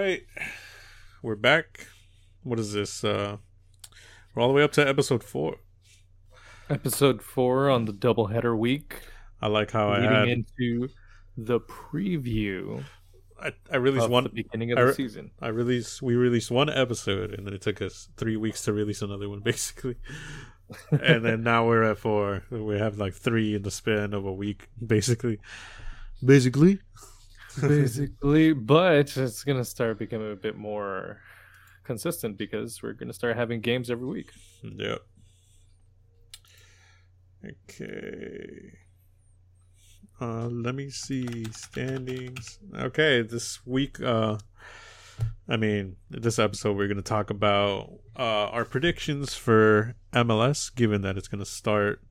[0.00, 0.22] right.
[1.22, 1.86] We're back.
[2.44, 3.02] What is this?
[3.02, 3.38] Uh
[4.34, 5.56] we're all the way up to episode four.
[6.70, 9.00] Episode four on the double header week.
[9.42, 10.88] I like how leading I had getting into
[11.36, 12.84] the preview
[13.40, 15.30] I, I released one the beginning of I the season.
[15.40, 19.02] I released we released one episode and then it took us three weeks to release
[19.02, 19.96] another one basically.
[20.90, 22.44] and then now we're at four.
[22.50, 25.38] We have like three in the span of a week, basically.
[26.24, 26.80] Basically.
[27.60, 31.20] Basically, but it's gonna start becoming a bit more
[31.84, 34.30] consistent because we're gonna start having games every week.
[34.62, 35.00] Yep.
[37.44, 38.72] Okay.
[40.20, 42.58] Uh, let me see standings.
[42.74, 44.00] Okay, this week.
[44.00, 44.38] Uh,
[45.48, 51.16] I mean, this episode we're gonna talk about uh our predictions for MLS, given that
[51.16, 52.02] it's gonna start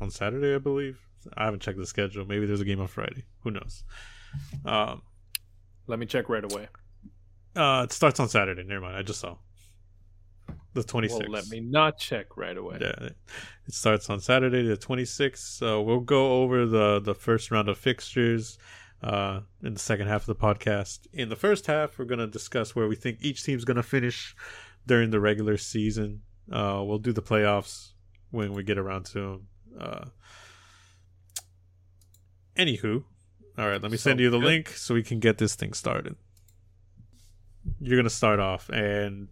[0.00, 1.00] on Saturday, I believe.
[1.36, 2.24] I haven't checked the schedule.
[2.24, 3.24] Maybe there's a game on Friday.
[3.40, 3.84] Who knows?
[4.64, 5.02] Um,
[5.86, 6.68] Let me check right away.
[7.56, 8.62] uh, it starts on Saturday.
[8.62, 8.96] Never mind.
[8.96, 9.36] I just saw
[10.74, 11.10] the 26th.
[11.20, 12.78] Well, let me not check right away.
[12.80, 13.08] Yeah,
[13.66, 15.38] it starts on Saturday the 26th.
[15.38, 18.58] So we'll go over the the first round of fixtures
[19.02, 21.06] uh, in the second half of the podcast.
[21.12, 24.34] In the first half, we're gonna discuss where we think each team's gonna finish
[24.86, 26.22] during the regular season.
[26.50, 27.92] Uh, we'll do the playoffs
[28.30, 29.46] when we get around to them.
[29.78, 30.04] Uh,
[32.56, 33.04] anywho,
[33.58, 34.46] all right, let me send you the good.
[34.46, 36.16] link so we can get this thing started.
[37.80, 39.28] You're gonna start off, and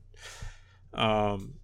[0.95, 1.55] um,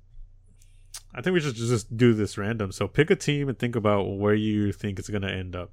[1.14, 2.72] I think we should just do this random.
[2.72, 5.72] So pick a team and think about where you think it's gonna end up.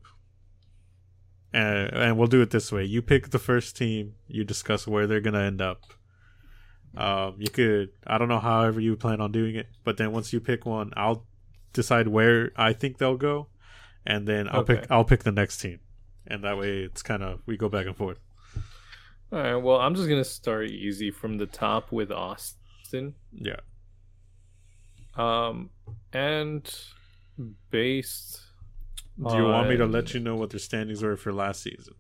[1.54, 2.84] And and we'll do it this way.
[2.84, 5.81] You pick the first team, you discuss where they're gonna end up.
[6.95, 10.31] Um you could I don't know however you plan on doing it, but then once
[10.31, 11.26] you pick one, I'll
[11.73, 13.48] decide where I think they'll go
[14.06, 15.80] and then I'll pick I'll pick the next team.
[16.28, 18.20] And that way it's kind of we go back and forth.
[19.32, 19.56] All right.
[19.56, 23.16] Well, I'm just gonna start easy from the top with Austin.
[23.34, 23.60] Yeah.
[25.16, 25.70] Um,
[26.12, 26.74] and
[27.70, 28.42] based
[29.17, 31.94] Do you want me to let you know what their standings were for last season?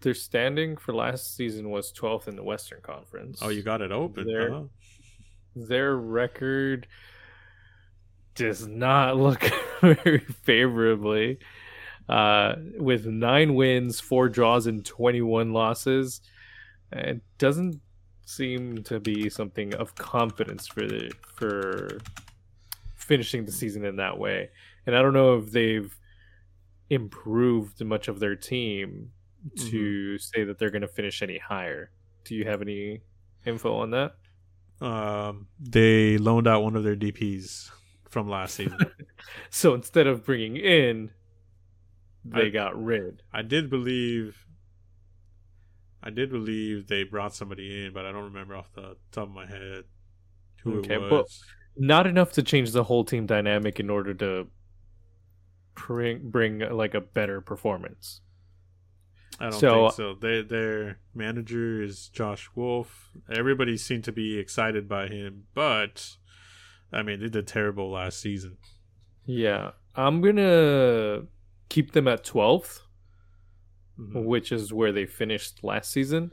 [0.00, 3.38] their standing for last season was 12th in the Western Conference.
[3.40, 4.26] Oh, you got it open.
[4.26, 4.62] There- huh?
[5.54, 6.86] their record
[8.34, 9.48] does not look
[9.80, 11.38] very favorably.
[12.08, 16.20] Uh, with nine wins, four draws, and 21 losses,
[16.92, 17.80] it doesn't
[18.26, 21.98] seem to be something of confidence for the for
[22.96, 24.50] finishing the season in that way.
[24.86, 25.94] And I don't know if they've
[26.90, 29.10] improved much of their team
[29.56, 31.90] to say that they're going to finish any higher.
[32.24, 33.00] Do you have any
[33.44, 34.14] info on that?
[34.80, 37.70] Um, they loaned out one of their DPs
[38.08, 38.78] from last season.
[39.50, 41.10] So instead of bringing in,
[42.24, 43.22] they I- got rid.
[43.32, 44.46] I did believe,
[46.02, 49.34] I did believe they brought somebody in, but I don't remember off the top of
[49.34, 49.84] my head
[50.62, 51.44] who Okay, it but- was.
[51.74, 54.48] Not enough to change the whole team dynamic in order to
[55.74, 58.20] bring bring uh, like a better performance.
[59.40, 60.14] I don't so- think uh, so.
[60.20, 63.10] They, their manager is Josh Wolff.
[63.34, 66.16] Everybody seemed to be excited by him, but
[66.92, 68.58] I mean, they did terrible last season.
[69.24, 71.22] Yeah, I'm gonna
[71.72, 72.80] keep them at 12th,
[73.98, 74.24] Mhm.
[74.26, 76.32] which is where they finished last season,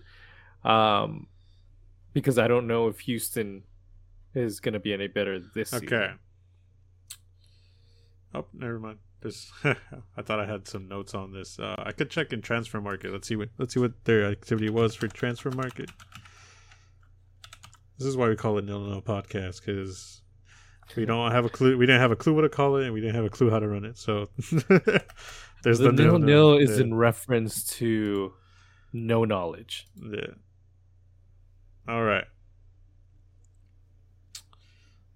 [0.66, 1.28] um,
[2.14, 3.64] because I don't know if Houston
[4.36, 5.88] is gonna be any better this season.
[5.88, 6.14] Okay.
[8.34, 9.00] Oh, never mind.
[9.22, 11.58] There's, I thought I had some notes on this.
[11.58, 13.12] Uh, I could check in transfer market.
[13.12, 15.90] Let's see what let's see what their activity was for transfer market.
[17.98, 20.22] This is why we call it Nil Nil Podcast because
[20.96, 21.78] we don't have a clue.
[21.78, 23.50] We didn't have a clue what to call it, and we didn't have a clue
[23.50, 23.98] how to run it.
[23.98, 24.30] So
[25.64, 28.34] there's The, the, nil nil is yeah, in reference to
[28.94, 29.88] no knowledge.
[30.02, 30.28] yeah.
[31.88, 32.26] All right.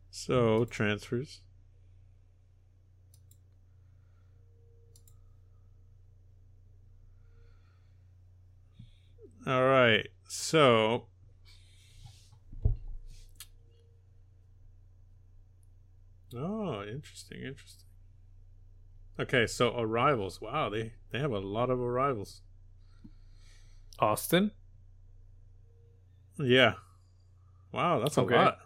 [0.09, 1.41] So transfers.
[9.45, 10.07] All right.
[10.27, 11.07] So
[16.35, 17.85] Oh, interesting, interesting.
[19.19, 20.41] Okay, so arrivals.
[20.41, 22.41] Wow, they they have a lot of arrivals.
[23.99, 24.51] Austin,
[26.39, 26.73] Yeah.
[27.71, 28.57] Wow, that's a lot.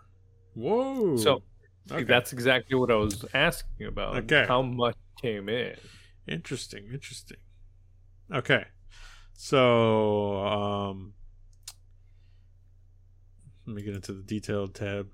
[0.54, 1.18] Whoa.
[1.18, 1.44] So,
[1.92, 2.04] okay.
[2.04, 4.18] that's exactly what I was asking about.
[4.18, 4.46] Okay.
[4.48, 5.76] how much came in?
[6.28, 7.38] Interesting, interesting.
[8.34, 8.66] Okay.
[9.34, 11.14] So, um
[13.66, 15.10] let me get into the detailed tab.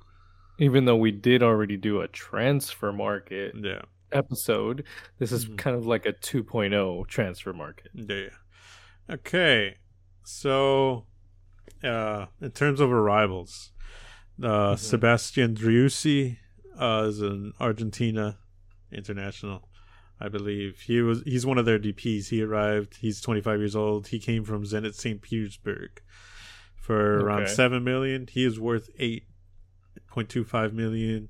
[0.60, 3.82] Even though we did already do a transfer market Yeah.
[4.12, 4.84] episode,
[5.20, 5.58] this is Mhm.
[5.58, 7.90] kind of like a 2.0 transfer market.
[7.94, 8.30] Yeah.
[9.10, 9.78] Okay.
[10.24, 11.08] So
[11.84, 13.72] uh, in terms of arrivals,
[14.42, 14.80] uh, Mhm.
[14.80, 16.38] Sebastian Driussi
[16.80, 18.40] uh, is an Argentina
[18.92, 19.68] international,
[20.20, 20.80] I believe.
[20.82, 22.30] He was he's one of their DPS.
[22.30, 22.98] He arrived.
[22.98, 24.08] He's 25 years old.
[24.08, 25.22] He came from Zenit St.
[25.22, 26.02] Petersburg
[26.76, 28.28] for around seven million.
[28.32, 28.90] He is worth
[30.15, 31.30] 8.25 million.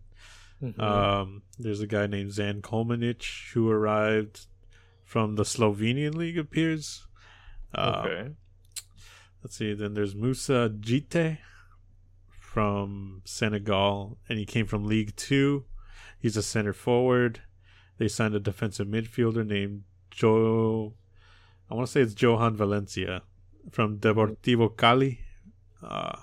[0.62, 0.80] Mhm.
[0.80, 4.48] Um, there's a guy named Zan Kolmanic who arrived
[5.04, 6.38] from the Slovenian league.
[6.38, 7.06] Appears.
[7.74, 8.30] Uh, okay.
[9.44, 9.74] Let's see.
[9.74, 11.40] Then there's Moussa Djitté
[12.40, 15.66] from Senegal, and he came from League Two.
[16.18, 17.42] He's a center forward.
[17.98, 20.94] They signed a defensive midfielder named Joe.
[21.70, 23.24] I want to say it's Jhojan Valencia
[23.72, 25.20] from Deportivo Cali.
[25.82, 26.18] Uh,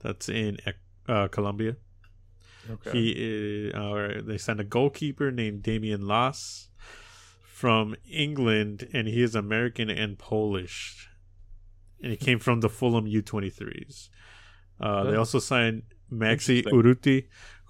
[0.00, 0.58] that's in
[1.06, 1.76] uh, Colombia.
[2.70, 2.90] Okay.
[2.92, 6.68] He uh, they signed a goalkeeper named Damian Las
[7.44, 11.08] from England, and he is American and Polish,
[12.02, 14.08] and he came from the Fulham U23s.
[14.80, 15.82] Uh, They also signed
[16.12, 17.26] Maxi Urruti,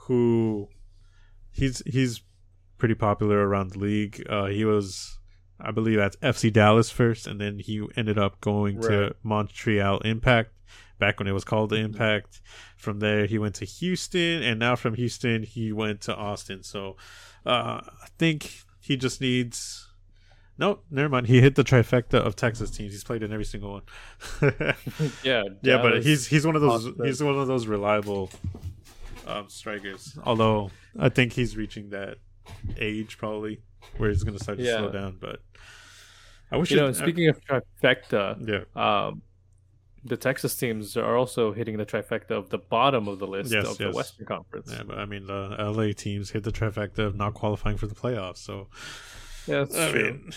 [0.07, 0.69] who
[1.51, 2.21] he's he's
[2.77, 4.25] pretty popular around the league.
[4.29, 5.19] Uh, he was,
[5.61, 10.53] I believe, at FC Dallas first, and then he ended up going to Montreal Impact
[10.99, 11.85] back when it was called the Mhm.
[11.87, 12.41] Impact.
[12.77, 16.63] From there, he went to Houston, and now from Houston, he went to Austin.
[16.63, 16.97] So,
[17.47, 19.85] uh, I think he just needs.
[20.59, 21.27] No, never mind.
[21.29, 22.93] He hit the trifecta of Texas teams.
[22.93, 23.83] He's played in every single one.
[25.23, 25.43] yeah.
[25.63, 28.31] yeah, but he's he's one of those he's one of those reliable
[29.27, 30.19] um, strikers.
[30.25, 32.17] Although I think he's reaching that
[32.79, 33.61] age probably
[33.99, 34.79] where he's going to start to Yeah.
[34.79, 35.19] slow down.
[35.21, 35.43] But
[36.51, 38.65] I wish You know, it- speaking of trifecta, yeah,
[39.07, 39.23] um,
[40.05, 43.65] the Texas teams are also hitting the trifecta of the bottom of the list Yes,
[43.67, 43.91] of yes.
[43.91, 44.71] the Western Conference.
[44.73, 47.95] yeah, but I mean the LA teams hit the trifecta of not qualifying for the
[47.95, 48.39] playoffs.
[48.39, 48.69] So
[49.47, 50.03] Yeah, I true.
[50.03, 50.33] mean,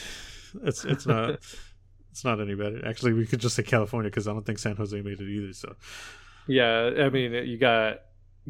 [0.64, 1.30] it's it's not
[2.12, 2.86] it's not any better.
[2.88, 5.54] Actually, we could just say California because I don't think San Jose made it either.
[5.54, 5.76] So
[6.48, 8.00] yeah, I mean, you got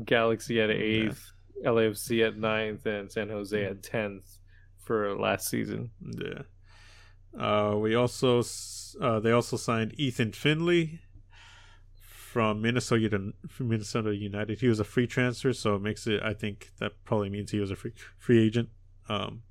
[0.04, 1.32] Galaxy at eighth,
[1.64, 4.38] LAFC at ninth, and San Jose at tenth
[4.78, 5.92] for last season.
[6.02, 6.44] Yeah.
[7.38, 8.42] Uh, we also
[9.00, 11.00] uh, they also signed Ethan Finlay
[12.32, 14.62] from Minnesota from Minnesota United.
[14.62, 16.24] He was a free transfer, so it makes it.
[16.24, 18.70] I think that probably means he was a free free agent.
[19.10, 19.42] Um,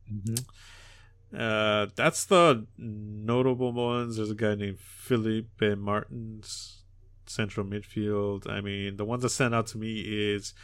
[1.36, 4.16] uh, that's the notable ones.
[4.16, 6.82] There's a guy named Felipe Martins,
[7.26, 8.48] central midfield.
[8.50, 10.54] I mean, the ones that stand out to me is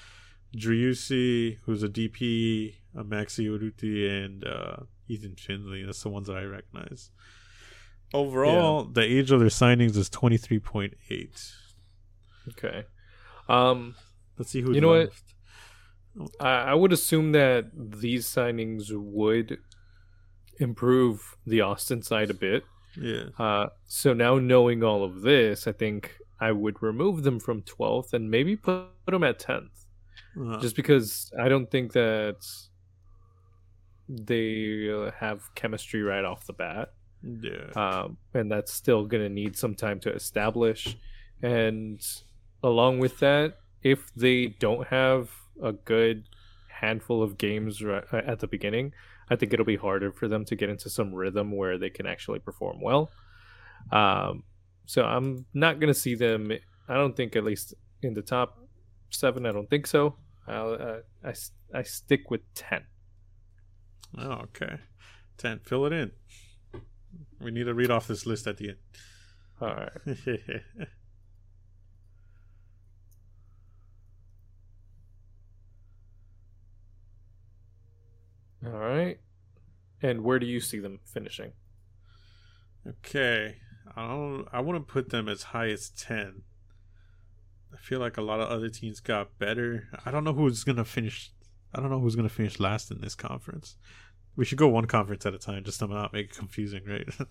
[0.56, 4.76] Driussi, who's a DP, a Maxi Urruti, and uh,
[5.06, 5.84] Ethan Finlay.
[5.84, 7.11] That's the ones that I recognize.
[8.14, 11.53] Overall, the age of their signings is 23.8.
[12.50, 12.85] Okay.
[13.49, 13.94] Um,
[14.38, 14.73] Let's see who.
[14.73, 15.11] You know what?
[16.41, 19.58] I, I would assume that these signings would
[20.58, 22.64] improve the Austin side a bit.
[23.00, 23.25] Yeah.
[23.38, 28.12] Uh, so now knowing all of this, I think I would remove them from 12th
[28.12, 29.87] and maybe put them at 10th.
[30.41, 32.47] Uh, Just because I don't think that
[34.08, 36.93] they uh, have chemistry right off the bat.
[37.23, 37.71] Yeah.
[37.75, 40.97] um, and that's still going to need some time to establish.
[41.43, 42.01] And
[42.63, 45.31] along with that, if they don't have
[45.63, 46.29] a good
[46.69, 48.93] handful of games right at the beginning,
[49.31, 52.07] I think it'll be harder for them to get into some rhythm where they can
[52.07, 53.11] actually perform well.
[53.91, 54.45] Um,
[54.87, 56.53] so I'm not going to see them.
[56.89, 58.58] I don't think at least in the top
[59.11, 59.46] seven.
[59.46, 60.17] I don't think so.
[60.46, 61.35] I'll, uh, I
[61.75, 62.85] I stick with ten.
[64.19, 64.79] Oh, okay.
[65.39, 65.61] 10.
[65.65, 66.13] Fill it in.
[67.41, 68.79] We need to read off this list at the end.
[69.61, 69.91] All right.
[78.67, 79.19] All right.
[80.03, 81.53] And where do you see them finishing?
[82.89, 83.56] okay.
[83.96, 86.43] I don't I wouldn't put them as high as 10.
[87.73, 89.89] I feel like a lot of other teams got better.
[90.05, 91.32] I don't know who's going to finish
[91.75, 93.77] I don't know who's going to finish last in this conference.
[94.36, 97.08] We should go one conference at a time just to not make it confusing, right?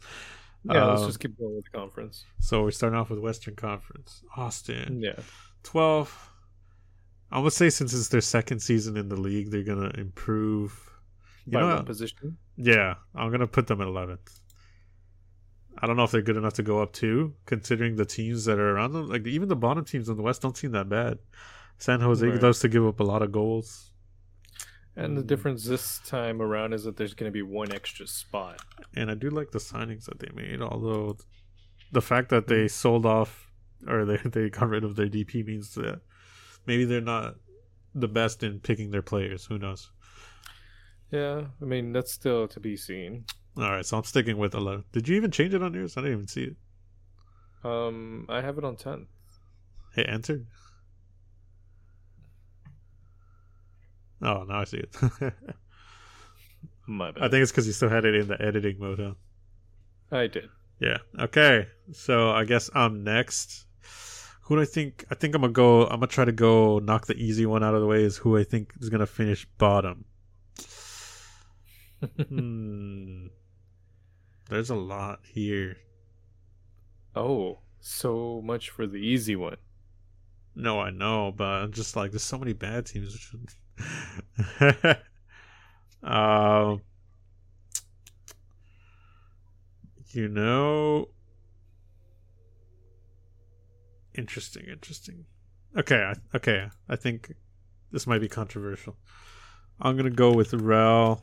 [0.68, 2.26] Yeah, let's Um, just keep going with the conference.
[2.40, 4.24] So we're starting off with Western Conference.
[4.36, 5.00] Austin.
[5.00, 5.20] Yeah.
[5.62, 6.32] 12.
[7.32, 10.90] I would say since it's their second season in the league, they're going to improve.
[11.46, 12.38] You By know one position.
[12.58, 14.40] Yeah, I'm going to put them at 11th.
[15.78, 18.58] I don't know if they're good enough to go up too, considering the teams that
[18.58, 19.08] are around them.
[19.08, 21.20] Like, even the bottom teams in the West don't seem that bad.
[21.78, 22.42] San Jose Right.
[22.42, 23.92] loves to give up a lot of goals.
[24.98, 25.28] And the Mm.
[25.28, 28.62] difference this time around is that there's going to be one extra spot.
[28.96, 31.18] And I do like the signings that they made, although
[31.92, 33.52] the fact that they sold off
[33.88, 36.02] or they, they got rid of their DP means that
[36.66, 37.36] maybe they're not
[37.94, 39.46] the best in picking their players.
[39.46, 39.92] Who knows?
[41.12, 43.26] Yeah, I mean that's still to be seen.
[43.58, 44.84] All right, so I'm sticking with 11.
[44.92, 45.96] Did you even change it on yours?
[45.98, 46.56] I didn't even see it.
[47.64, 49.08] Um, I have it on ten.
[49.94, 50.42] Hit enter.
[54.26, 54.96] Oh, now I see it.
[56.88, 57.24] My bad.
[57.24, 59.14] I think it's because you still had it in the editing mode, huh?
[60.12, 60.50] I did.
[60.80, 60.98] Yeah.
[61.20, 61.68] Okay.
[61.94, 63.68] So I guess I'm next.
[64.42, 65.06] Who do I think?
[65.12, 65.84] I think I'm gonna go.
[65.84, 68.04] I'm gonna try to go knock the easy one out of the way.
[68.04, 70.06] Is who I think is gonna finish bottom.
[72.28, 73.28] hmm.
[74.50, 75.78] There's a lot here.
[77.16, 79.58] Oh, so much for the easy one.
[80.56, 83.34] No, I know, but I'm just like there's so many bad teams.
[86.04, 86.82] Um,
[90.12, 91.10] you know,
[94.14, 95.26] interesting, interesting.
[95.78, 97.34] Okay, I, okay, I think
[97.92, 98.96] this might be controversial.
[99.80, 101.22] I'm gonna go with Rel,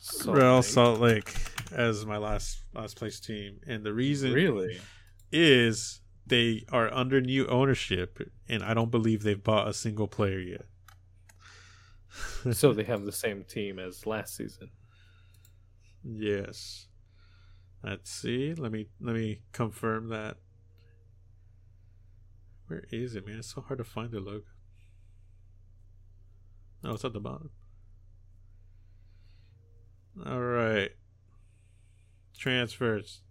[0.00, 0.64] Salt Real Lake.
[0.64, 1.34] Salt Lake
[1.72, 4.80] as my last last place team, and the reason Really?
[5.30, 8.18] is they are under new ownership,
[8.48, 10.66] and I don't believe they've bought a single player yet.
[12.52, 14.70] So they have the same team as last season.
[16.02, 16.86] Yes.
[17.82, 18.54] Let's see.
[18.54, 20.36] Let me let me confirm that.
[22.66, 23.38] Where is it, man?
[23.38, 24.42] It's so hard to find the logo.
[26.84, 27.50] Oh, it's at the bottom.
[30.26, 30.90] All right.
[32.36, 33.22] Transfers.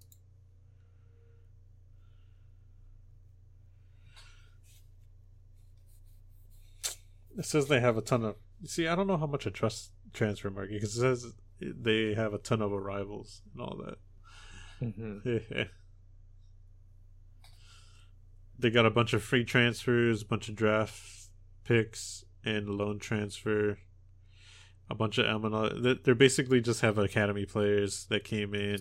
[7.38, 8.36] It says they have a ton of.
[8.66, 12.34] See, I don't know how much I trust transfer market because it says they have
[12.34, 13.98] a ton of arrivals and all that.
[14.82, 15.62] Mm-hmm.
[18.60, 21.30] they got a bunch of free transfers, a bunch of draft
[21.64, 23.78] picks, and loan transfer.
[24.90, 28.80] A bunch of they- They're basically just have academy players that came in.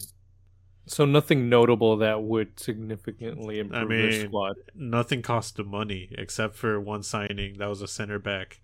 [0.89, 4.55] So nothing notable that would significantly improve their mean, squad.
[4.73, 8.61] Nothing cost them money except for one signing that was a center back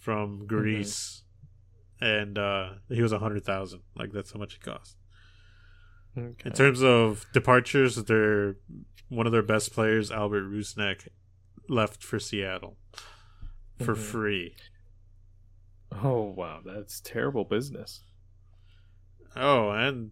[0.00, 1.22] from Greece,
[2.00, 3.80] and uh, he was a hundred thousand.
[3.94, 4.96] Like that's how much it cost.
[6.18, 6.34] Okay.
[6.44, 8.56] In terms of departures, their
[9.08, 11.06] one of their best players, Albert Rusnak,
[11.68, 12.76] left for Seattle
[13.78, 13.98] for Mhm.
[13.98, 14.56] free.
[15.92, 18.02] Oh wow, that's terrible business.
[19.36, 20.10] Oh, and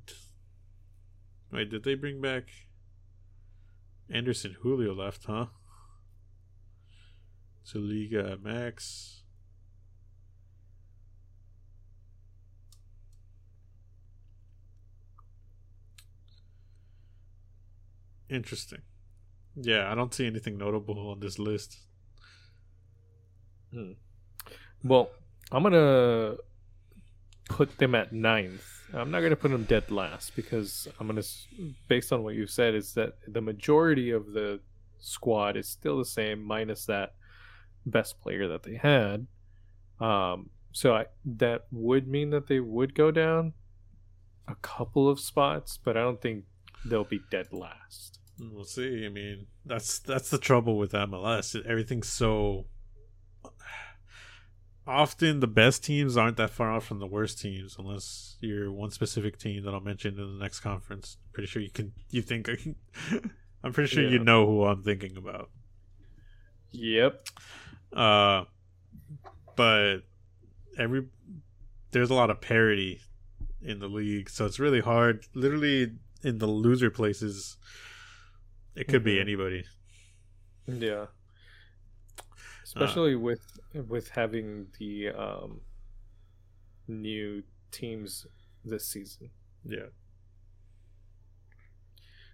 [1.51, 2.45] wait, did they bring back
[4.11, 5.47] Anderson Julio left, huh?
[7.73, 9.18] To Liga MX.
[18.31, 18.83] Interesting.
[19.57, 21.79] Yeah, I don't see anything notable on this list.
[24.83, 25.11] Well,
[25.51, 26.37] I'm gonna
[27.49, 28.65] put them at ninth.
[28.95, 31.23] I'm not gonna put them dead last because I'm gonna,
[31.89, 34.61] based on what you said, is that the majority of the
[35.01, 37.15] squad is still the same, minus that
[37.85, 39.27] best player that they had.
[40.01, 43.55] Um, so I, that would mean that they would go down
[44.47, 46.45] a couple of spots, but I don't think
[46.85, 48.19] they'll be dead last.
[48.41, 49.05] We'll see.
[49.05, 51.61] I mean, that's that's the trouble with MLS.
[51.67, 52.67] Everything's so
[54.89, 58.91] often the best teams aren't that far off from the worst teams, unless you're one
[58.91, 61.19] specific team that I'll mention in the next conference.
[61.33, 61.93] Pretty sure you can.
[62.11, 62.75] You think I can,
[63.63, 65.51] I'm pretty sure you know who I'm thinking about.
[66.71, 67.29] Yep.
[67.93, 68.45] Uh,
[69.57, 69.99] but
[70.79, 71.07] every
[71.91, 73.01] there's a lot of parity
[73.63, 75.25] in the league, so it's really hard.
[75.35, 77.57] Literally in the loser places,
[78.75, 79.21] it could be Mhm.
[79.21, 79.65] anybody.
[80.67, 81.07] Yeah.
[82.63, 85.61] Especially with with having the um,
[86.87, 88.27] new teams
[88.65, 89.31] this season.
[89.65, 89.89] Yeah.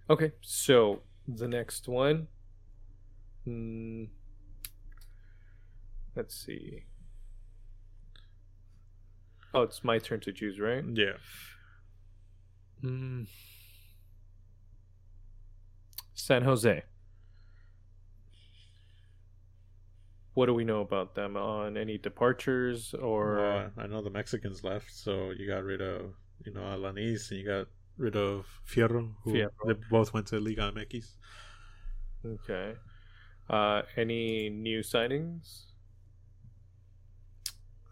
[0.09, 2.27] Okay, so the next one.
[3.47, 4.09] Mm,
[6.15, 6.83] let's see.
[9.53, 10.83] Oh, it's my turn to choose, right?
[10.93, 11.17] Yeah.
[12.83, 13.27] Mm.
[16.15, 16.83] San Jose.
[20.33, 24.63] What do we know about them on any departures or Well, I know the Mexicans
[24.63, 26.13] left, so you got rid of
[26.45, 27.67] you know Alanis and you got
[27.97, 29.49] rid of Fierro, who Fierro.
[29.67, 31.05] they both went to Liga MX.
[32.25, 32.73] okay?
[33.49, 35.65] Uh, any new signings?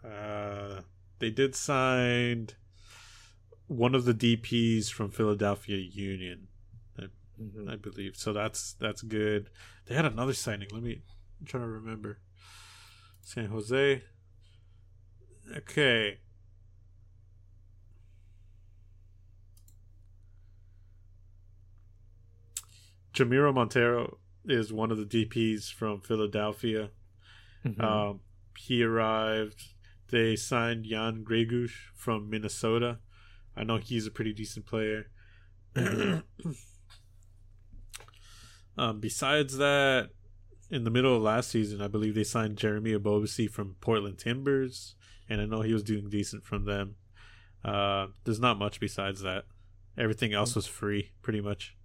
[0.04, 0.80] Uh,
[1.18, 2.48] they did sign
[3.68, 6.48] one of the DPs from Philadelphia Union,
[7.40, 7.70] Mhm.
[7.70, 8.16] I believe.
[8.16, 9.50] So that's that's good.
[9.86, 10.68] They had another signing.
[10.72, 11.02] Let me
[11.40, 12.18] I'm trying to remember.
[13.20, 14.02] San Jose.
[15.56, 16.18] Okay.
[23.14, 26.90] Jamiro Monteiro is one of the DPs from Philadelphia.
[27.64, 27.80] Mhm.
[27.82, 28.20] Um,
[28.58, 29.74] he arrived.
[30.08, 32.98] They signed Jan Gregus from Minnesota.
[33.56, 35.06] I know he's a pretty decent player.
[38.76, 40.10] um, besides that,
[40.70, 44.94] in the middle of last season, I believe they signed Jeremy Ebobisse from Portland Timbers,
[45.28, 46.96] and I know he was doing decent from them.
[47.64, 49.44] Uh, there's not much besides that.
[49.96, 51.76] Everything else was free, pretty much.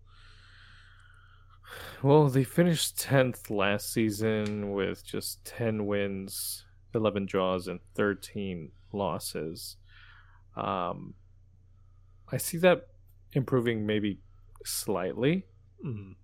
[2.02, 6.66] Well, they finished 10th last season with just 10 wins,
[6.96, 9.78] 11 draws, and 13 losses.
[10.56, 11.14] Um,
[12.32, 12.88] I see that
[13.34, 14.20] improving maybe
[14.66, 15.46] slightly,
[15.86, 16.16] Mhm.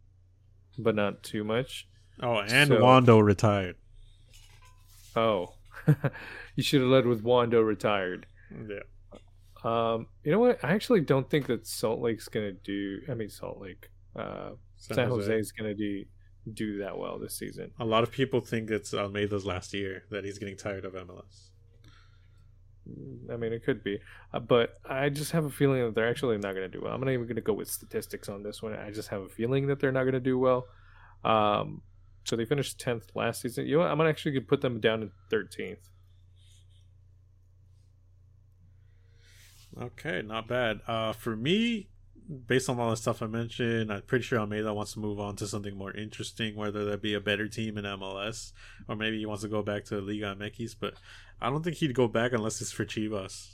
[0.77, 1.87] But not too much.
[2.21, 3.75] Oh, and So- Wondo retired.
[5.15, 5.53] Oh,
[6.55, 8.25] you should have led with Wondo retired.
[8.51, 8.79] Yeah.
[9.63, 10.63] Um, you know what?
[10.63, 13.01] I actually don't think that Salt Lake's gonna do.
[13.09, 16.05] I mean, Salt Lake, uh, San, Jose is gonna do
[16.53, 17.71] do that well this season.
[17.79, 21.49] A lot of people think it's Almeyda's last year that he's getting tired of MLS.
[23.31, 23.99] I mean, it could be,
[24.33, 26.93] uh, but I just have a feeling that they're actually not going to do well.
[26.93, 28.73] I'm not even going to go with statistics on this one.
[28.73, 30.67] I just have a feeling that they're not going to do well.
[31.23, 31.81] Um,
[32.25, 33.65] so they finished 10th last season.
[33.65, 33.91] You know what?
[33.91, 35.89] I'm actually going to actually put them down in 13th.
[39.81, 40.81] Okay, not bad.
[40.87, 41.89] Uh, for me,
[42.47, 45.35] based on all the stuff I mentioned, I'm pretty sure Almeyda wants to move on
[45.37, 48.53] to something more interesting, whether that be a better team in MLS
[48.87, 50.75] or maybe he wants to go back to Liga MX.
[50.79, 50.95] But
[51.41, 53.51] I don't think he'd go back unless it's for Chivas.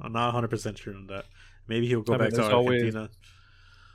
[0.00, 1.24] I'm not 100 percent sure on that.
[1.68, 3.10] Maybe he'll go I mean, back to there's always- Argentina.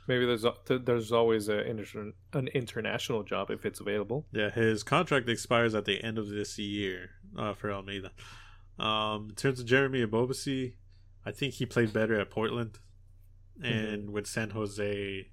[0.08, 4.26] Maybe there's there's always a an international job if it's available.
[4.32, 8.10] Yeah, his contract expires at the end of this year uh, for Almeyda.
[8.80, 10.74] Um, in terms of Jeremy Ebobisse,
[11.24, 12.80] I think he played better at Portland,
[13.62, 15.28] and with San Jose,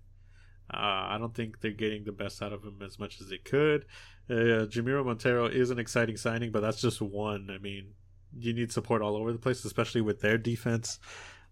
[0.72, 3.40] uh, I don't think they're getting the best out of him as much as they
[3.40, 3.86] could.
[4.30, 7.50] Uh, Jamiro Monteiro is an exciting signing, but that's just one.
[7.52, 7.94] I mean,
[8.38, 11.00] you need support all over the place, especially with their defense.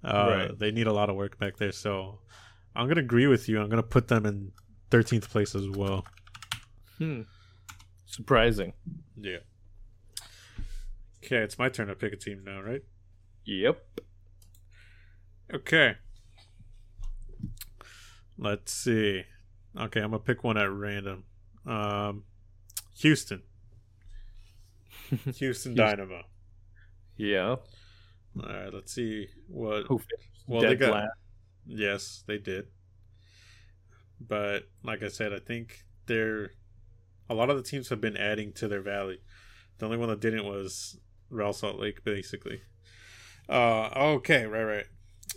[0.03, 0.59] Uh, Right.
[0.59, 2.19] They need a lot of work back there, so
[2.75, 3.59] I'm gonna agree with you.
[3.59, 4.51] I'm gonna put them in
[4.91, 6.05] 13th place as well.
[6.99, 7.21] Hmm.
[8.05, 8.73] Surprising.
[9.19, 9.39] Yeah.
[11.25, 12.83] Okay, it's my turn to pick a team now, right?
[13.45, 13.99] Yep.
[15.53, 15.95] Okay.
[18.37, 19.23] Let's see.
[19.77, 21.23] Okay, I'm gonna pick one at random.
[21.65, 22.23] Um,
[22.99, 23.43] Houston.
[25.09, 25.75] Houston Houston.
[25.75, 26.23] Dynamo.
[27.15, 27.55] Yeah.
[27.55, 27.59] All
[28.43, 29.85] right, let's see what.
[30.47, 31.11] Well, they got- last?
[31.65, 32.67] Yes, they did.
[34.19, 36.51] But like I said, I think they're
[37.29, 39.19] a lot of the teams have been adding to their valley.
[39.77, 40.97] The only one that didn't was
[41.29, 42.61] Real Salt Lake, basically.
[43.49, 44.85] Uh, okay, right, right.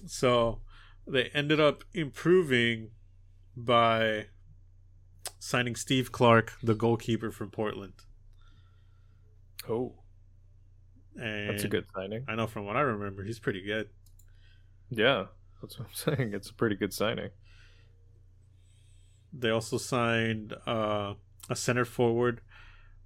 [0.07, 0.61] So
[1.07, 2.91] they ended up improving
[3.57, 4.27] by
[5.39, 7.95] signing Steve Clark, the goalkeeper from Portland.
[9.69, 9.95] Oh,
[11.17, 12.25] And that's a good signing.
[12.29, 13.89] I know from what I remember, he's pretty good.
[14.91, 15.27] Yeah,
[15.61, 16.35] that's what I'm saying.
[16.35, 17.31] It's a pretty good signing.
[19.33, 21.15] They also signed uh,
[21.49, 22.41] a center forward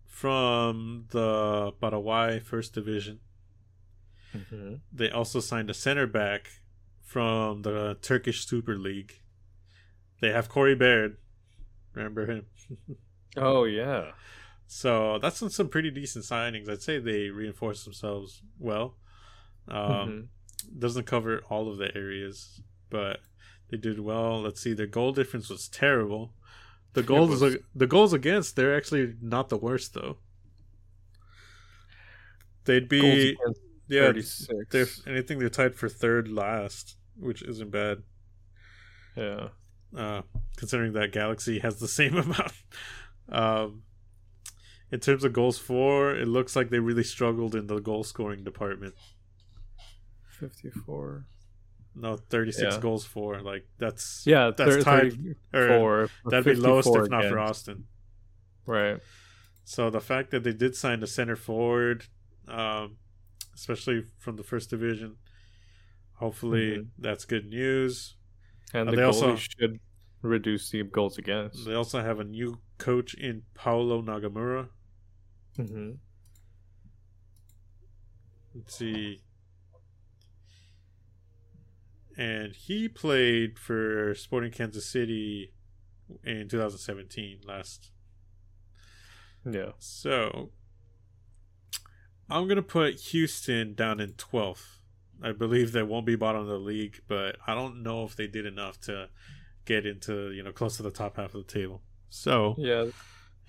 [0.07, 3.21] from the Paraguay First Division.
[4.35, 4.75] Mm-hmm.
[4.93, 6.49] They also signed a center back
[7.03, 9.21] from the Turkish Super League.
[10.21, 11.19] They have Corey Baird.
[11.95, 12.47] Remember him?
[13.37, 14.13] Oh yeah.
[14.67, 16.69] So that's some, some pretty decent signings.
[16.69, 18.97] I'd say they reinforced themselves well.
[19.69, 20.27] Um, Mhm.
[20.79, 23.21] Doesn't cover all of the areas, but
[23.71, 24.41] they did well.
[24.41, 26.33] Let's see, their goal difference was terrible.
[26.95, 27.57] The goals, was.
[27.75, 30.17] the goals against, they're actually not the worst though.
[32.65, 33.37] They'd be
[33.89, 34.49] yeah, 36.
[34.71, 38.03] they're anything they're tied for third last, which isn't bad.
[39.17, 39.49] yeah.
[39.97, 40.23] Uh,
[40.57, 42.53] considering that Galaxy has the same amount.
[43.29, 43.83] Um,
[44.91, 48.45] in terms of goals for, it looks like they really struggled in the goal scoring
[48.45, 48.95] department.
[50.29, 51.27] 54.
[51.97, 52.81] No, 36 Yeah.
[52.81, 53.41] goals for.
[53.41, 54.25] Like, that's.
[54.27, 55.13] Yeah, that's thir- tied.
[55.53, 55.77] 34.
[55.79, 57.39] Or, that'd be lowest if not for.
[57.39, 57.85] Austin.
[58.67, 58.99] Right.
[59.65, 62.07] So the fact that they did sign a center forward,
[62.49, 62.97] um,
[63.55, 65.17] especially from the first division,
[66.15, 66.87] hopefully Mhm.
[66.99, 68.17] that's good news.
[68.73, 69.81] And Uh, the they goalie also- should
[70.29, 71.67] reduce the goals against.
[71.67, 74.69] They also have a new coach in Paulo Nagamura.
[75.57, 75.93] hmm
[78.55, 79.21] Let's see.
[82.17, 85.53] And he played for Sporting Kansas City
[86.23, 87.91] in 2017 last.
[89.45, 89.73] Yeah.
[89.79, 90.51] So
[92.31, 94.79] I'm going to put Houston down in 12th.
[95.23, 98.27] I believe they won't be bottom of the league, but I don't know if they
[98.27, 99.09] did enough to
[99.65, 101.83] get into, you know, close to the top half of the table.
[102.11, 102.85] So Yeah,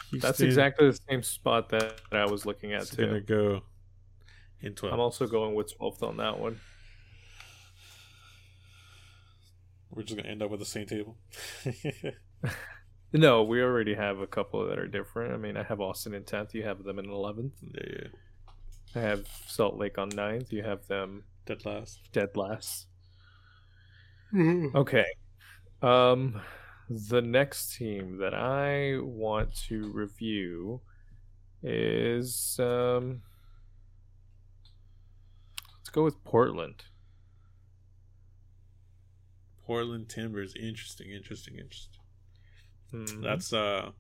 [0.10, 3.06] Houston that's exactly the same spot that I was looking at is too.
[3.06, 3.62] gonna go
[4.62, 4.94] in twelve.
[4.94, 6.60] I'm also going with 12th on that one.
[9.92, 11.18] We're just gonna end up with the same table.
[13.14, 15.34] No, we already have a couple that are different.
[15.34, 16.54] I mean, I have Austin in 10th.
[16.54, 17.52] You have them in 11th.
[17.74, 18.08] yeah, yeah.
[18.94, 20.52] I have Salt Lake on 9th.
[20.52, 22.00] You have them Dead last.
[22.12, 22.88] dead last.
[24.34, 24.76] Mm-hmm.
[24.76, 25.06] Okay.
[25.82, 26.42] Um,
[26.90, 30.82] the next team that I want to review
[31.62, 33.22] is um,
[35.78, 36.86] let's go with Portland.
[39.66, 40.54] Portland Timbers.
[40.56, 42.02] Interesting, interesting, interesting.
[42.94, 43.24] Mhm.
[43.24, 43.92] That's uh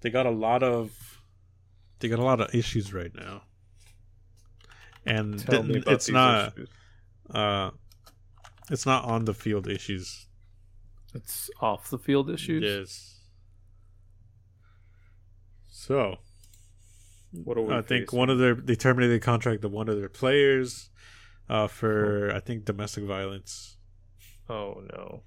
[0.00, 1.20] they got a lot of
[2.00, 3.42] they got a lot of issues right now.
[5.06, 6.68] And th- it's not issues.
[7.30, 7.70] uh
[8.70, 10.26] it's not on the field issues.
[11.14, 12.62] It's off the field issues.
[12.62, 13.20] Yes.
[15.68, 16.16] So
[17.32, 18.18] What are we I think facing?
[18.18, 20.90] one of their they terminated the contract of one of their players
[21.48, 23.76] uh for I think domestic violence.
[24.48, 25.22] Oh no.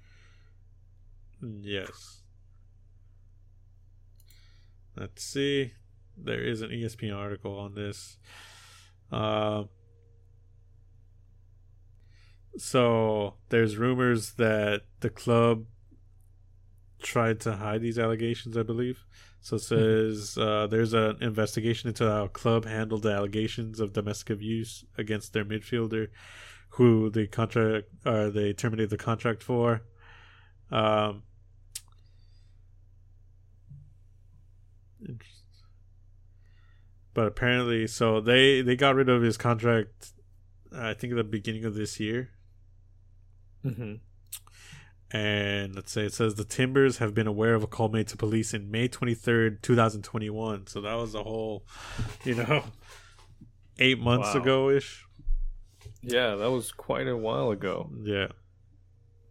[1.42, 2.22] Yes.
[4.96, 5.72] Let's see.
[6.16, 8.18] There is an ESPN article on this.
[9.10, 9.64] Uh,
[12.56, 15.64] so there's rumors that the club
[17.02, 19.04] tried to hide these allegations, I believe.
[19.40, 24.30] So it says uh, there's an investigation into how club handled the allegations of domestic
[24.30, 26.08] abuse against their midfielder,
[26.70, 29.82] who the contract uh, they terminated the contract for.
[30.70, 31.22] Um,
[37.14, 40.12] but apparently, so they they got rid of his contract.
[40.72, 42.30] I think at the beginning of this year,
[43.62, 43.94] hmm
[45.12, 48.16] and let's say it says the Timbers have been aware of a call made to
[48.16, 50.68] police in May twenty third, two thousand twenty one.
[50.68, 51.64] So that was a whole,
[52.24, 52.62] you know,
[53.80, 54.40] eight months Wow.
[54.40, 55.04] ago ish.
[56.00, 57.90] Yeah, that was quite a while ago.
[58.04, 58.28] Yeah.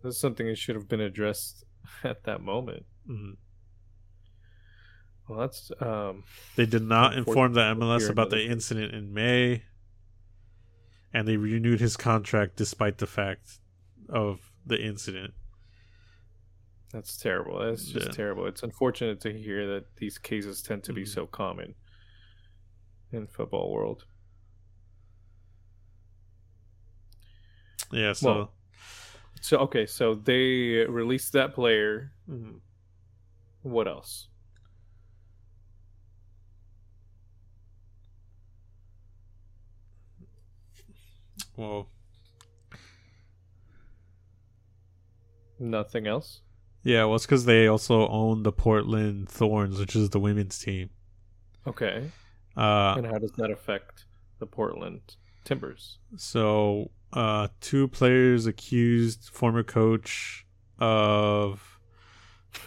[0.04, 1.64] That's something that should have been addressed
[2.04, 2.86] at that moment.
[3.10, 3.38] Mhm.
[5.30, 6.24] Well, that's um,
[6.58, 9.64] They did not inform the MLS about the incident in May,
[11.14, 13.60] and they renewed his contract despite the fact
[14.10, 15.34] of the incident.
[16.92, 17.60] that's terrible.
[17.60, 18.12] That's just Yeah.
[18.14, 18.48] terrible.
[18.48, 21.08] It's unfortunate to hear that these cases tend to be Mhm.
[21.08, 21.76] so common
[23.12, 24.06] in football world.
[27.92, 28.54] Yeah, so Well-
[29.42, 32.12] So okay, so they released that player.
[32.28, 32.60] Mhm.
[33.62, 34.28] What else?
[41.56, 41.90] well,
[45.60, 46.42] Nothing else.
[46.84, 50.90] yeah, well, it's because they also own the Portland Thorns, which is the women's team.
[51.68, 52.10] Okay.
[52.58, 54.06] Uh, and how does that affect
[54.40, 55.02] the Portland
[55.46, 55.98] Timbers?
[56.18, 60.46] so uh, two players accused former coach
[60.80, 61.80] of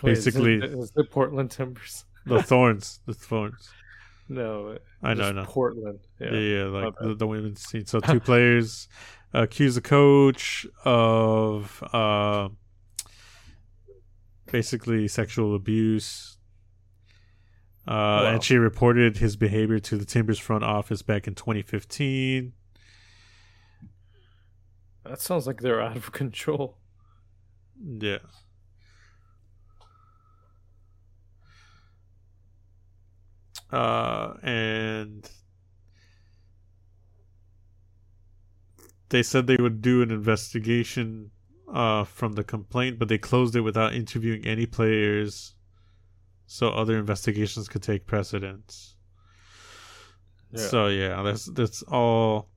[0.03, 2.05] Wait, Basically- is it Portland Timbers?
[2.27, 3.71] the Thorns, the Thorns.
[4.29, 5.45] No, I know, just I know.
[5.45, 5.99] Portland.
[6.21, 6.65] Yeah, Yeah.
[6.65, 7.85] like the, the women's team.
[7.87, 8.89] So two players
[9.35, 12.49] accuse the coach of uh,
[14.53, 16.37] basically sexual abuse.
[17.89, 18.27] Uh, Wow.
[18.35, 22.53] And she reported his behavior to the Timbers front office back in 2015.
[25.05, 26.79] That sounds like they're out of control.
[27.85, 28.19] Yeah.
[33.73, 35.29] Uh, and
[39.09, 41.31] they said they would do an investigation
[41.73, 45.55] uh, from the complaint, but they closed it without interviewing any players,
[46.47, 48.97] so other investigations could take precedence.
[50.53, 50.67] Yeah.
[50.67, 52.49] So yeah, that's that's all.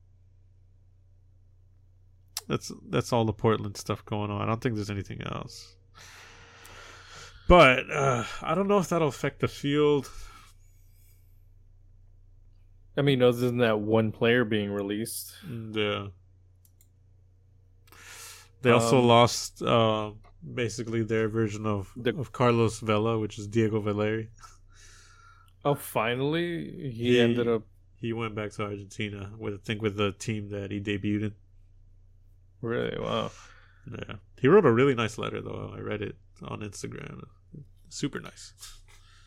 [2.46, 4.42] That's that's all the Portland stuff going on.
[4.42, 5.74] I don't think there's anything else.
[7.48, 10.10] But uh, I don't know if that'll affect the field.
[12.96, 15.32] I mean, other than that one player being released,
[15.72, 16.08] Yeah.
[18.66, 20.10] They also Um, lost uh,
[20.62, 24.26] basically their version of The- of Carlos Vela, which is Diego Valeri.
[25.64, 27.62] oh, finally he He- ended up
[28.04, 31.34] He went back to Argentina with I think with the team that he debuted in.
[32.60, 33.30] really wow.
[33.90, 35.72] Yeah, he wrote a really nice letter though.
[35.76, 37.22] I read it on Instagram.
[37.88, 38.52] Super nice.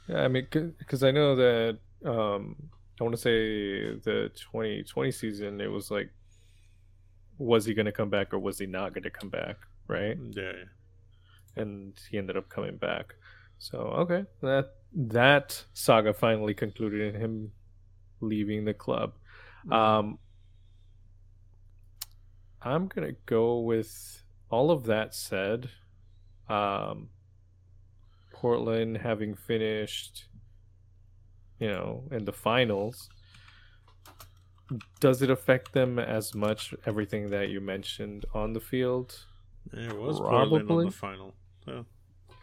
[0.10, 0.48] Yeah, I mean,
[0.82, 1.80] because I know that
[2.14, 2.44] um,
[3.00, 3.38] I want to say
[4.08, 6.10] the 2020 season, it was like,
[7.40, 9.58] was he going to come back or was he not going to come back?
[9.88, 10.20] Right.
[10.32, 10.54] Yeah,
[11.56, 13.16] And he ended up coming back.
[13.60, 17.54] So okay, that that saga finally concluded in him
[18.22, 19.16] leaving the club.
[19.72, 20.20] Um,
[22.62, 25.70] I'm gonna go with all of that said.
[26.50, 27.10] Um,
[28.34, 30.28] Portland having finished,
[31.60, 33.10] you know, in the finals.
[35.00, 36.74] Does it affect them as much?
[36.86, 39.26] Everything that you mentioned on the field,
[39.74, 40.86] it was Portland on Probably.
[40.86, 41.36] the final.
[41.68, 41.82] Yeah.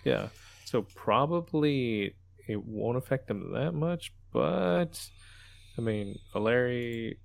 [0.04, 0.28] yeah.
[0.64, 2.16] So probably
[2.48, 5.08] it won't affect them that much, but
[5.78, 7.18] I mean, Valeri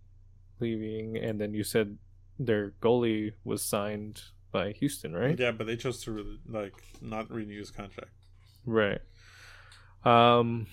[0.60, 1.98] leaving, and then you said
[2.38, 5.40] their goalie was signed by Houston, right?
[5.40, 8.12] Yeah, but they chose to re- like not renew his contract.
[8.66, 9.02] Right.
[10.04, 10.68] Um,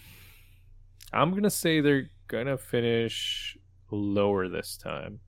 [1.13, 3.57] I'm gonna say they're gonna finish
[3.91, 5.21] lower this time.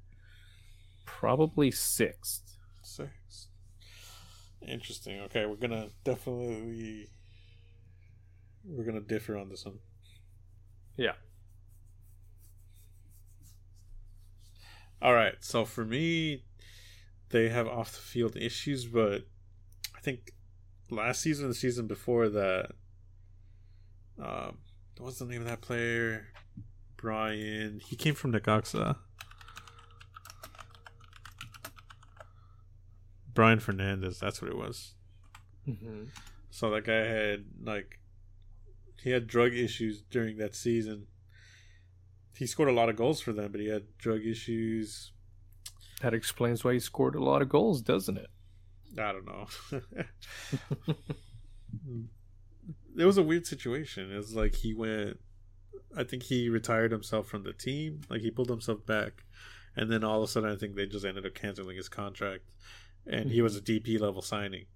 [1.04, 2.56] Probably sixth.
[2.82, 3.48] Six.
[4.66, 5.20] Interesting.
[5.20, 7.08] Okay, we're gonna definitely
[8.64, 9.78] we're gonna differ on this one.
[10.96, 11.14] Yeah.
[15.02, 15.34] All right.
[15.40, 16.44] So for me,
[17.30, 19.22] they have off the field issues, but
[19.96, 20.32] I think
[20.90, 22.72] last season, the season before that,
[24.22, 24.58] um,
[24.98, 26.26] what's the name of that player?
[27.00, 27.80] Brian.
[27.84, 28.96] He came from Necaxa.
[33.32, 34.18] Brian Fernandez.
[34.18, 34.94] That's what it was.
[35.66, 36.04] Mm-hmm.
[36.50, 38.00] So that guy had like
[39.02, 41.06] he had drug issues during that season.
[42.36, 45.12] He scored a lot of goals for them, but he had drug issues.
[46.02, 48.28] That explains why he scored a lot of goals, doesn't it?
[48.98, 49.46] I don't know.
[52.98, 54.12] it was a weird situation.
[54.12, 55.18] It was like he went
[55.96, 58.02] I think he retired himself from the team.
[58.08, 59.24] Like he pulled himself back
[59.76, 62.44] and then all of a sudden I think they just ended up canceling his contract.
[63.06, 64.66] And he was a DP level signing.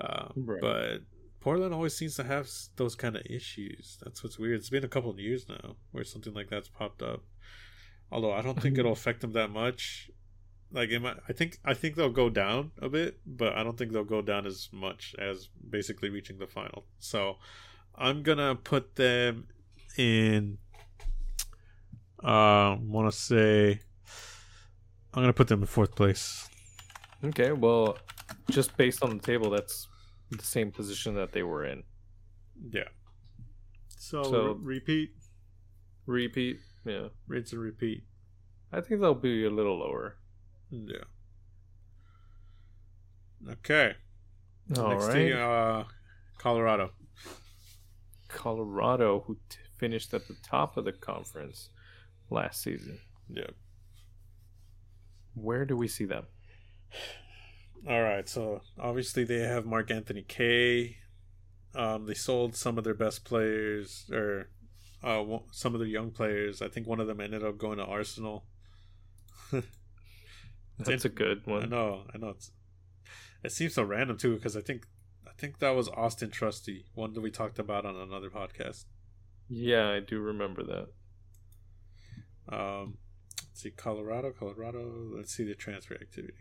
[0.00, 0.60] Uh, Right.
[0.60, 0.98] But
[1.40, 3.98] Portland always seems to have those kind of issues.
[4.02, 4.58] That's what's weird.
[4.58, 7.22] It's been a couple of years now where something like that's popped up.
[8.10, 10.10] Although I don't think it'll affect them that much.
[10.72, 13.78] Like it might, I think I think they'll go down a bit, but I don't
[13.78, 16.84] think they'll go down as much as basically reaching the final.
[16.98, 17.36] So
[17.94, 19.46] I'm gonna put them
[19.98, 20.58] in.
[22.22, 23.80] Uh, want to say
[25.14, 26.48] I'm gonna put them in fourth place.
[27.24, 27.98] Okay, well,
[28.50, 29.88] just based on the table, that's
[30.30, 31.82] the same position that they were in.
[32.70, 32.88] Yeah.
[33.98, 35.10] So, So- re- repeat,
[36.06, 37.08] Repeat, yeah.
[37.26, 38.04] rinse and repeat.
[38.72, 40.18] I think they'll be a little lower.
[40.70, 41.04] Yeah.
[43.50, 43.94] Okay.
[44.76, 45.14] All Next right.
[45.14, 45.84] team, uh,
[46.38, 46.90] Colorado.
[48.28, 49.38] Colorado, who
[49.78, 51.70] finished at the top of the conference
[52.30, 52.98] last season.
[53.28, 53.50] Yeah.
[55.34, 56.26] Where do we see them?
[57.88, 58.28] All right.
[58.28, 60.96] So obviously they have Mark Anthony Kaye.
[61.74, 64.48] Um, they sold some of their best players, or
[65.04, 66.62] uh, some of their young players.
[66.62, 68.46] I think one of them ended up going to Arsenal.
[70.78, 71.64] That's a good one.
[71.64, 72.04] I know.
[72.14, 72.30] I know.
[72.30, 72.50] It's,
[73.44, 74.86] it seems so random too, because I think
[75.26, 78.84] I think that was Austin Trusty, one that we talked about on another podcast.
[79.48, 80.88] Yeah, I do remember that.
[82.48, 82.98] Um,
[83.42, 85.10] let's see, Colorado, Colorado.
[85.14, 86.34] Let's see the transfer activity.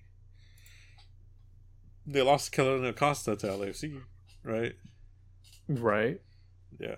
[2.08, 4.02] They lost Kellyn Acosta to LAFC,
[4.44, 4.76] right?
[5.68, 6.22] Right.
[6.80, 6.98] Yeah.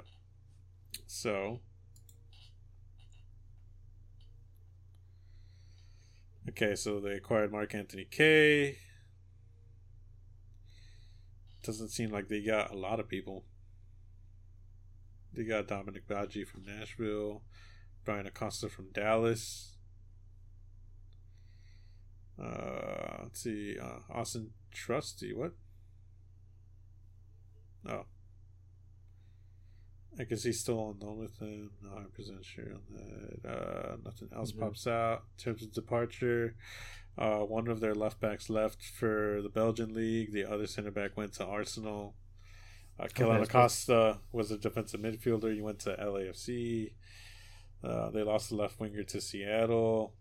[1.05, 1.61] So.
[6.49, 8.77] Okay, so they acquired Mark Anthony Kaye.
[11.63, 13.43] Doesn't seem like they got a lot of people.
[15.37, 17.43] They got Dominic Badji from Nashville,
[18.03, 19.77] Bryan Acosta from Dallas.
[22.41, 25.33] Uh, let's see, uh, Austin Trusty.
[25.35, 25.51] What?
[27.87, 28.05] Oh,
[30.19, 31.69] I guess he's still on loan with them.
[31.83, 33.47] Not 100 percent sure on that.
[33.47, 34.59] Uh, nothing else Mhm.
[34.59, 36.55] pops out in terms of departure.
[37.15, 40.31] Uh, one of their left backs left for the Belgian league.
[40.31, 42.15] The other center back went to Arsenal.
[42.99, 43.07] Uh,
[43.37, 45.53] so- Acosta was a defensive midfielder.
[45.53, 46.93] He went to LAFC.
[47.83, 50.15] Uh, they lost the left winger to Seattle,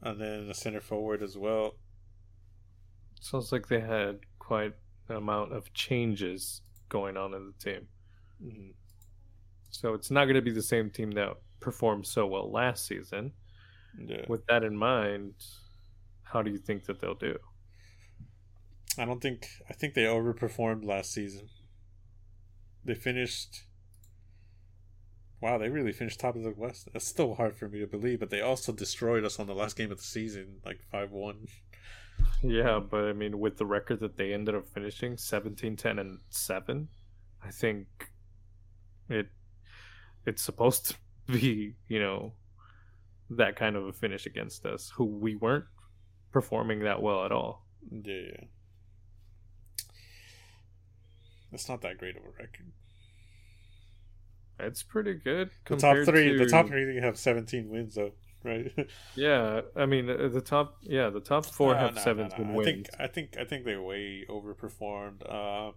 [0.00, 1.74] and then a center forward as well.
[3.20, 4.74] Sounds like they had quite
[5.08, 7.88] an amount of changes going on in the team.
[8.42, 8.74] Mhm.
[9.70, 13.32] So it's not going to be the same team that performed so well last season.
[13.98, 14.24] Yeah.
[14.28, 15.34] With that in mind,
[16.22, 17.38] how do you think that they'll do?
[18.98, 21.48] I don't think I think they overperformed last season.
[22.84, 23.64] They finished
[25.40, 26.88] Wow, they really finished top of the West.
[26.92, 29.76] That's still hard for me to believe, but they also destroyed us on the last
[29.76, 31.48] game of the season, like 5-1.
[32.42, 36.20] Yeah, but I mean, with the record that they ended up finishing 17, 10, and
[36.30, 36.88] 7,
[37.44, 37.86] I think
[39.10, 39.28] it
[40.24, 40.94] it's supposed to
[41.32, 42.32] be, you know,
[43.28, 45.66] that kind of a finish against us, who we weren't
[46.32, 47.66] performing that well at all.
[47.90, 48.44] Yeah, yeah.
[51.54, 52.72] It's not that great of a record.
[54.58, 55.50] It's pretty good.
[55.66, 56.38] The top three, to...
[56.38, 58.12] the top three have seventeen wins though,
[58.44, 58.72] right?
[59.16, 62.60] yeah, I mean uh, the top, yeah, the top four have no, seventeen no.
[62.60, 65.22] I think I think I think they way overperformed.
[65.28, 65.72] Uh,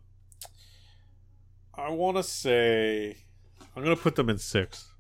[1.74, 3.18] I want to say
[3.76, 4.94] I'm gonna put them in six.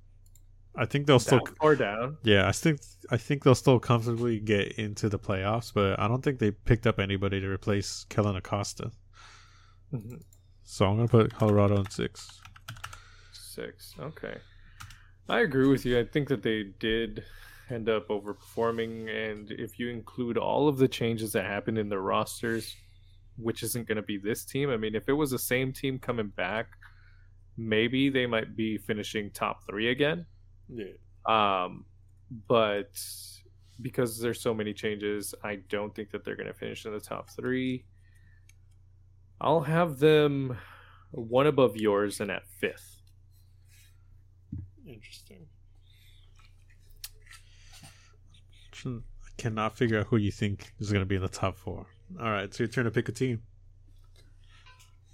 [0.76, 2.18] I think they'll still, Down or down.
[2.24, 6.24] yeah, I think I think they'll still comfortably get into the playoffs, but I don't
[6.24, 8.92] think they picked up anybody to replace Kellyn Acosta.
[9.94, 10.22] Mhm.
[10.70, 12.42] So I'm gonna put Colorado in six.
[13.32, 13.96] Six.
[13.98, 14.36] Okay.
[15.30, 15.98] I agree with you.
[15.98, 17.24] I think that they did
[17.70, 22.02] end up overperforming, and if you include all of the changes that happened in their
[22.02, 22.76] rosters,
[23.38, 24.70] which isn't going to be this team.
[24.70, 26.68] I mean, if it was the same team coming back,
[27.56, 30.26] maybe they might be finishing top three again.
[30.68, 30.86] Yeah,
[31.26, 31.86] Um,
[32.48, 32.92] but
[33.82, 37.00] because there's so many changes, I don't think that they're going to finish in the
[37.00, 37.86] top three.
[39.40, 40.58] I'll have them
[41.12, 43.02] one above yours and at fifth.
[44.86, 45.48] interesting.
[48.86, 49.00] I
[49.38, 51.88] cannot figure out who you think is gonna be in the top four.
[52.20, 53.42] All right, it's your turn to pick a team.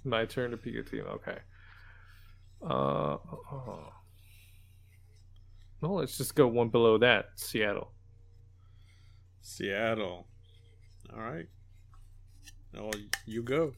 [0.04, 1.04] My turn to pick a team.
[1.08, 1.38] Okay.
[2.62, 3.92] Uh, oh.
[5.80, 7.26] Well, let's just go one below that.
[7.36, 7.90] Seattle.
[9.42, 10.26] Seattle.
[11.12, 11.46] All right.
[12.78, 12.90] Oh,
[13.26, 13.72] you go.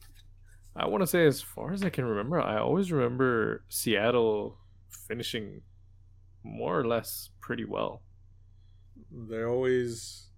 [0.77, 4.59] I want to say, as far as I can remember, I always remember Seattle
[5.07, 5.61] finishing
[6.43, 8.03] more or less pretty well.
[9.11, 10.29] They're always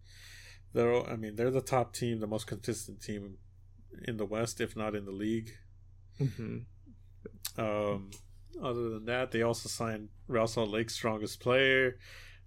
[0.74, 3.38] they're I mean, they're the top team, the most consistent team
[4.06, 5.52] in the West, if not in the league.
[6.20, 7.62] Mm-hmm.
[7.62, 8.12] Um
[8.62, 10.10] other than that, they also signed
[10.46, 11.98] Salt Lake's strongest player.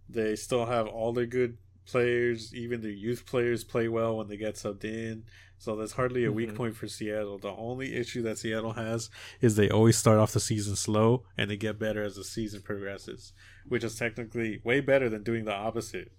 [0.09, 4.37] They still have all their good players, even their youth players play well when they
[4.37, 5.25] get subbed in.
[5.63, 6.57] So that's hardly a weak Mhm.
[6.57, 7.39] point for Seattle.
[7.39, 11.49] The only issue that Seattle has is they always start off the season slow and
[11.49, 13.33] they get better as the season progresses,
[13.69, 16.11] which is technically way better than doing the opposite.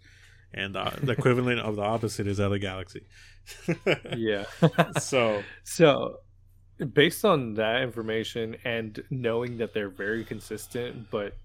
[0.53, 3.05] And the, the equivalent of the opposite is LA Galaxy.
[4.15, 4.45] Yeah.
[4.97, 6.19] so So,
[6.93, 11.35] based on that information and knowing that they're very consistent, but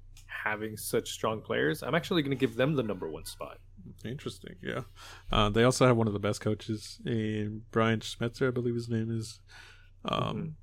[0.44, 3.58] having such strong players, I'm actually going to give them the number one spot.
[4.04, 4.82] Interesting, yeah.
[5.30, 8.88] Uh, they also have one of the best coaches in Brian Schmetzer, I believe his
[8.88, 9.40] name is.
[10.04, 10.56] Um,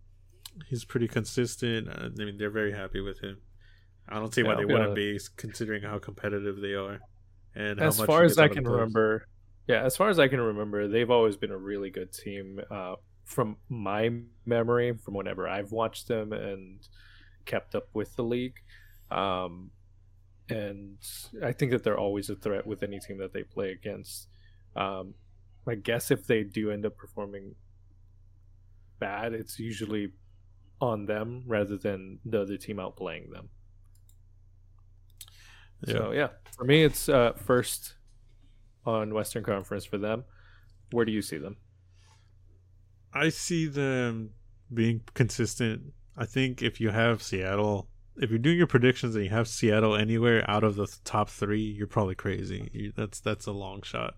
[0.69, 1.89] He's pretty consistent.
[1.89, 3.37] Uh, I mean, they're very happy with him.
[4.07, 6.99] I don't see why Yeah, they wouldn't be, considering how competitive they are.
[7.55, 9.27] And as how much far as I can remember,
[9.67, 12.59] yeah, as far as I can remember, they've always been a really good team.
[12.69, 14.11] Uh, from my
[14.45, 16.79] memory, from whenever I've watched them and
[17.45, 18.55] kept up with the league,
[19.09, 19.71] um,
[20.49, 20.97] and
[21.43, 24.27] I think that they're always a threat with any team that they play against.
[24.75, 25.15] Um,
[25.67, 27.55] I guess if they do end up performing
[28.99, 30.11] bad, it's usually
[30.79, 33.49] on them rather than the other team outplaying them.
[35.87, 35.93] Yeah.
[35.93, 37.95] So yeah, for me, it's uh, first
[38.85, 40.23] on Western Conference for them.
[40.91, 41.57] Where do you see them?
[43.13, 44.31] I see them
[44.73, 45.93] being consistent.
[46.17, 49.95] I think if you have Seattle, if you're doing your predictions and you have Seattle
[49.95, 52.69] anywhere out of the top three, you're probably crazy.
[52.73, 54.15] You, that's that's a long shot.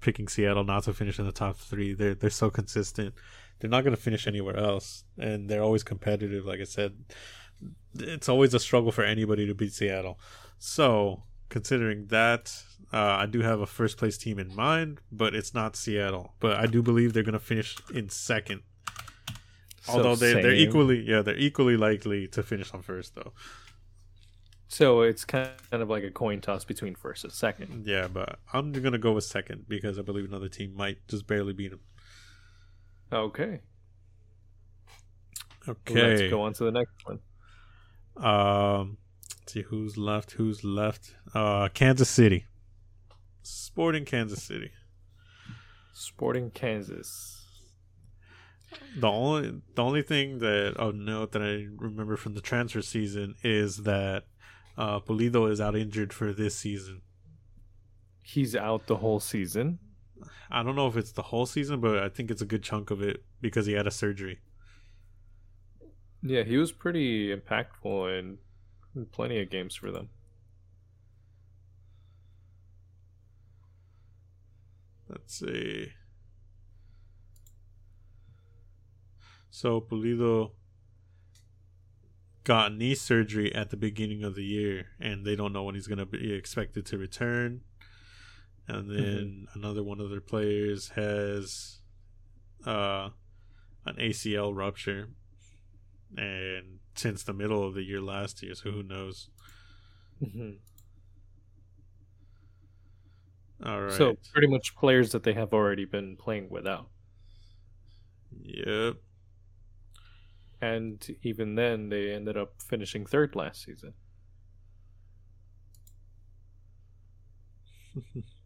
[0.00, 3.14] Picking Seattle not to finish in the top three, they're they're so consistent.
[3.58, 6.46] They're not going to finish anywhere else, and they're always competitive.
[6.46, 6.94] Like I said,
[7.98, 10.18] it's always a struggle for anybody to beat Seattle.
[10.58, 12.54] So considering that,
[12.92, 16.34] uh, I do have a first place team in mind, but it's not Seattle.
[16.40, 18.62] But I do believe they're going to finish in second.
[19.88, 23.32] Although So they they're equally yeah they're equally likely to finish on first though.
[24.68, 27.86] So it's kind of like a coin toss between first and second.
[27.86, 31.52] Yeah, but I'm gonna go with second because I believe another team might just barely
[31.52, 31.80] beat them.
[33.12, 33.60] Okay,
[35.68, 35.94] Okay.
[36.16, 37.18] let's go on to the next one.
[38.16, 38.98] Um,
[39.40, 40.32] let's see who's left.
[40.32, 41.14] Who's left?
[41.34, 42.44] Uh, Kansas City.
[43.42, 44.70] Sporting Kansas City.
[45.92, 47.39] Sporting Kansas.
[48.98, 53.34] The only the only thing that of note that I remember from the transfer season
[53.42, 54.24] is that
[54.76, 57.02] uh, Pulido is out injured for this season.
[58.22, 59.78] He's out the whole season.
[60.50, 62.90] I don't know if it's the whole season, but I think it's a good chunk
[62.90, 64.40] of it because he had a surgery.
[66.22, 68.38] Yeah, he was pretty impactful in,
[68.94, 70.10] in plenty of games for them.
[75.08, 75.92] Let's see.
[79.50, 80.52] So Pulido
[82.44, 85.86] got knee surgery at the beginning of the year, and they don't know when he's
[85.86, 87.62] going to be expected to return.
[88.68, 89.22] And Mm-hmm.
[89.22, 91.80] then another one of their players has
[92.66, 93.10] uh,
[93.86, 95.10] an ACL rupture,
[96.16, 99.30] and since the middle of the year last year, so who knows?
[100.20, 100.60] Mhm.
[103.64, 104.14] All right.
[104.14, 106.90] So pretty much players that they have already been playing without.
[108.42, 108.96] yep.
[110.62, 113.94] And even then, they ended up finishing third last season.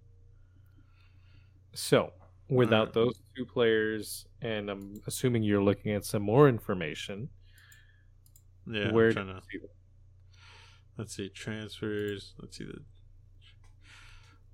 [1.74, 2.12] So,
[2.48, 2.94] without Alright.
[2.94, 7.30] those two players, and I'm assuming you're looking at some more information,
[8.66, 8.92] Yeah.
[8.92, 9.58] where to see
[10.96, 12.34] let's see transfers.
[12.38, 12.84] Let's see the.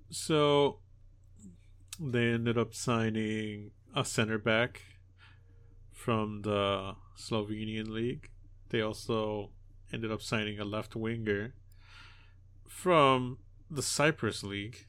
[0.09, 0.79] So
[1.99, 4.81] they ended up signing a center back
[5.93, 8.29] from the Slovenian league.
[8.69, 9.51] They also
[9.93, 11.53] ended up signing a left winger
[12.67, 13.37] from
[13.69, 14.85] the Cyprus league.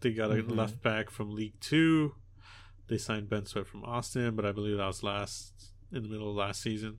[0.00, 0.56] They got a Mhm.
[0.56, 2.14] left back from League Two.
[2.88, 6.30] They signed Ben Sweat from Austin, but I believe that was last in the middle
[6.30, 6.98] of last season.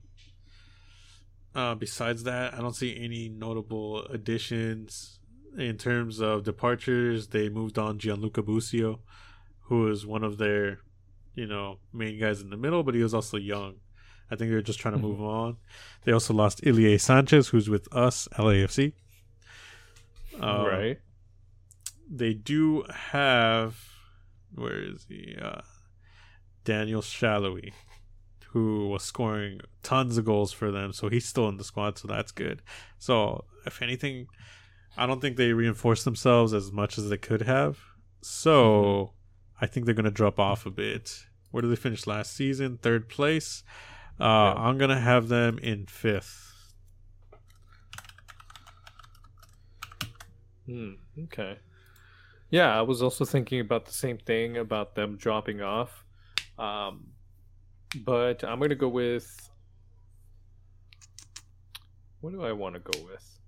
[1.54, 5.18] Uh, besides that, I don't see any notable additions
[5.56, 7.28] in terms of departures.
[7.28, 9.00] They moved on Gianluca Busio,
[9.62, 10.80] who is one of their,
[11.34, 13.80] you know, main guys in the middle, but he was also young.
[14.30, 15.56] I think they're just trying to move on.
[16.04, 18.92] They also lost Ilie Sanchez, who's with us, LAFC.
[20.40, 20.98] Uh, right?
[22.10, 23.76] They do have,
[24.54, 25.36] where is he?
[25.40, 25.62] Uh,
[26.64, 27.72] Daniel Salloi,
[28.50, 30.92] who was scoring tons of goals for them.
[30.92, 32.62] So he's still in the squad, so that's good.
[32.98, 34.26] So if anything,
[34.96, 37.78] I don't think they reinforced themselves as much as they could have.
[38.20, 39.12] So
[39.60, 41.24] I think they're going to drop off a bit.
[41.50, 42.78] Where did they finish last season?
[42.78, 43.62] Third place.
[44.20, 44.54] Uh, Yeah.
[44.56, 46.74] I'm going to have them in fifth.
[50.66, 50.92] Hmm,
[51.24, 51.58] okay.
[52.50, 56.04] Yeah, I was also thinking about the same thing about them dropping off.
[56.58, 57.08] Um,
[58.04, 59.50] but I'm going to go with.
[62.20, 63.38] What do I want to go with?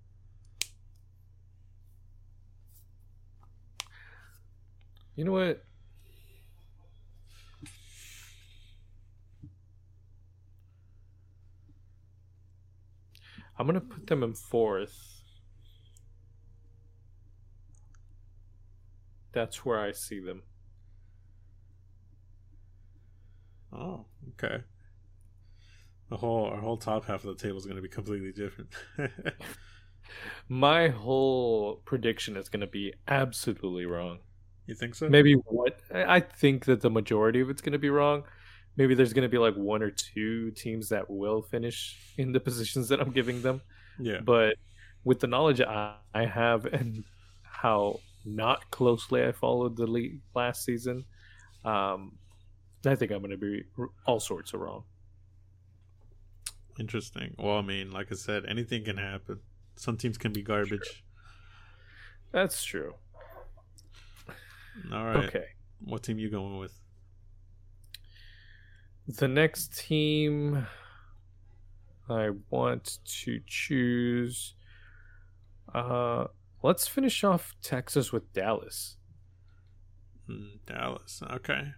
[5.17, 5.65] You know what?
[13.61, 14.97] I'm going to put them in fourth.
[19.33, 20.45] That's where I see them.
[23.71, 24.65] Oh, okay.
[26.09, 28.71] The whole our whole top half of the table is going to be completely different.
[30.49, 34.21] My whole prediction is going to be absolutely wrong.
[34.67, 35.11] you think so?
[35.11, 38.25] Maybe what I I think that the majority of it's going to be wrong.
[38.81, 42.41] Maybe there's going to be like one or two teams that will finish in the
[42.49, 43.61] positions that I'm giving them.
[43.99, 44.21] Yeah.
[44.25, 44.55] But
[45.05, 47.05] with the knowledge I, I have and
[47.43, 51.05] how not closely I followed the league last season,
[51.63, 52.13] um,
[52.87, 53.65] I think I'm going to be
[54.07, 54.85] all sorts of wrong.
[56.79, 57.35] Interesting.
[57.39, 59.41] Well, I mean, like I said, anything can happen.
[59.77, 61.05] Some teams can be garbage.
[62.33, 62.95] That's true.
[64.91, 65.27] All right.
[65.27, 65.49] Okay.
[65.85, 66.73] What team you going with?
[69.17, 70.67] The next team
[72.09, 74.55] I want to choose.
[75.75, 76.27] Uh,
[76.63, 78.97] let's finish off Texas with Dallas.
[80.27, 81.23] Hmm, Dallas.
[81.29, 81.73] Okay.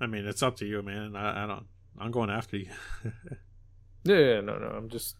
[0.00, 1.16] I mean, it's up to you, man.
[1.16, 1.66] I, I don't.
[1.98, 2.70] I'm going after you.
[4.04, 4.68] Yeah, yeah, no, no.
[4.68, 5.16] I'm just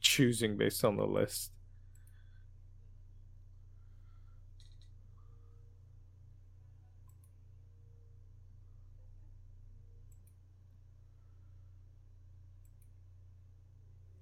[0.00, 1.50] choosing based on the list.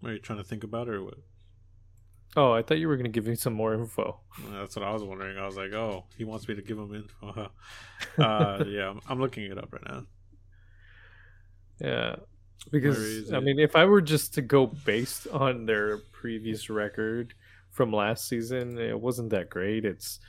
[0.04, 1.18] Are you trying to think about it or what?
[2.36, 4.20] Oh, I thought you were going to give me some more info.
[4.50, 5.38] That's what I was wondering.
[5.38, 7.50] I was like, oh, he wants me to give him info.
[8.18, 10.02] uh, yeah, I'm, I'm looking it up right now.
[11.80, 12.16] Yeah.
[12.70, 17.34] Because, I mean, if I were just to go based on their previous record
[17.70, 19.84] from last season, it wasn't that great.
[19.84, 20.20] It's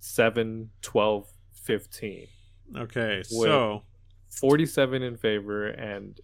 [0.00, 1.26] 7, 12,
[1.62, 2.26] 15.
[2.76, 3.82] Okay, so
[4.40, 6.18] 47 in favor and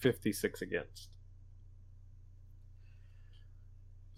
[0.00, 1.08] 56 against.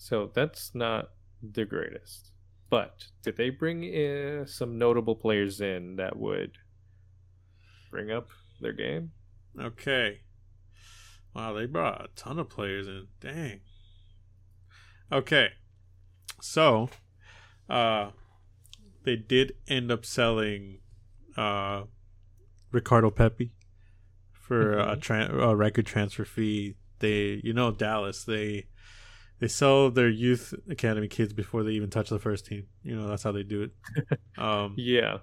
[0.04, 2.30] So that's not the greatest.
[2.68, 6.58] But did they bring in some notable players in that would
[7.90, 8.28] bring up
[8.60, 9.12] their game?
[9.58, 10.20] Okay.
[11.34, 13.06] Wow, they brought a ton of players in.
[13.18, 13.60] Dang.
[15.10, 15.48] Okay.
[16.42, 16.90] So,
[17.70, 18.10] uh
[19.04, 20.80] they did end up selling
[21.34, 21.84] uh
[22.72, 23.52] Ricardo Pepi
[24.34, 26.76] for a, tra- a record transfer fee.
[26.98, 28.24] They, you know, Dallas.
[28.24, 28.66] They
[29.40, 32.66] they sell their youth academy kids before they even touch the first team.
[32.82, 34.18] You know, that's how they do it.
[34.38, 35.18] um, Yeah.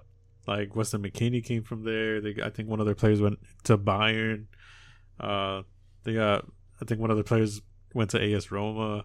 [0.46, 2.20] like Weston McKennie came from there.
[2.20, 4.46] They, I think one of their players went to Bayern.
[5.18, 5.62] Uh,
[6.04, 6.46] they got,
[6.80, 7.60] I think one of their players
[7.94, 9.04] went to AS Roma.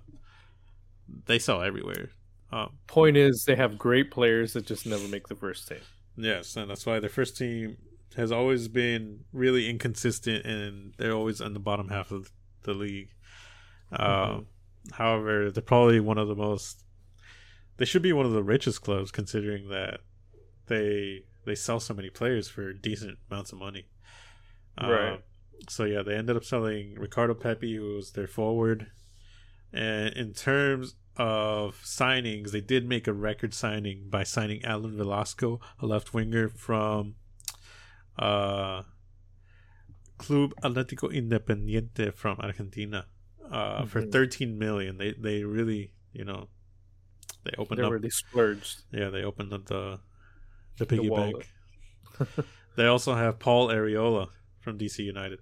[1.26, 2.10] They sell everywhere.
[2.51, 5.80] Um, Point is, they have great players that just never make the first team.
[6.16, 7.78] yes, and that's why their first team
[8.16, 12.32] has always been really inconsistent, and they're always in the bottom half of
[12.64, 13.10] the league.
[13.91, 14.47] Um,
[14.93, 16.83] However, they're probably one of the most.
[17.77, 19.99] They should be one of the richest clubs, considering that
[20.67, 23.88] they they sell so many players for decent amounts of money.
[24.79, 25.13] Right.
[25.13, 25.19] Um,
[25.69, 28.88] so yeah, they ended up selling Ricardo Pepi, who was their forward.
[29.73, 35.59] And in terms of signings, they did make a record signing by signing Alan Velasco,
[35.79, 37.15] a left winger from
[38.19, 38.83] uh,
[40.17, 43.05] Club Atlético Independiente from Argentina,
[43.52, 44.12] uh, for Mhm.
[44.12, 44.98] 13 million.
[44.98, 46.50] They they really you know
[47.43, 48.82] they opened They up really splurged.
[48.91, 50.00] yeah, they opened up the
[50.78, 51.45] the piggy wallet.
[52.20, 52.30] bank.
[52.76, 54.30] they also have Paul Arriola
[54.60, 55.39] from DC United.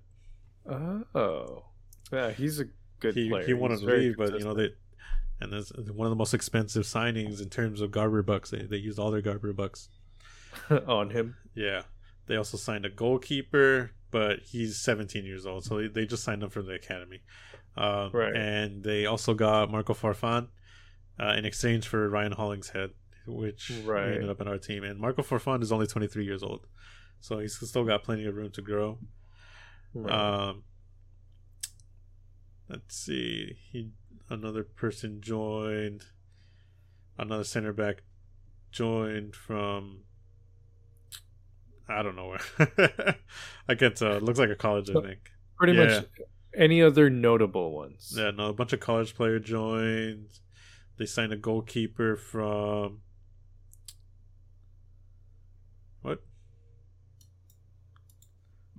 [0.67, 1.65] Oh,
[2.11, 2.65] yeah, he's a
[2.99, 3.45] good He player.
[3.45, 4.69] he wanted He's to leave, but you know they
[5.41, 8.49] and that's one of the most expensive signings in terms of Garber bucks.
[8.51, 9.89] They they used all their Garber bucks.
[10.87, 11.35] on him.
[11.53, 11.83] Yeah.
[12.27, 16.41] They also signed a goalkeeper, but he's 17 years old, so they, they just signed
[16.41, 17.21] him from the academy.
[17.77, 18.35] Um, Right.
[18.35, 20.47] And they also got Marco Farfan
[21.19, 22.91] uh, in exchange for Ryan Hollingshead,
[23.27, 24.13] which Right.
[24.13, 24.83] ended up in our team.
[24.83, 26.67] And Marco Farfan is only 23 years old,
[27.19, 28.99] so he's still got plenty of room to grow.
[29.93, 30.11] Right.
[30.11, 30.63] Um,
[32.69, 33.57] let's see.
[33.71, 33.91] He
[34.29, 36.05] another person joined.
[37.17, 38.03] Another center back
[38.71, 40.01] joined from.
[41.87, 43.15] I don't know where.
[43.69, 44.13] I can't tell.
[44.13, 45.19] It looks like a college, I think.
[45.57, 45.85] Pretty yeah.
[45.85, 46.05] much
[46.55, 48.13] any other notable ones.
[48.15, 50.27] Yeah, no, a bunch of college player joined.
[50.97, 53.01] They signed a goalkeeper from.
[56.01, 56.19] What?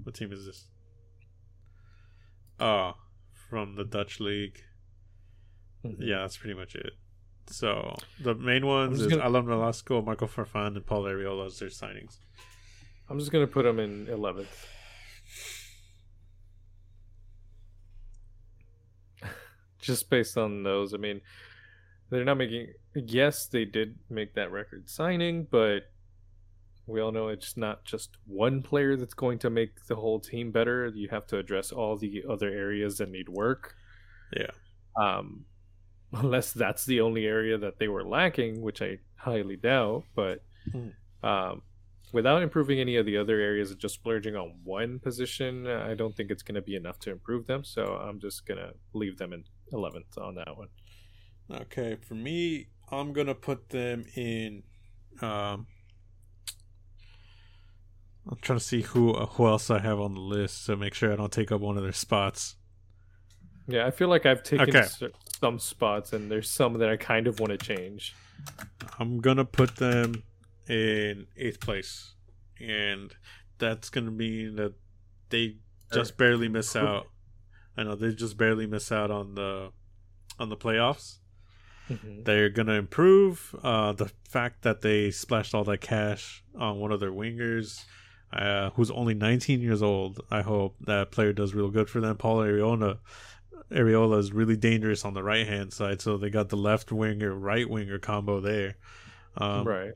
[0.03, 0.69] What team is this?
[2.59, 2.95] Oh,
[3.51, 4.61] from the Dutch league.
[5.85, 5.97] Mhm.
[6.01, 6.95] Yeah, that's pretty much it.
[7.49, 11.69] So the main ones is gonna- Alan Velasco, Marco Farfan, and Paul Arriola as their
[11.69, 12.19] signings.
[13.09, 14.67] I'm just gonna put them in 11th.
[19.81, 21.21] Just based on those, I mean,
[22.11, 22.69] they're not making.
[22.95, 25.91] Yes, they did make that record signing, but
[26.87, 30.53] we all know it's not just one player that's going to make the whole team
[30.53, 30.87] better.
[30.95, 33.75] You have to address all the other areas that need work.
[34.37, 34.51] Yeah,
[34.97, 35.45] um,
[36.13, 40.05] unless that's the only area that they were lacking, which I highly doubt.
[40.15, 40.89] But Hmm.
[41.23, 41.63] um,
[42.13, 46.15] without improving any of the other areas, and just splurging on one position, I don't
[46.15, 47.65] think it's going to be enough to improve them.
[47.65, 50.69] So I'm just going to leave them in 11th on that one.
[51.51, 54.63] Okay, for me, I'm gonna put them in.
[55.21, 55.67] Um,
[58.29, 61.13] I'm trying to see who who else I have on the list to make sure
[61.13, 62.57] I don't take up one of their spots.
[63.69, 64.79] Yeah, I feel like I've taken Okay.
[64.81, 65.03] s-
[65.41, 68.15] some spots, and there's some that I kind of want to change.
[68.99, 70.23] I'm gonna put them
[70.69, 72.15] in eighth place,
[72.61, 73.15] and
[73.59, 74.75] that's gonna mean that
[75.31, 75.57] they
[75.93, 77.07] just barely miss out.
[77.77, 79.71] I know they just barely miss out on the
[80.39, 81.19] on the playoffs.
[81.89, 82.25] Mhm.
[82.25, 83.55] They're gonna improve.
[83.63, 87.85] Uh, the fact that they splashed all that cash on one of their wingers,
[88.33, 90.21] uh, who's only 19 years old.
[90.31, 92.17] I hope that player does real good for them.
[92.17, 92.99] Paul Arriola,
[93.71, 97.35] Arriola is really dangerous on the right hand side, so they got the left winger,
[97.35, 98.77] right winger combo there.
[99.37, 99.93] Um, right.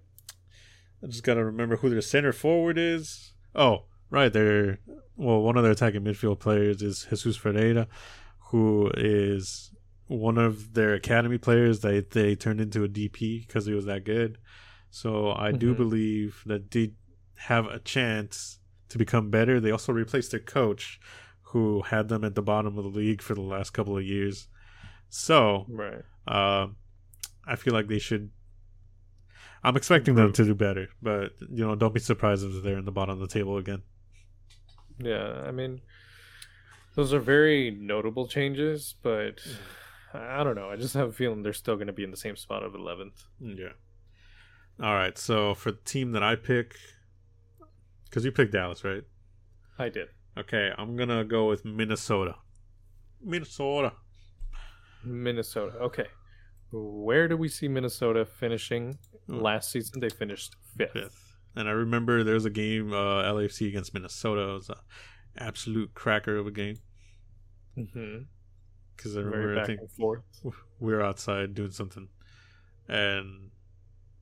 [1.02, 3.32] I just gotta remember who their center forward is.
[3.54, 4.78] Oh, right, they're
[5.20, 7.86] well, one of their attacking midfield players is Jesus Ferreira,
[8.50, 9.70] who is
[10.06, 14.04] one of their academy players that they turned into a DP because he was that
[14.04, 14.38] good.
[14.90, 15.76] So I do Mhm.
[15.76, 16.94] believe that they
[17.34, 18.58] have a chance
[18.88, 19.60] to become better.
[19.60, 20.98] They also replaced their coach,
[21.52, 24.48] who had them at the bottom of the league for the last couple of years.
[25.08, 26.02] So Right.
[26.26, 26.68] uh,
[27.46, 28.30] I feel like they should.
[29.62, 32.84] I'm expecting them to do better, but you know, don't be surprised if they're in
[32.84, 33.82] the bottom of the table again.
[35.02, 35.80] Yeah, I mean,
[36.94, 39.40] those are very notable changes, but
[40.12, 40.70] I don't know.
[40.70, 42.72] I just have a feeling they're still going to be in the same spot of
[42.72, 43.24] 11th.
[43.40, 43.72] Yeah.
[44.82, 45.16] All right.
[45.16, 46.76] So for the team that I pick,
[48.04, 49.04] because you picked Dallas, right?
[49.78, 50.08] I did.
[50.38, 52.36] Okay, I'm gonna go with Minnesota.
[53.22, 53.92] Minnesota.
[55.04, 55.76] Minnesota.
[55.78, 56.06] Okay.
[56.72, 58.98] Where do we see Minnesota finishing?
[59.26, 59.40] Hmm.
[59.40, 60.92] Last season, they finished fifth.
[60.92, 61.29] Fifth.
[61.56, 64.42] And I remember there was a game, uh, LAFC against Minnesota.
[64.42, 64.76] It was, an
[65.38, 66.76] absolute cracker of a game.
[67.76, 68.18] Mm-hmm.
[68.96, 69.80] Because I remember, I think
[70.78, 72.08] we were outside doing something,
[72.86, 73.50] and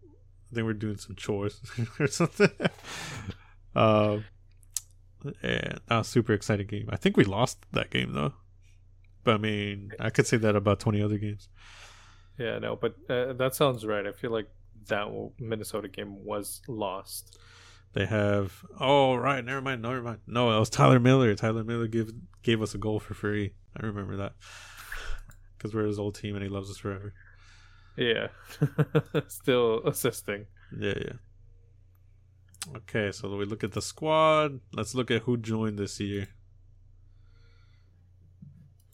[0.04, 1.60] I think we are doing some chores
[2.00, 2.50] or something.
[3.74, 4.24] um,
[5.42, 6.88] and that was a super exciting game.
[6.90, 8.34] I think we lost that game though,
[9.24, 11.48] but I mean, I could say that about twenty other games.
[12.38, 14.06] Yeah, no, but uh, that sounds right.
[14.06, 14.48] I feel like
[14.86, 15.08] that
[15.38, 17.38] Minnesota game was lost.
[17.94, 18.64] They have.
[18.78, 20.20] Oh right, never mind, never mind.
[20.26, 21.34] No, it was Tyler Miller.
[21.34, 22.12] Tyler Miller gave
[22.42, 23.54] gave us a goal for free.
[23.76, 24.34] I remember that
[25.56, 27.14] because we're his old team and he loves us forever.
[27.96, 28.28] Yeah,
[29.28, 30.46] still assisting.
[30.78, 31.12] Yeah, yeah.
[32.76, 34.60] Okay, so we look at the squad.
[34.72, 36.28] Let's look at who joined this year.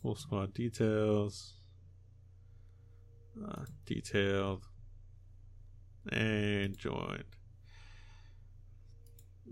[0.01, 1.55] Full squad details.
[3.43, 4.65] Uh, detailed.
[6.13, 7.25] And joined.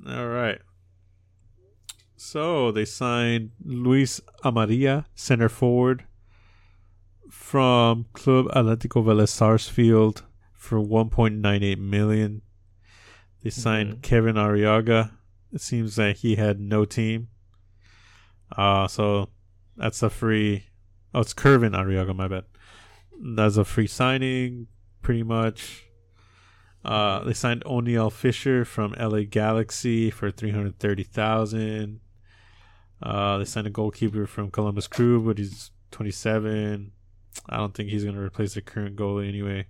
[0.07, 0.61] All right.
[2.17, 6.05] So they signed Luis Amarilla, center forward,
[7.31, 10.23] from Club Atlético Vélez Sarsfield
[10.55, 12.43] for 1.98 million.
[13.43, 14.03] They signed Mhm.
[14.03, 15.13] Kevin Arriaga.
[15.53, 17.29] It seems that he had no team.
[18.57, 19.31] Uh so
[19.77, 20.65] that's a free
[21.15, 22.45] Oh, it's Kervin Arriaga, my bad.
[23.21, 24.69] That's a free signing,
[25.03, 25.85] pretty much.
[26.85, 32.01] Uh, they signed Oniel Fisher from LA Galaxy for three hundred thirty thousand.
[33.03, 36.93] Uh, they signed a goalkeeper from Columbus Crew, but he's twenty seven.
[37.49, 39.67] I don't think he's gonna replace the current goalie anyway.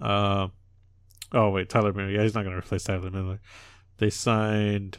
[0.00, 0.48] Uh,
[1.32, 2.10] oh wait, Tyler Miller.
[2.10, 3.40] Yeah, he's not gonna replace Tyler Miller.
[3.98, 4.98] They signed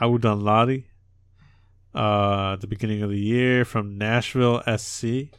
[0.00, 0.84] Abu Danladi
[1.94, 5.30] uh, at the beginning of the year from Nashville SC.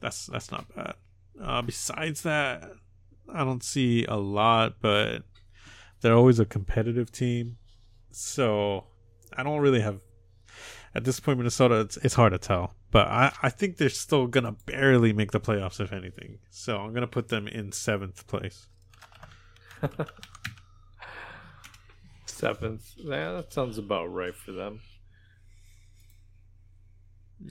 [0.00, 0.94] That's that's not bad.
[1.42, 2.70] Uh, besides that,
[3.34, 5.22] I don't see a lot, but
[6.00, 7.56] they're always a competitive team,
[8.10, 8.86] so
[9.36, 10.00] I don't really have.
[10.94, 14.26] At this point, Minnesota, it's it's hard to tell, but I I think they're still
[14.26, 16.38] gonna barely make the playoffs if anything.
[16.50, 18.66] So I'm gonna put them in seventh place.
[22.26, 22.94] Seventh.
[22.96, 24.80] Yeah, that sounds about right for them.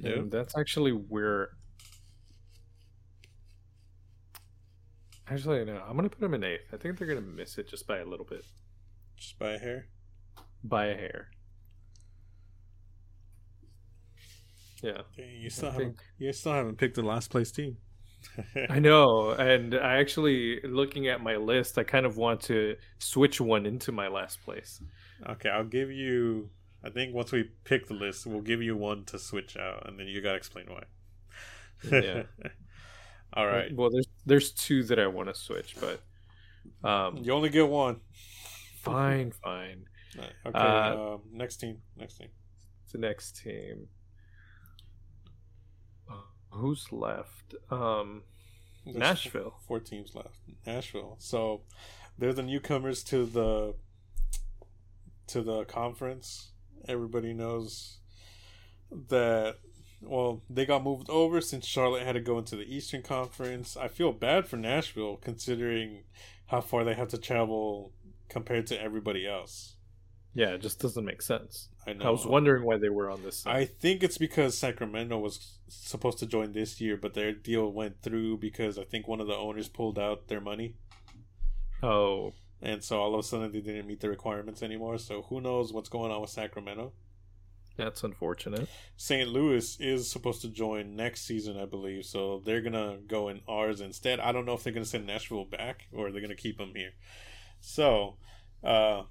[0.03, 1.49] And that's actually where.
[5.29, 5.81] Actually, no.
[5.87, 6.73] I'm gonna put them in eighth.
[6.73, 8.43] I think they're gonna miss it just by a little bit,
[9.17, 9.87] just by a hair.
[10.63, 11.29] by a hair.
[14.81, 17.77] Yeah, Dang, you still I haven't think- you still haven't picked the last place team.
[18.69, 19.31] I know.
[19.31, 23.91] And I actually, looking at my list, I kind of want to switch one into
[23.91, 24.81] my last place.
[25.27, 26.49] Okay, I'll give you.
[26.83, 29.99] I think once we pick the list, we'll give you one to switch out, and
[29.99, 30.83] then you gotta explain why.
[31.91, 32.23] Yeah.
[33.33, 33.73] All right.
[33.75, 36.01] Well, there's there's two that I want to switch, but
[36.87, 38.01] um, You only get one.
[38.81, 39.85] fine, fine.
[40.45, 40.57] Okay.
[40.57, 41.77] Uh, um, next team.
[41.95, 42.29] Next team.
[42.91, 43.87] the next team.
[46.09, 46.13] Uh,
[46.51, 47.53] Who's left?
[47.69, 48.23] Um,
[48.85, 49.51] There's Nashville.
[49.67, 50.39] Four, four teams left.
[50.65, 51.15] Nashville.
[51.19, 51.61] So
[52.17, 53.75] they're the newcomers to the
[55.27, 56.51] to the conference.
[56.87, 57.99] Everybody knows
[59.09, 59.57] that.
[60.01, 63.75] Well, they got moved over since Charlotte had to go into the Eastern Conference.
[63.75, 66.03] I feel bad for Nashville considering
[66.47, 67.91] how far they have to travel
[68.29, 69.75] compared to everybody else.
[70.33, 71.69] yeah, it just doesn't make sense.
[71.87, 72.05] I know.
[72.05, 73.39] I was wondering why they were on this.
[73.39, 73.55] Side.
[73.55, 78.01] I think it's because Sacramento was supposed to join this year, but their deal went
[78.01, 80.75] through because I think one of the owners pulled out their money.
[81.83, 84.97] oh, And so all of a sudden they didn't meet the requirements anymore.
[84.97, 86.93] So who knows what's going on with Sacramento?
[87.79, 88.67] That's unfortunate.
[88.97, 89.29] St.
[89.29, 92.05] Louis is supposed to join next season, I believe.
[92.05, 94.19] So they're gonna go in ours instead.
[94.19, 96.91] I don't know if they're gonna send Nashville back or they're gonna keep them here.
[97.61, 98.15] So,
[98.63, 99.03] uh,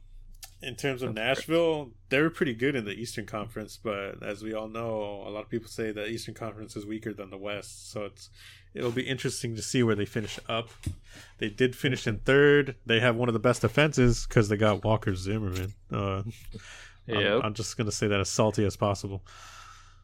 [0.61, 4.55] in terms of That's Nashville, they're pretty good in the Eastern Conference, but as we
[4.55, 7.93] all know, a lot of people say the Eastern Conference is weaker than the West.
[7.93, 8.31] So it's
[8.75, 10.69] it'll be interesting to see where they finish up.
[11.39, 12.77] They did finish in third.
[12.87, 15.75] They have one of the best defenses because they got Walker Zimmerman.
[15.93, 16.23] Uh,
[17.09, 17.41] Yep.
[17.45, 19.25] I'm, just gonna say that as salty as possible.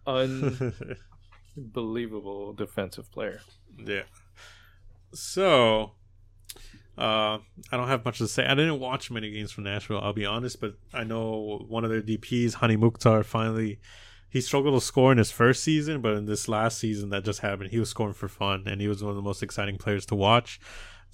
[0.06, 3.40] Unbelievable defensive player.
[3.78, 4.02] yeah.
[5.12, 5.92] So,
[6.98, 7.38] uh,
[7.70, 8.44] I don't have much to say.
[8.44, 10.00] I didn't watch many games from Nashville.
[10.00, 13.78] I'll be honest, but I know one of their DPS, Hani Mukhtar, finally
[14.34, 17.38] he struggled to score in his first season, but in this last season that just
[17.38, 20.04] happened, he was scoring for fun, and he was one of the most exciting players
[20.06, 20.58] to watch.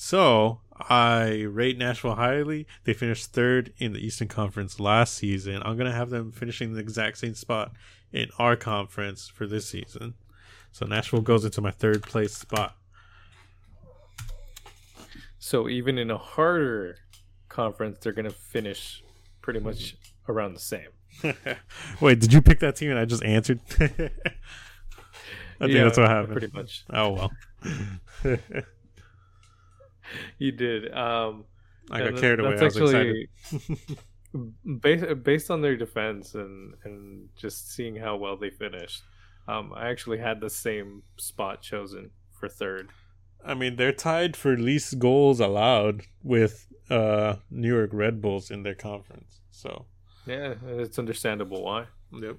[0.02, 2.66] So I rate Nashville highly.
[2.84, 5.60] They finished third in the Eastern Conference last season.
[5.62, 7.72] I'm gonna have them finishing the exact same spot
[8.10, 10.14] in our conference for this season.
[10.72, 12.78] So Nashville goes into my third place spot.
[15.38, 16.96] So even in a harder
[17.50, 19.04] conference, they're gonna finish
[19.42, 19.96] pretty much
[20.30, 20.88] around the same.
[22.00, 23.60] Wait, did you pick that team and I just answered?
[23.70, 23.86] I
[25.58, 26.32] think Yeah, that's what happened.
[26.32, 26.84] Pretty much.
[26.88, 27.30] Oh well.
[30.38, 30.92] You did.
[30.92, 31.44] Um,
[31.90, 32.56] I got carried away.
[32.58, 33.28] I was excited.
[34.80, 39.02] based based on their defense and and just seeing how well they finished.
[39.48, 42.90] Um, I actually had the same spot chosen for third.
[43.44, 48.62] I mean, they're tied for least goals allowed with uh New York Red Bulls in
[48.62, 49.40] their conference.
[49.50, 49.86] So,
[50.26, 51.86] Yeah, it's understandable why.
[52.12, 52.36] yep.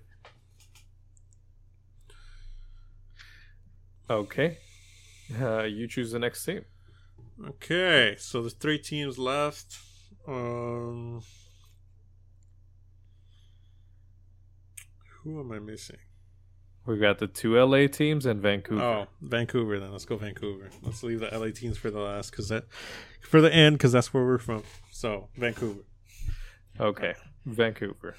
[4.10, 4.58] Okay,
[5.40, 6.66] uh, you choose the next team.
[7.48, 9.78] Okay, so there's three teams left.
[10.28, 11.22] Um,
[15.24, 15.98] who am I missing?
[16.86, 18.82] We got the two LA teams and Vancouver.
[18.84, 19.80] Oh, Vancouver.
[19.80, 20.70] Then let's go Vancouver.
[20.82, 22.66] Let's leave the LA teams for the last, because that
[23.22, 24.64] for the end, because that's where we're from.
[24.92, 25.82] So Vancouver.
[26.80, 27.14] Okay,
[27.46, 28.16] Vancouver.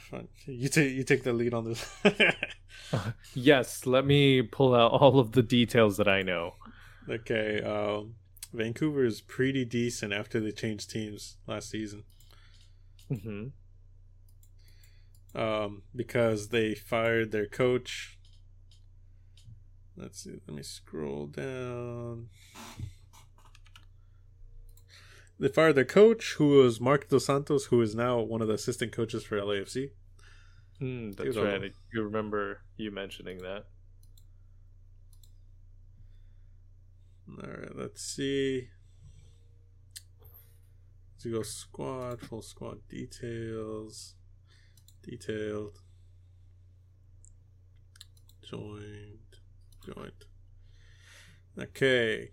[0.46, 1.90] You take you take the lead on this.
[3.34, 6.54] Yes, let me pull out all of the details that I know.
[7.08, 7.62] okay.
[7.62, 8.14] Um,
[8.52, 12.04] Vancouver is pretty decent after they changed teams last season.
[13.08, 13.46] hmm
[15.34, 18.18] Um, because they fired their coach.
[19.96, 20.40] Let's see.
[20.46, 22.28] Let me scroll down.
[25.38, 28.54] They fired their coach, who was Marc Dos Santos, who is now one of the
[28.54, 29.90] assistant coaches for LAFC.
[30.80, 31.72] Mm, that's right.
[31.92, 33.64] You remember you mentioning that.
[37.28, 38.68] All right, let's see.
[41.14, 44.14] Let's go squad, full squad details,
[45.02, 45.78] detailed,
[48.48, 49.18] joined,
[49.84, 50.24] joined.
[51.58, 52.32] Okay,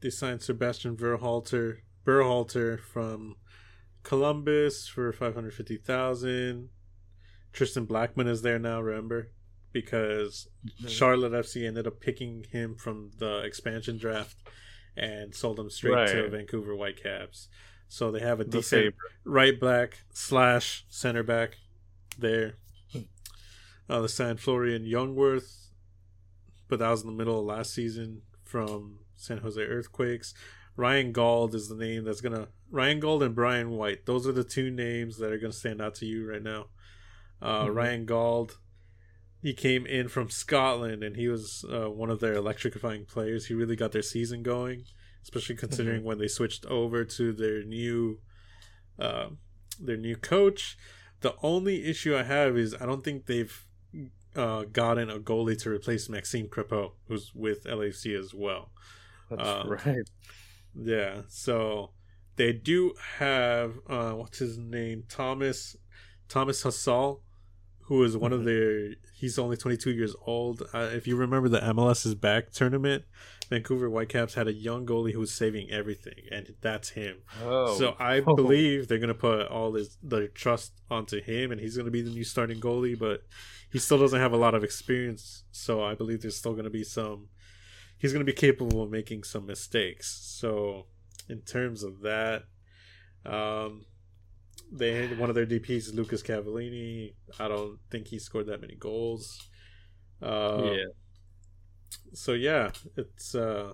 [0.00, 3.36] they signed Sebastian Verhalter, Berhalter from
[4.02, 6.70] Columbus for five hundred fifty thousand.
[7.52, 8.80] Tristan Blackman is there now.
[8.80, 9.28] Remember,
[9.72, 10.48] because
[10.88, 14.36] Charlotte FC ended up picking him from the expansion draft
[14.96, 17.48] and sold him straight to Vancouver Whitecaps.
[17.88, 18.94] So they have a The decent favorite.
[19.24, 21.58] right back slash center back
[22.18, 22.54] there.
[23.88, 25.66] Uh, they signed Florian Jungwirth,
[26.68, 30.34] but that was in the middle of last season from San Jose Earthquakes.
[30.76, 34.06] Ryan Gauld is the name that's gonna Ryan Gauld and Brian White.
[34.06, 36.66] Those are the two names that are gonna stand out to you right now.
[37.42, 37.74] Uh, Mhm.
[37.74, 38.52] Ryan Gauld,
[39.42, 43.46] he came in from Scotland and he was uh, one of their electrifying players.
[43.46, 44.84] He really got their season going,
[45.22, 48.18] especially considering when they switched over to their new,
[48.98, 49.30] uh,
[49.80, 50.76] their new coach.
[51.20, 53.66] The only issue I have is I don't think they've
[54.36, 58.70] uh, gotten a goalie to replace Maxime Crepeau, who's with LAC as well.
[59.30, 60.08] That's Um, right.
[60.74, 61.90] Yeah, so
[62.36, 65.76] they do have uh, what's his name, Thomas
[66.28, 67.20] Thomas Hasal,
[67.82, 68.44] who is one of Mhm.
[68.44, 68.94] their.
[69.20, 70.62] He's only 22 years old.
[70.72, 73.04] Uh, if you remember the MLS is back tournament,
[73.50, 77.18] Vancouver Whitecaps had a young goalie who was saving everything, and that's him.
[77.44, 81.76] Oh, So I believe they're gonna put all this their trust onto him, and he's
[81.76, 82.98] gonna be the new starting goalie.
[82.98, 83.24] But
[83.70, 86.84] he still doesn't have a lot of experience, so I believe there's still gonna be
[86.84, 87.28] some.
[87.98, 90.08] He's gonna be capable of making some mistakes.
[90.22, 90.86] So
[91.28, 92.44] in terms of that,
[93.26, 93.84] um,
[94.72, 97.14] they had one of their DPS is Lucas Cavallini.
[97.38, 99.50] I don't think he scored that many goals.
[100.22, 100.84] Uh, yeah.
[102.12, 103.72] so yeah, it's uh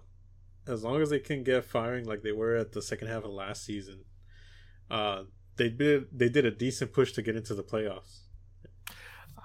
[0.67, 3.31] as long as they can get firing like they were at the second half of
[3.31, 4.05] last season,
[4.91, 5.25] uh
[5.57, 8.23] they did they did a decent push to get into the playoffs.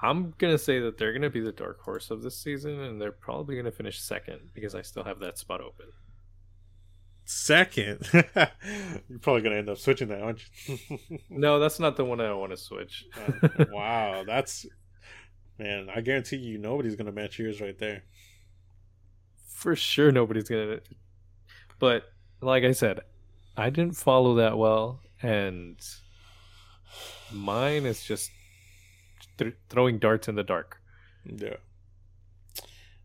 [0.02, 3.12] I'm gonna say that they're gonna be the dark horse of this season, and they're
[3.12, 5.88] probably gonna finish second because I still have that spot open.
[7.34, 10.78] Second, you're probably gonna end up switching that, aren't you?
[11.30, 13.06] No, that's not the one I want to switch.
[13.16, 14.66] Uh, wow, that's
[15.58, 15.88] man.
[15.96, 18.04] I guarantee you, nobody's gonna match yours right there.
[19.48, 20.82] For sure, nobody's gonna.
[21.80, 22.04] But
[22.42, 23.00] like I said,
[23.56, 25.80] I didn't follow that well, and
[27.32, 28.30] mine is just
[29.38, 30.82] th- throwing darts in the dark.
[31.24, 31.56] Yeah.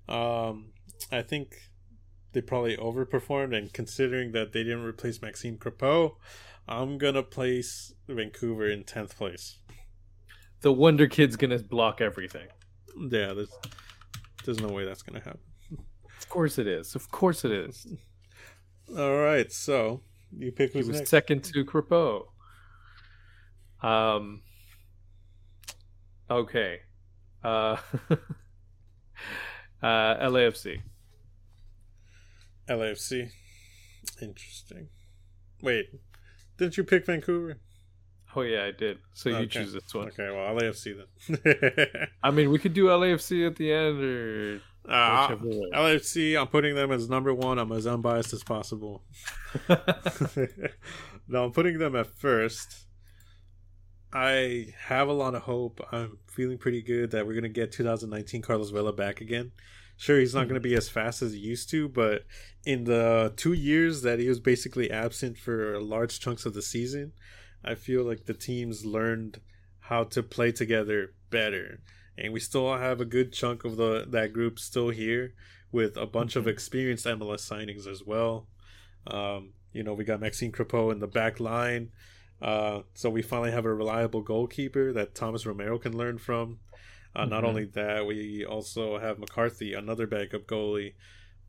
[0.09, 0.73] Um,
[1.13, 1.57] I think
[2.37, 6.17] they probably overperformed, and considering that they didn't replace Maxime Crepeau,
[6.69, 9.57] I'm gonna place Vancouver in tenth place.
[10.61, 12.49] The Wonder Kid's gonna block everything.
[12.95, 13.49] Yeah, there's
[14.45, 15.41] there's no way that's gonna happen.
[16.19, 16.95] Of course it is.
[16.95, 17.87] Of course it is.
[18.99, 20.03] All right, so
[20.37, 21.09] you pick He was next.
[21.09, 22.27] second to Crepeau.
[23.81, 24.43] Um.
[26.31, 26.81] Okay.
[27.43, 27.79] Uh.
[28.11, 28.17] uh.
[29.83, 30.83] LAFC.
[32.69, 33.31] LAFC.
[34.21, 34.89] Interesting.
[35.63, 35.87] Wait,
[36.59, 37.59] didn't you pick Vancouver?
[38.35, 38.99] Oh yeah, I did.
[39.15, 39.47] So you Okay.
[39.47, 40.09] choose this one.
[40.09, 40.95] Okay, well, LAFC
[41.29, 42.09] then.
[42.23, 45.71] I mean, we could do LAFC at the end, or uh, whichever way.
[45.75, 47.59] LAFC, I'm putting them as number one.
[47.59, 49.03] I'm as unbiased as possible.
[51.29, 52.85] no, I'm putting them at first.
[54.13, 55.81] I have a lot of hope.
[55.93, 59.53] I'm feeling pretty good that we're going to get 2019 Carlos Vela back again.
[59.97, 62.25] Sure, he's not going to be as fast as he used to, but
[62.67, 67.13] in the two years that he was basically absent for large chunks of the season,
[67.65, 69.41] I feel like the teams learned
[69.81, 71.81] how to play together better.
[72.19, 75.35] And we still have a good chunk of the that group still here
[75.73, 76.49] with a bunch of Mhm.
[76.49, 78.49] experienced MLS signings as well.
[79.07, 81.91] Um, you know, we got Maxime Crepeau in the back line.
[82.41, 86.59] Uh, so we finally have a reliable goalkeeper that Thomas Romero can learn from.
[87.17, 87.49] Uh, Not Mhm.
[87.49, 90.95] only that, we also have McCarthy, another backup goalie.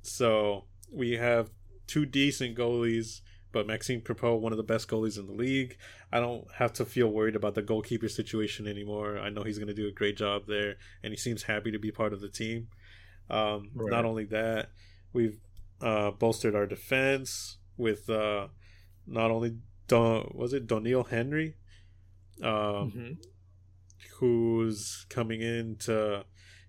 [0.02, 1.52] So we have
[1.88, 5.78] two decent goalies, but Maxime Crepeau, one of the best goalies in the league.
[6.12, 9.18] I don't have to feel worried about the goalkeeper situation anymore.
[9.20, 11.80] I know he's going to do a great job there, and he seems happy to
[11.80, 12.70] be part of the team.
[13.30, 13.92] Um, Right.
[13.92, 14.72] Not only that,
[15.12, 15.40] we've
[15.82, 18.48] uh, bolstered our defense with uh,
[19.06, 19.58] not only
[19.88, 21.56] Don, was it Doneil Henry,
[22.42, 23.18] um, Mhm.
[24.20, 26.26] Who's coming in to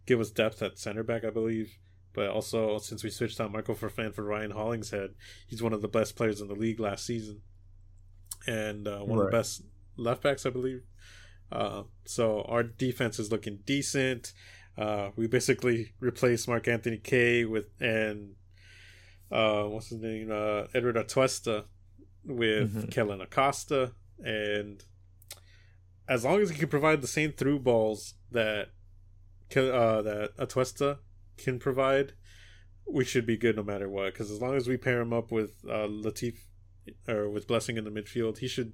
[0.07, 1.77] give us depth at center back, I believe.
[2.15, 5.11] But also, since we switched out Michael Farfan for Ryan Hollingshead,
[5.47, 7.43] he's one of the best players in the league last season,
[8.47, 9.63] and uh, one of the best
[9.97, 10.83] left backs, I believe.
[11.53, 14.33] Uh, so our defense is looking decent.
[14.77, 18.35] Uh, we basically replaced Mark Anthony Kaye with and
[19.31, 21.65] uh, what's his name, uh, Eduard Atuesta
[22.25, 22.91] with Mhm.
[22.91, 23.93] Kellyn Acosta,
[24.25, 24.83] and
[26.09, 28.69] as long as he can provide the same through balls that
[29.57, 30.99] uh, that Atuesta
[31.37, 32.13] can provide,
[32.87, 34.13] we should be good no matter what.
[34.13, 36.39] Because as long as we pair him up with uh, Latif
[37.07, 38.73] or with Blessing in the midfield, he should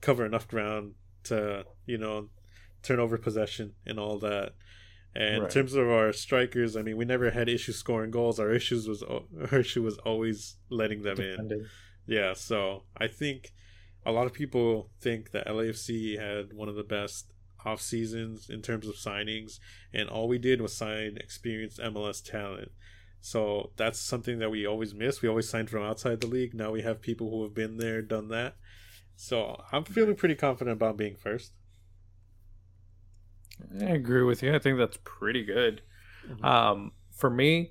[0.00, 2.28] cover enough ground to you know
[2.82, 4.52] turn over possession and all that.
[5.14, 8.38] And in terms of our strikers, I mean, we never had issues scoring goals.
[8.38, 9.02] Our issues was
[9.50, 11.66] our issue was always letting them in.
[12.06, 13.52] Yeah, so I think
[14.06, 17.32] a lot of people think that LAFC had one of the best
[17.64, 19.58] off seasons in terms of signings,
[19.92, 22.70] and all we did was sign experienced MLS talent.
[23.20, 25.20] So that's something that we always miss.
[25.20, 26.54] We always signed from outside the league.
[26.54, 28.54] Now we have people who have been there, done that.
[29.16, 31.52] So I'm feeling pretty confident about being first.
[33.80, 34.54] I agree with you.
[34.54, 35.82] I think that's pretty good.
[36.28, 36.44] Mhm.
[36.44, 37.70] Um, for me,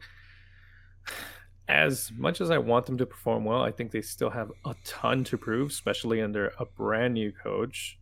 [1.68, 4.76] as much as I want them to perform well, I think they still have a
[4.84, 7.98] ton to prove, especially under a brand new coach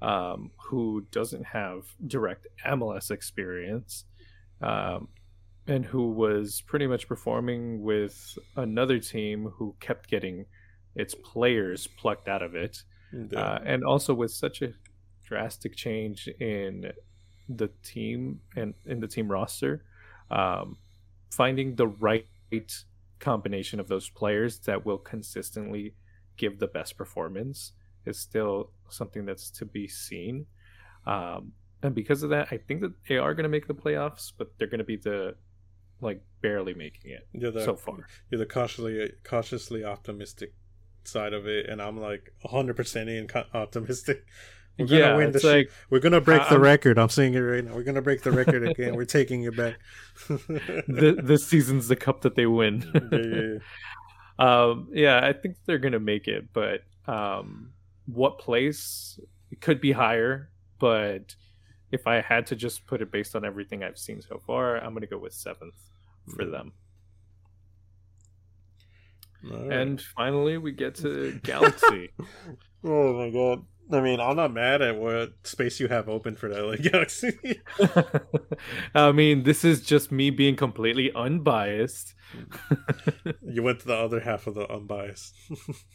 [0.00, 4.04] um, who doesn't have direct MLS experience
[4.60, 5.08] um,
[5.66, 10.46] and who was pretty much performing with another team who kept getting
[10.96, 12.82] its players plucked out of it
[13.12, 13.38] Yeah.
[13.38, 14.72] uh, and also with such a
[15.24, 16.92] drastic change in
[17.48, 19.84] the team and in the team roster,
[20.30, 20.76] um,
[21.30, 22.26] finding the right
[23.22, 25.94] combination of those players that will consistently
[26.36, 27.72] give the best performance
[28.04, 30.46] is still something that's to be seen.
[31.06, 31.52] Um,
[31.82, 34.52] and because of that, I think that they are going to make the playoffs, but
[34.58, 35.36] they're going to be the
[36.00, 38.06] like barely making it you're the, so far.
[38.28, 40.52] You're the cautiously cautiously optimistic
[41.04, 44.24] side of it, and I'm like 100 percent in co- optimistic.
[44.78, 45.56] We're gonna yeah, win the it's shit.
[45.56, 46.98] like We're gonna break I- the record.
[46.98, 47.74] I'm saying it right now.
[47.74, 48.96] We're gonna break the record again.
[48.96, 49.78] We're taking it back.
[50.28, 52.82] th- this season's the cup that they win.
[52.94, 53.58] yeah, yeah, yeah.
[54.38, 57.70] um yeah i think they're gonna make it but um
[58.06, 59.20] what place
[59.50, 60.48] it could be higher
[60.78, 61.36] but
[61.92, 64.94] if i had to just put it based on everything i've seen so far i'm
[64.94, 65.74] gonna go with seventh
[66.34, 66.72] for them
[69.52, 69.72] All right.
[69.78, 72.10] and finally we get to galaxy
[72.84, 73.64] oh my god.
[73.92, 77.60] I mean, I'm not mad at what space you have open for the LA Galaxy.
[78.94, 82.14] i mean this is just me being completely unbiased
[83.42, 85.34] you went to the other half of the unbiased.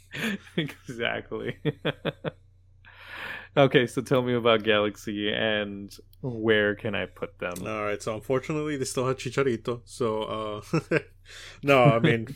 [0.57, 1.57] exactly
[3.55, 8.13] okay so tell me about galaxy and where can i put them All right, so
[8.15, 9.81] unfortunately, they still had Chicharito.
[9.85, 10.99] So, uh,
[11.63, 12.27] no, I mean,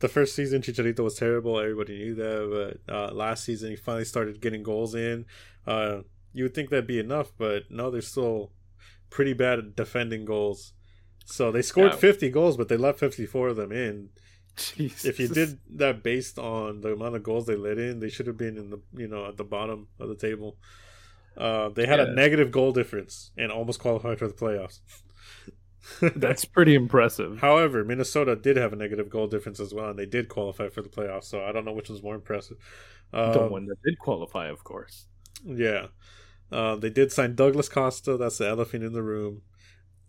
[0.00, 1.58] the first season Chicharito was terrible.
[1.58, 2.78] Everybody knew that.
[2.86, 5.26] But uh, last season, he finally started getting goals in.
[5.66, 6.00] Uh,
[6.32, 8.52] you would think that'd be enough, but no, they're still
[9.10, 10.72] pretty bad at defending goals.
[11.24, 11.98] So they scored Yeah.
[11.98, 14.10] 50 goals, but they let 54 of them in.
[14.56, 15.04] Jesus.
[15.04, 18.26] If you did that based on the amount of goals they let in, they should
[18.26, 20.56] have been in the you know at the bottom of the table.
[21.36, 22.06] Uh, they had Yeah.
[22.06, 24.80] a negative goal difference and almost qualified for the playoffs.
[26.16, 27.38] That's pretty impressive.
[27.38, 30.82] However, Minnesota did have a negative goal difference as well, and they did qualify for
[30.82, 31.24] the playoffs.
[31.24, 32.56] So I don't know which was more impressive.
[33.12, 35.06] Um, the one that did qualify, of course.
[35.44, 35.86] Yeah.
[36.52, 38.16] Uh, they did sign Douglas Costa.
[38.16, 39.42] That's the elephant in the room.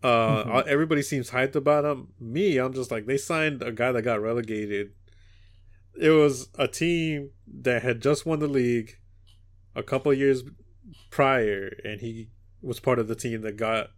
[0.03, 0.69] Uh, mm-hmm.
[0.69, 2.09] Everybody seems hyped about him.
[2.19, 4.93] Me, I'm just like, they signed a guy that got relegated.
[5.99, 8.97] It was a team that had just won the league
[9.75, 10.43] a couple years
[11.11, 12.29] prior, and he
[12.61, 13.89] was part of the team that got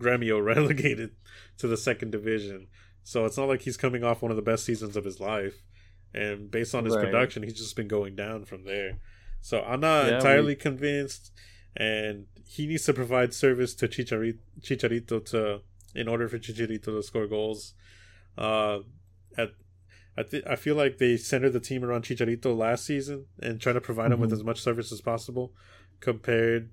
[0.00, 1.12] Gremio relegated
[1.58, 2.68] to the second division.
[3.02, 5.62] So it's not like he's coming off one of the best seasons of his life.
[6.12, 7.04] And based on his right.
[7.04, 8.98] production, he's just been going down from there.
[9.40, 10.56] So I'm not yeah, entirely we...
[10.56, 11.32] convinced
[11.76, 15.60] and he needs to provide service to Chicharito, Chicharito to
[15.94, 17.74] in order for Chicharito to score goals.
[18.36, 18.80] Uh,
[19.36, 19.50] at
[20.16, 23.76] I th- I feel like they centered the team around Chicharito last season and trying
[23.76, 24.14] to provide mm-hmm.
[24.14, 24.40] him with mm-hmm.
[24.40, 25.52] as much service as possible,
[26.00, 26.70] compared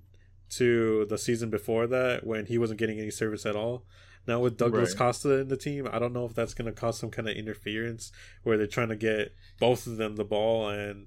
[0.50, 3.84] to the season before that when he wasn't getting any service at all.
[4.26, 4.98] Now with Douglas right.
[4.98, 7.36] Costa in the team, I don't know if that's going to cause some kind of
[7.36, 11.06] interference where they're trying to get both of them the ball and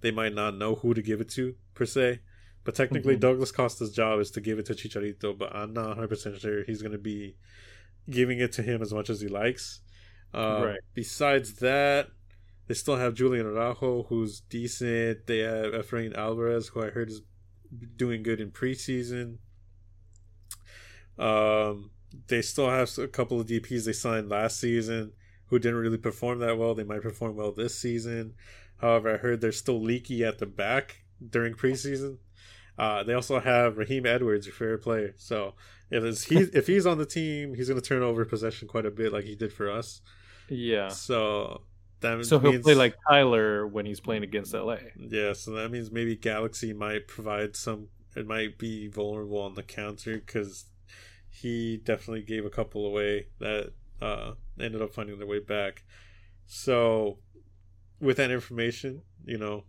[0.00, 2.20] they might not know who to give it to per se.
[2.64, 3.20] But technically, mm-hmm.
[3.20, 6.82] Douglas Costa's job is to give it to Chicharito, but I'm not 100% sure he's
[6.82, 7.36] going to be
[8.08, 9.80] giving it to him as much as he likes.
[10.32, 10.80] Uh, right.
[10.94, 12.08] Besides that,
[12.68, 15.26] they still have Julian Araujo, who's decent.
[15.26, 17.22] They have Efrain Alvarez, who I heard is
[17.96, 19.38] doing good in preseason.
[21.18, 21.90] Um,
[22.28, 25.12] they still have a couple of DPs they signed last season
[25.46, 26.74] who didn't really perform that well.
[26.74, 28.34] They might perform well this season.
[28.78, 32.18] However, I heard they're still leaky at the back during preseason.
[32.78, 35.14] Uh, they also have Raheem Edwards, your favorite player.
[35.16, 35.54] So
[35.90, 38.90] if he if he's on the team, he's going to turn over possession quite a
[38.90, 40.00] bit, like he did for us.
[40.48, 40.88] Yeah.
[40.88, 41.62] So
[42.02, 44.76] that so means, he'll play like Tyler when he's playing against LA.
[44.96, 45.32] Yeah.
[45.32, 47.88] So that means maybe Galaxy might provide some.
[48.14, 50.66] It might be vulnerable on the counter because
[51.30, 53.72] he definitely gave a couple away that
[54.02, 55.82] uh, ended up finding their way back.
[56.46, 57.18] So
[58.00, 59.64] with that information, you know,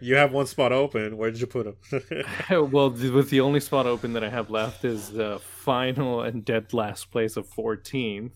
[0.00, 1.16] you have one spot open.
[1.16, 1.76] Where did you put him?
[2.70, 6.72] well, with the only spot open that I have left is the final and dead
[6.72, 8.32] last place of 14th.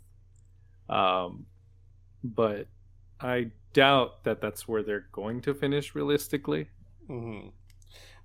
[0.89, 1.47] Um,
[2.23, 2.69] but
[3.21, 6.69] I doubt that that's where they're going to finish realistically.
[7.09, 7.49] Mm-hmm.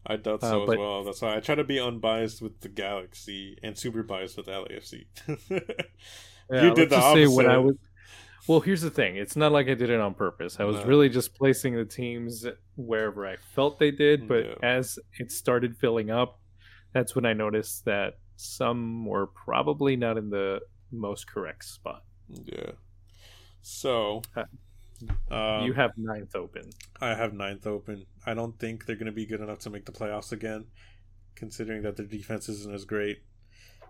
[0.06, 1.04] I doubt uh, so uh, but, as well.
[1.04, 5.06] That's why I try to be unbiased with the Galaxy and super biased with LAFC.
[5.50, 7.32] yeah, you did the opposite.
[7.32, 7.76] When I was
[8.48, 9.16] well, here's the thing.
[9.16, 10.58] It's not like I did it on purpose.
[10.60, 10.86] I was no.
[10.86, 14.28] really just placing the teams wherever I felt they did.
[14.28, 14.56] But yeah.
[14.62, 16.40] as it started filling up,
[16.92, 20.60] that's when I noticed that some were probably not in the
[20.92, 22.04] most correct spot.
[22.28, 22.72] Yeah.
[23.62, 24.22] So.
[24.36, 24.44] Uh,
[25.32, 26.70] um, you have ninth open.
[27.02, 28.06] I have ninth open.
[28.26, 30.66] I don't think they're going to be good enough to make the playoffs again,
[31.36, 33.24] considering that their defense isn't as great.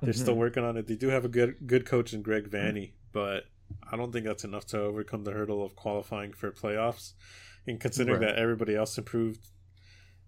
[0.01, 0.21] They're mm-hmm.
[0.21, 0.87] still working on it.
[0.87, 2.91] They do have a good good coach in Greg mm-hmm.
[3.11, 3.45] but
[3.91, 7.13] I don't think that's enough to overcome the hurdle of qualifying for playoffs.
[7.65, 8.35] And considering right.
[8.35, 9.47] that everybody else improved,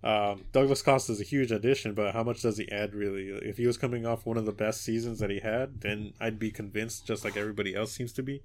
[0.04, 3.28] um, Douglas Costa is a huge addition, but how much does he add really?
[3.28, 6.40] If he was coming off one of the best seasons that he had, then I'd
[6.40, 8.44] be convinced, just like everybody else seems to be.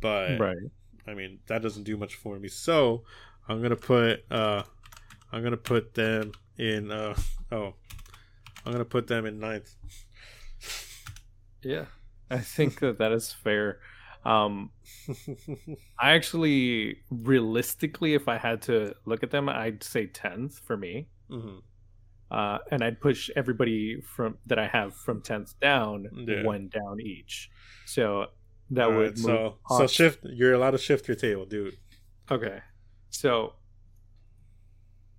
[0.00, 0.56] But right.
[1.06, 2.48] I mean, that doesn't do much for me.
[2.48, 3.04] So
[3.48, 4.62] I'm gonna put uh,
[5.32, 7.16] I'm gonna put them in uh,
[7.52, 7.74] oh,
[8.64, 9.74] I'm gonna put them in ninth.
[11.62, 11.86] Yeah,
[12.30, 13.80] I think that that is fair.
[14.24, 14.70] Um,
[15.98, 21.08] I actually, realistically, if I had to look at them, I'd say tenth for me.
[21.30, 21.58] Mm-hmm.
[22.30, 26.42] Uh, and I'd push everybody from that I have from tenth down yeah.
[26.42, 27.50] one down each.
[27.86, 28.26] So
[28.74, 30.20] that All would right, so so shift.
[30.24, 31.76] You're allowed to shift your table, dude.
[32.30, 32.60] Okay,
[33.10, 33.54] so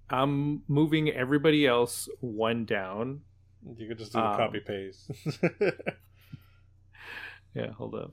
[0.10, 3.22] I'm moving everybody else one down.
[3.78, 5.10] You could just do the um, copy paste.
[7.56, 8.12] yeah, hold up.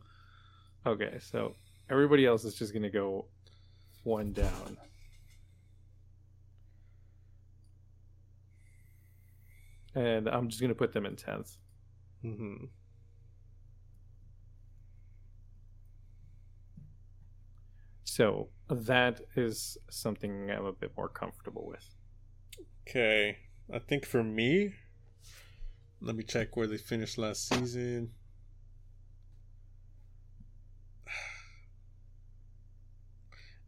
[0.86, 1.55] Okay, so
[1.90, 3.26] everybody else is just going to go
[4.05, 4.78] one down.
[9.95, 11.59] And I'm just going to put them in 10th.
[12.24, 12.64] Mm-hmm.
[18.15, 21.89] So that is something I'm a bit more comfortable with.
[22.87, 23.39] Okay.
[23.73, 24.75] I think for me,
[25.99, 28.11] let me check where they finished last season.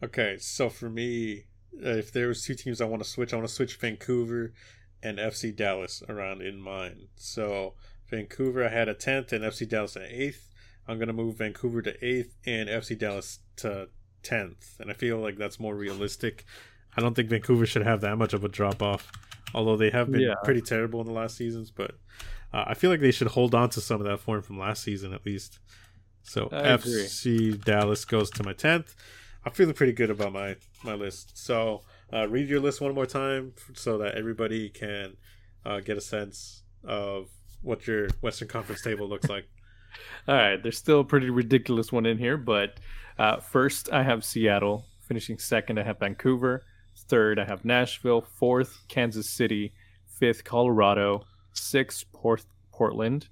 [0.03, 1.45] Okay, so for me,
[1.83, 4.53] uh, if there was two teams I want to switch, I want to switch Vancouver
[5.03, 7.09] and FC Dallas around in mine.
[7.17, 7.73] So
[8.11, 10.51] Vancouver, I had a tenth, and FC Dallas an eighth.
[10.87, 13.89] I'm gonna move Vancouver to eighth and FC Dallas to
[14.25, 16.45] tenth, and I feel like that's more realistic.
[16.97, 19.11] I don't think Vancouver should have that much of a drop off,
[19.55, 20.35] although they have been yeah.
[20.45, 21.70] pretty terrible in the last seasons.
[21.70, 21.93] But
[22.53, 24.83] uh, I feel like they should hold on to some of that form from last
[24.83, 25.59] season at least.
[26.22, 27.59] So I FC agree.
[27.64, 28.95] Dallas goes to my tenth.
[29.45, 31.37] I'm feeling pretty good about my my list.
[31.37, 35.16] So uh, read your list one more time so that everybody can
[35.66, 37.29] uh, get a sense of
[37.62, 39.47] what your Western Conference table looks like.
[40.29, 42.81] All right, there's still a pretty ridiculous one in here, but
[43.19, 44.87] uh, first I have Seattle.
[45.01, 46.65] Finishing second, I have Vancouver.
[46.97, 48.23] Third, I have Nashville.
[48.23, 49.75] Fourth, Kansas City.
[50.07, 51.25] Fifth, Colorado.
[51.53, 53.29] Sixth, Port- Portland.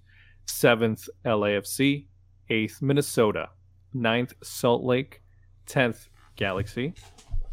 [0.47, 2.07] Seventh, LAFC.
[2.51, 3.51] Eighth, Minnesota.
[3.95, 5.23] Ninth, Salt Lake.
[5.67, 6.95] Tenth, Galaxy.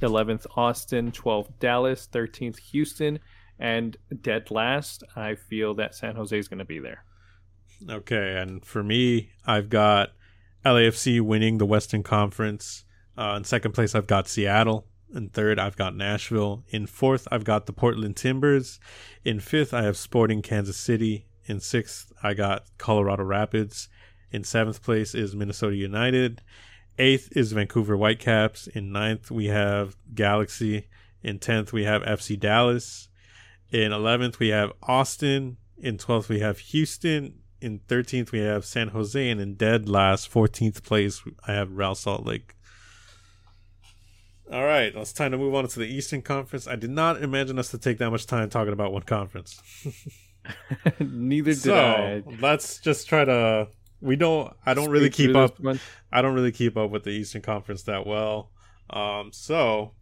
[0.02, 1.12] 11th, Austin.
[1.12, 2.08] 12th, Dallas.
[2.12, 3.20] 13th, Houston.
[3.60, 7.04] And dead last, I feel that San Jose is going to be there.
[7.88, 10.12] Okay, and for me, I've got
[10.66, 12.84] LAFC winning the Western Conference.
[13.18, 14.86] Uh, in second place, I've got Seattle.
[15.14, 16.64] In third, I've got Nashville.
[16.70, 18.80] In fourth, I've got the Portland Timbers.
[19.24, 21.26] In fifth, I have Sporting Kansas City.
[21.46, 23.90] In sixth, I got Colorado Rapids.
[24.32, 26.42] In seventh place is Minnesota United.
[27.00, 28.68] Eighth is Vancouver Whitecaps.
[28.68, 30.88] In ninth, we have Galaxy.
[31.24, 33.10] In tenth, we have FC Dallas.
[33.72, 35.58] In eleventh, we have Austin.
[35.78, 37.39] In twelfth, we have Houston.
[37.62, 41.96] In thirteenth, we have San Jose, and in dead last, fourteenth place, I have Real
[41.96, 42.56] Salt Lake.
[44.52, 46.68] All right, it's time to move on to the Eastern Conference.
[46.68, 49.62] I did not imagine us to take that much time talking about one conference.
[51.00, 52.24] Neither did so I.
[52.42, 53.68] let's just try to.
[54.02, 54.52] We don't.
[54.66, 55.58] I don't really keep up.
[56.12, 58.52] I don't really keep up with the Eastern Conference that well.
[58.90, 59.32] Um.
[59.34, 59.94] So.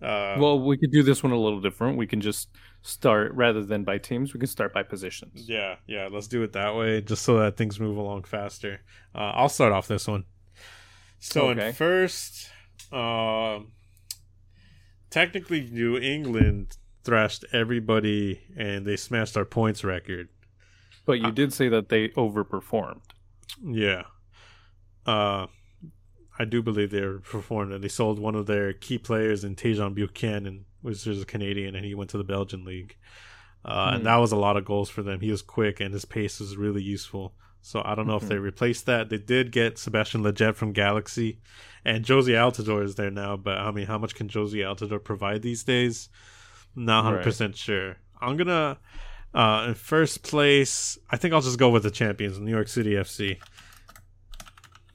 [0.00, 1.98] Uh, Well, we could do this one a little different.
[1.98, 2.48] We can just
[2.86, 4.34] start rather than by teams.
[4.34, 5.48] We can start by positions.
[5.48, 6.08] Yeah, yeah.
[6.12, 8.82] Let's do it that way, just so that things move along faster.
[9.14, 10.24] Uh, I'll start off this one.
[11.18, 11.68] So Okay.
[11.68, 12.50] in first,
[12.92, 13.72] um,
[15.10, 20.28] technically New England thrashed everybody, and they smashed our points record.
[21.06, 23.02] But you Uh, did say that they overperformed.
[23.62, 24.04] Yeah.
[25.06, 25.46] Uh,
[26.38, 29.94] I do believe they performed, and they sold one of their key players in Tajon
[29.94, 32.96] Buchanan, which is a Canadian, and he went to the Belgian league.
[33.64, 33.96] Uh, Hmm.
[33.96, 35.20] And that was a lot of goals for them.
[35.20, 37.34] He was quick, and his pace was really useful.
[37.62, 38.28] So I don't know if Mhm.
[38.28, 39.08] they replaced that.
[39.08, 41.38] They did get Sebastian Lletget from Galaxy,
[41.84, 43.36] and Jozy Altidore is there now.
[43.38, 46.10] But I mean, how much can Jozy Altidore provide these days?
[46.76, 47.96] Not hundred percent sure.
[48.20, 48.78] I'm gonna
[49.32, 50.98] uh, in first place.
[51.10, 53.38] I think I'll just go with the champions, New York City FC.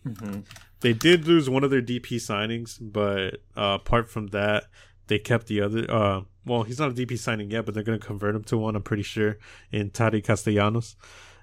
[0.08, 0.42] Mm-hmm.
[0.82, 4.66] They did lose one of their DP signings, but uh, apart from that,
[5.08, 5.86] they kept the other.
[5.92, 8.58] Uh, well, he's not a DP signing yet, but they're going to convert him to
[8.58, 8.76] one.
[8.76, 9.38] I'm pretty sure
[9.72, 10.96] in Taty Castellanos.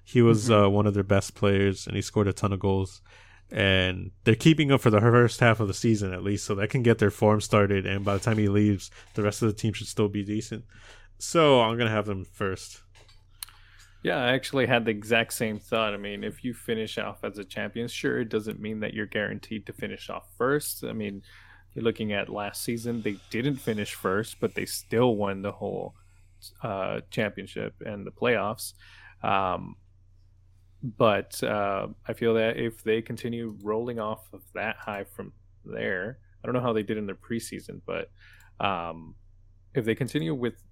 [0.05, 0.65] He was Mhm.
[0.67, 3.03] uh, one of their best players, and he scored a ton of goals.
[3.51, 6.71] And they're keeping him for the first half of the season at least, so that
[6.71, 7.87] can get their form started.
[7.87, 10.65] And by the time he leaves, the rest of the team should still be decent.
[11.19, 12.83] So I'm gonna have them first.
[14.07, 15.93] Yeah, I actually had the exact same thought.
[15.93, 19.07] I mean, if you finish off as a champion, sure, it doesn't mean that you're
[19.07, 20.85] guaranteed to finish off first.
[20.85, 21.23] I mean,
[21.75, 25.97] you're looking at last season, they didn't finish first, but they still won the whole
[26.63, 28.75] uh, championship and the playoffs.
[29.25, 29.75] Um,
[30.85, 35.33] but uh, I feel that if they continue rolling off of that high from
[35.65, 38.13] there, I don't know how they did in their preseason, but
[38.65, 39.17] um,
[39.75, 40.63] if they continue with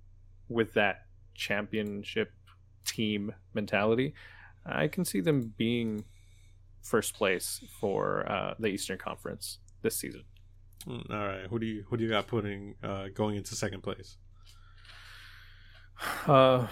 [0.48, 2.30] with that championship
[2.84, 4.14] team mentality,
[4.66, 6.04] I can see them being
[6.82, 10.24] first place for uh, the Eastern Conference this season.
[10.86, 13.82] Mm, All right, who do you who do you got putting uh, going into second
[13.82, 14.16] place?
[16.26, 16.66] Uh,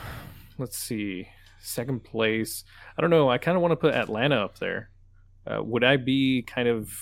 [0.58, 1.28] let's see,
[1.60, 2.64] second place.
[2.96, 3.30] I don't know.
[3.30, 4.90] I kind of want to put Atlanta up there.
[5.46, 6.92] Uh, would I be kind of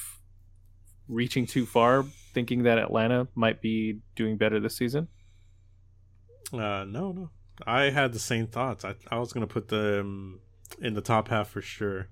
[1.09, 2.05] reaching too far,
[2.35, 5.09] thinking that Atlanta might be doing better this season?
[6.53, 7.31] Uh, no, no.
[7.66, 8.85] I had the same thoughts.
[8.85, 10.41] I I was gonna put them
[10.81, 12.09] in the top half for sure.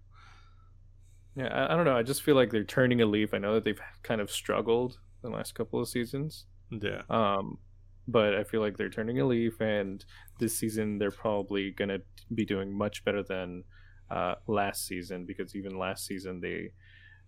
[1.37, 1.97] Yeah, I, I don't know.
[1.97, 3.33] I just feel like they're turning a leaf.
[3.33, 6.47] I know that they've kind of struggled the last couple of seasons.
[6.71, 7.03] Yeah.
[7.09, 7.59] Um,
[8.07, 10.05] but I feel like they're turning a leaf, and
[10.39, 11.99] this season they're probably gonna
[12.35, 13.65] be doing much better than
[14.11, 16.71] uh, last season because even last season they,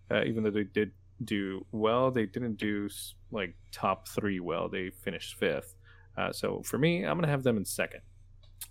[0.09, 0.91] uh, even though they did
[1.23, 2.89] do well, they didn't do
[3.31, 4.67] like top three well.
[4.69, 5.75] They finished fifth.
[6.17, 8.01] Uh, so for me, I'm gonna have them in second.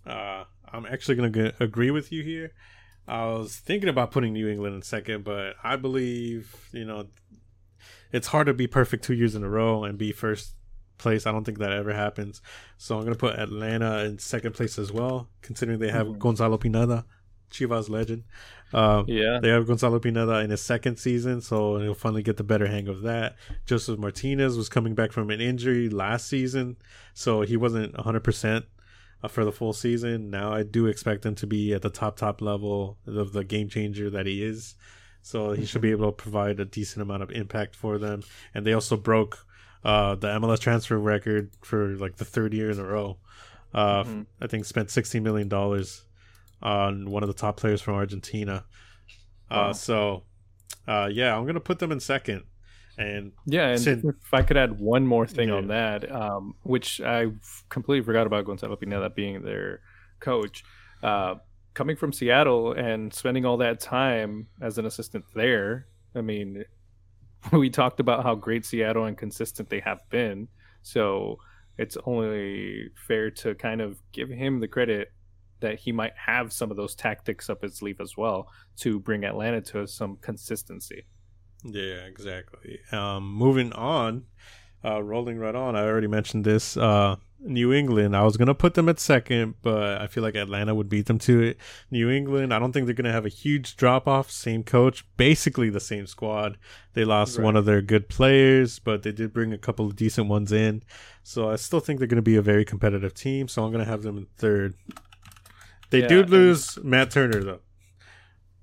[0.06, 2.52] Uh, I'm actually gonna agree with you here.
[3.08, 7.06] I was thinking about putting New England in second, but I believe you know
[8.12, 10.54] it's hard to be perfect two years in a row and be first
[10.98, 11.26] place.
[11.26, 12.40] I don't think that ever happens.
[12.76, 16.18] So I'm gonna put Atlanta in second place as well, considering they have Mhm.
[16.18, 17.04] Gonzalo Pineda,
[17.50, 18.24] Chivas legend.
[18.72, 22.44] Um, Yeah, They have Gonzalo Pineda in his second season, so he'll finally get the
[22.44, 23.34] better hang of that.
[23.66, 26.76] Josef Martinez was coming back from an injury last season,
[27.14, 28.66] so he wasn't 100% uh,
[29.28, 30.30] for the full season.
[30.30, 33.68] Now I do expect him to be at the top, top level of the game
[33.68, 34.74] changer that he is.
[35.22, 38.22] So he should be able to provide a decent amount of impact for them.
[38.54, 39.44] And they also broke
[39.84, 43.18] uh, the MLS transfer record for like the third year in a row.
[43.72, 44.26] Uh, Mhm.
[44.40, 46.04] I think spent sixteen million dollars
[46.62, 48.64] on one of the top players from Argentina.
[49.50, 49.70] Wow.
[49.70, 50.22] Uh, so,
[50.88, 52.42] uh, yeah, I'm gonna put them in second.
[53.00, 57.00] And Yeah, and Sin- if I could add one more thing on that, um, which
[57.00, 57.28] I
[57.70, 59.80] completely forgot about Gonzalo Pineda being their
[60.20, 60.62] coach.
[61.02, 61.36] Uh,
[61.72, 66.64] coming from Seattle and spending all that time as an assistant there, I mean,
[67.52, 70.48] we talked about how great Seattle and consistent they have been.
[70.82, 71.38] So
[71.78, 75.10] it's only fair to kind of give him the credit
[75.60, 79.24] that he might have some of those tactics up his sleeve as well to bring
[79.24, 81.04] Atlanta to some consistency.
[81.64, 82.80] Yeah, exactly.
[82.92, 84.24] Um, moving on,
[84.84, 85.76] uh, rolling right on.
[85.76, 86.76] I already mentioned this.
[86.76, 88.14] Uh, New England.
[88.14, 91.18] I was gonna put them at second, but I feel like Atlanta would beat them
[91.20, 91.56] to it.
[91.90, 92.52] New England.
[92.52, 94.30] I don't think they're gonna have a huge drop off.
[94.30, 96.58] Same coach, basically the same squad.
[96.92, 97.44] They lost Right.
[97.44, 100.82] one of their good players, but they did bring a couple of decent ones in.
[101.22, 103.48] So I still think they're gonna be a very competitive team.
[103.48, 104.74] So I'm gonna have them in third.
[105.88, 107.60] They Yeah, do lose Matt Turner though,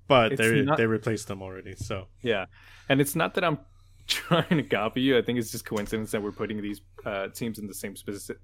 [0.07, 1.75] but It's they not- they replaced them already.
[1.75, 2.45] So Yeah,
[2.89, 3.59] and it's not that I'm
[4.07, 5.17] trying to copy you.
[5.17, 7.95] I think it's just coincidence that we're putting these uh, teams in the same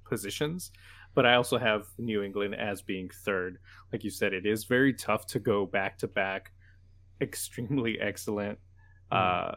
[0.05, 0.71] positions.
[1.15, 3.59] But I also have New England as being third.
[3.91, 6.51] Like you said, it is very tough to go back to back,
[7.21, 8.57] extremely excellent
[9.11, 9.55] uh,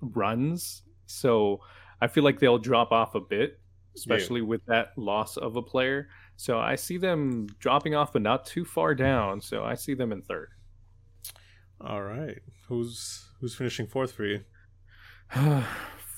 [0.00, 0.82] runs.
[1.06, 1.60] So
[2.00, 3.58] I feel like they'll drop off a bit,
[3.96, 6.08] especially with that loss of a player.
[6.36, 9.40] So I see them dropping off, but not too far down.
[9.40, 10.50] So I see them in third.
[11.80, 12.38] All right.
[12.68, 14.40] Who's who's finishing fourth for you?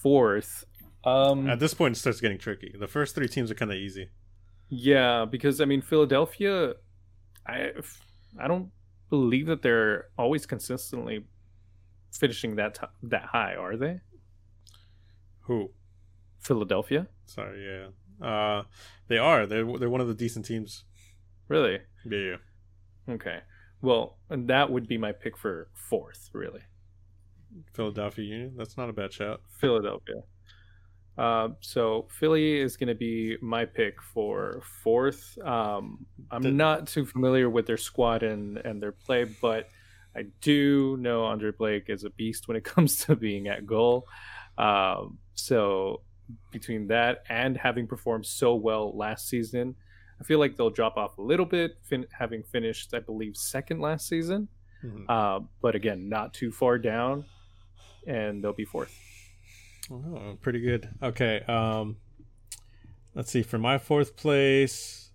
[0.02, 0.64] Fourth.
[1.04, 2.74] Um, At this point, it starts getting tricky.
[2.78, 4.08] The first three teams are kind of easy.
[4.68, 6.74] yeah, because I mean Philadelphia,
[7.46, 7.72] I
[8.38, 8.70] I don't
[9.10, 11.24] believe that they're always consistently
[12.12, 14.00] finishing that t- that high, are they?
[15.42, 15.70] Who?
[16.40, 18.26] Philadelphia, Sorry, yeah.
[18.26, 18.62] Uh,
[19.08, 19.46] they are.
[19.46, 20.84] They're they're one of the decent teams.
[21.48, 21.78] really?
[22.04, 23.14] Yeah, yeah.
[23.14, 23.40] Okay.
[23.80, 26.60] Well, and that would be my pick for fourth, really.
[27.74, 28.54] Philadelphia Union.
[28.56, 29.40] That's not a bad shout.
[29.60, 30.22] Philadelphia.
[31.16, 35.36] Uh, so Philly is going to be my pick for fourth.
[35.44, 39.68] Um, I'm The- not too familiar with their squad and and their play, but
[40.14, 44.06] I do know Andre Blake is a beast when it comes to being at goal.
[44.58, 46.02] Um, so
[46.52, 49.74] between that and having performed so well last season,
[50.20, 53.80] I feel like they'll drop off a little bit, fin- having finished, I believe, second
[53.80, 54.48] last season.
[54.84, 55.04] Mhm.
[55.08, 57.24] Uh, but again, not too far down,
[58.06, 58.96] and they'll be fourth.
[59.90, 60.88] Oh, pretty good.
[61.02, 61.40] Okay.
[61.48, 61.96] Um,
[63.14, 63.42] let's see.
[63.42, 65.10] For my fourth place,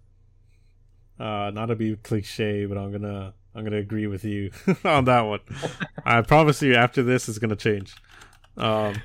[1.19, 4.51] uh, not to be cliche, but I'm gonna I'm gonna agree with you
[4.83, 5.39] on that one.
[6.05, 7.95] I promise you, after this, it's gonna change.
[8.57, 8.95] Um,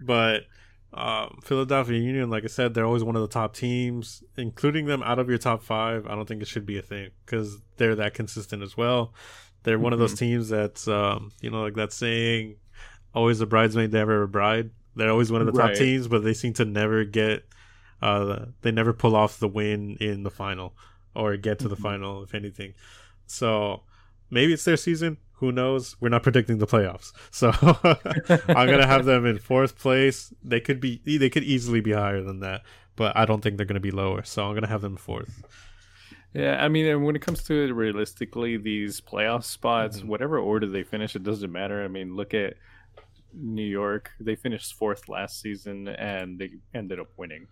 [0.00, 0.44] but
[0.98, 4.22] um, Philadelphia Union, like I said, they're always one of the top teams.
[4.36, 7.10] Including them out of your top five, I don't think it should be a thing
[7.24, 9.14] because they're that consistent as well.
[9.62, 12.56] They're one of those teams that's, um, you know, like that saying,
[13.14, 14.70] always a bridesmaid, never a bride.
[14.96, 17.44] They're always one of the top teams, but they seem to never get,
[18.02, 20.74] uh, they never pull off the win in the final
[21.14, 21.82] or get to the Mhm.
[21.82, 22.74] final, if anything.
[23.26, 23.82] So
[24.30, 25.18] maybe it's their season.
[25.38, 25.96] Who knows?
[26.00, 27.50] We're not predicting the playoffs, so
[28.52, 30.32] I'm gonna have them in fourth place.
[30.42, 32.62] They could be, they could easily be higher than that,
[32.96, 34.22] but I don't think they're gonna be lower.
[34.24, 35.42] So I'm gonna have them fourth.
[36.34, 40.04] Yeah, I mean, when it comes to it, realistically, these playoff spots, Mhm.
[40.06, 41.82] whatever order they finish, it doesn't matter.
[41.82, 42.54] I mean, look at
[43.32, 47.46] New York; they finished fourth last season, and they ended up winning.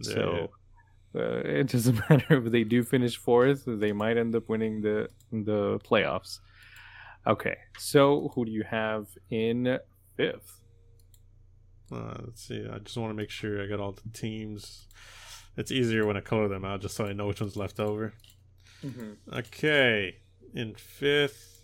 [0.00, 0.50] So
[1.14, 5.08] uh, it doesn't matter if they do finish fourth; they might end up winning the
[5.32, 6.38] the playoffs.
[7.26, 9.78] Okay, so who do you have in
[10.16, 10.60] fifth?
[11.90, 12.66] Uh, let's see.
[12.70, 14.88] I just want to make sure I got all the teams.
[15.56, 18.12] It's easier when I color them out, just so I know which one's left over.
[19.32, 20.16] Okay,
[20.54, 21.62] in fifth.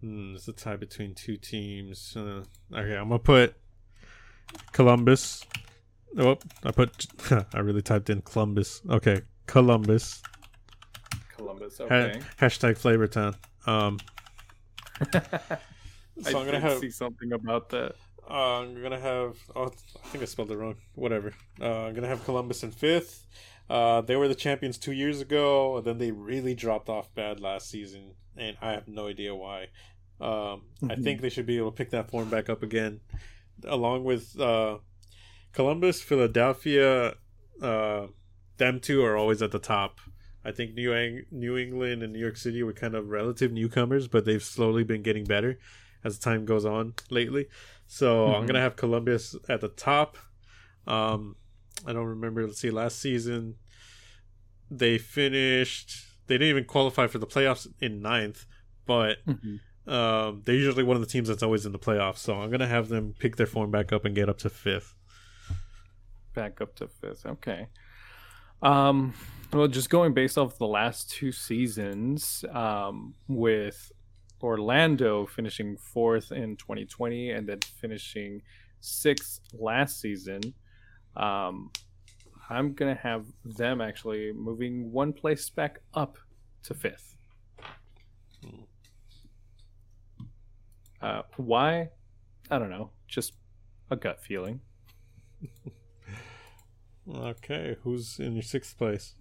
[0.00, 2.14] Hmm, it's a tie between two teams.
[2.16, 2.42] Uh,
[2.72, 3.54] okay, I'm gonna put
[4.72, 5.44] Columbus.
[6.18, 7.06] Oh, I put.
[7.54, 8.82] I really typed in Columbus.
[8.90, 10.22] Okay, Columbus.
[11.44, 11.78] Columbus.
[11.78, 12.20] Ha- Okay.
[12.40, 13.34] hashtag Flavortown.
[13.68, 13.98] Um,
[15.12, 16.78] so I I'm gonna have.
[16.78, 17.94] see something about that.
[18.28, 19.36] Uh, I'm gonna have.
[19.54, 19.66] Oh,
[20.02, 20.76] I think I spelled it wrong.
[20.94, 21.32] Whatever.
[21.60, 23.26] Uh, I'm gonna have Columbus in fifth.
[23.68, 27.40] Uh, they were the champions two years ago, and then they really dropped off bad
[27.40, 29.68] last season, and I have no idea why.
[30.20, 31.02] Um, I Mhm.
[31.02, 33.00] think they should be able to pick that form back up again,
[33.64, 34.78] along with uh,
[35.52, 37.14] Columbus, Philadelphia.
[37.60, 38.08] Uh,
[38.58, 40.00] them two are always at the top.
[40.44, 44.08] I think New Eng- New England and New York City were kind of relative newcomers,
[44.08, 45.58] but they've slowly been getting better.
[46.06, 47.46] as time goes on lately.
[47.86, 48.46] So I'm Mhm.
[48.48, 50.18] gonna have Columbus at the top.
[50.86, 51.36] Um,
[51.86, 52.46] I don't remember.
[52.46, 52.70] Let's see.
[52.70, 53.54] Last season,
[54.70, 56.04] they finished.
[56.26, 58.44] They didn't even qualify for the playoffs in ninth,
[58.84, 59.16] but
[59.86, 62.18] um, they're usually one of the teams that's always in the playoffs.
[62.18, 64.94] So I'm gonna have them pick their form back up and get up to fifth.
[66.34, 67.24] Back up to fifth.
[67.24, 67.68] Okay.
[68.60, 69.14] Um,
[69.54, 73.92] well, just going based off the last two seasons, um, with
[74.42, 78.42] Orlando finishing fourth in 2020 and then finishing
[78.80, 80.40] sixth last season,
[81.16, 81.70] um,
[82.50, 86.18] I'm gonna have them actually moving one place back up
[86.64, 87.16] to fifth.
[91.00, 91.90] Uh, why?
[92.50, 92.90] I don't know.
[93.06, 93.34] Just
[93.90, 94.60] a gut feeling.
[97.06, 99.14] Okay, who's in your sixth place?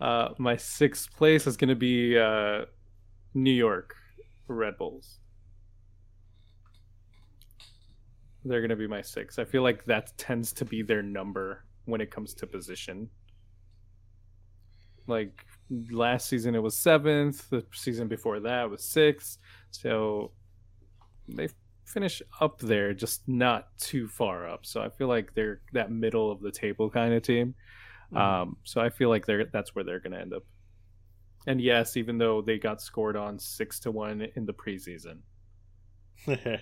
[0.00, 2.64] Uh, my sixth place is going to be uh,
[3.34, 3.94] New York
[4.48, 5.18] Red Bulls.
[8.44, 9.38] They're going to be my six.
[9.38, 13.10] I feel like that tends to be their number when it comes to position.
[15.06, 15.44] Like
[15.90, 17.50] last season, it was seventh.
[17.50, 19.38] The season before that was sixth.
[19.70, 20.32] So
[21.28, 21.48] they
[21.84, 24.64] finish up there, just not too far up.
[24.64, 27.54] So I feel like they're that middle of the table kind of team.
[28.16, 30.44] Um, so I feel like they're that's where they're going to end up.
[31.46, 35.20] And yes, even though they got scored on six to one in the preseason.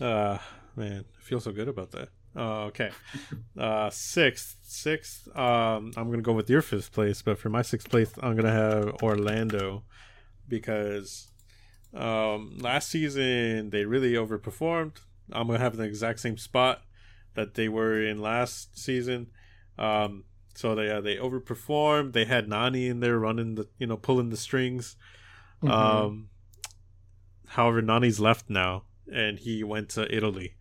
[0.00, 0.38] uh
[0.76, 2.10] man, I feel so good about that.
[2.36, 2.90] Uh, okay,
[3.58, 5.26] uh, sixth, sixth.
[5.36, 8.52] Um, I'm gonna go with your fifth place, but for my sixth place, I'm gonna
[8.52, 9.84] have Orlando
[10.46, 11.28] because
[11.94, 14.98] um, last season they really overperformed.
[15.32, 16.82] I'm gonna have the exact same spot
[17.34, 19.28] that they were in last season.
[19.78, 20.24] Um,
[20.54, 22.12] so they uh, they overperformed.
[22.12, 24.96] They had Nani in there running the you know pulling the strings.
[25.62, 25.70] Mm-hmm.
[25.70, 26.28] Um,
[27.48, 30.54] however, Nani's left now, and he went to Italy.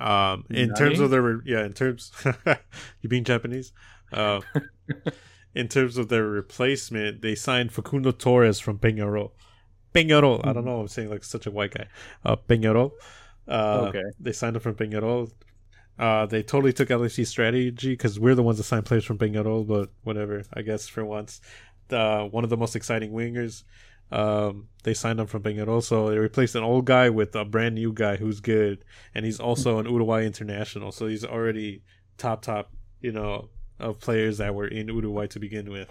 [0.00, 2.12] Um, in terms of their yeah, in terms
[3.00, 3.72] you being Japanese,
[4.12, 4.40] uh,
[5.54, 9.32] in terms of their replacement, they signed Facundo Torres from Peñarol.
[9.94, 11.86] Peñarol, I don't know, I'm saying like such a white guy.
[12.24, 12.92] Uh, Peñarol.
[13.46, 14.02] Uh, Okay.
[14.20, 15.32] They signed him from Peñarol.
[15.98, 19.66] Uh, they totally took LAC strategy because we're the ones that signed players from Peñarol,
[19.66, 20.44] but whatever.
[20.54, 21.40] I guess for once,
[21.90, 23.64] one of the most exciting wingers.
[24.10, 27.74] Um, they signed him from Peñarol, so they replaced an old guy with a brand
[27.74, 28.84] new guy who's good,
[29.14, 31.82] and he's also an Uruguay international, so he's already
[32.16, 32.72] top top,
[33.02, 35.88] you know, of players that were in Uruguay to begin with.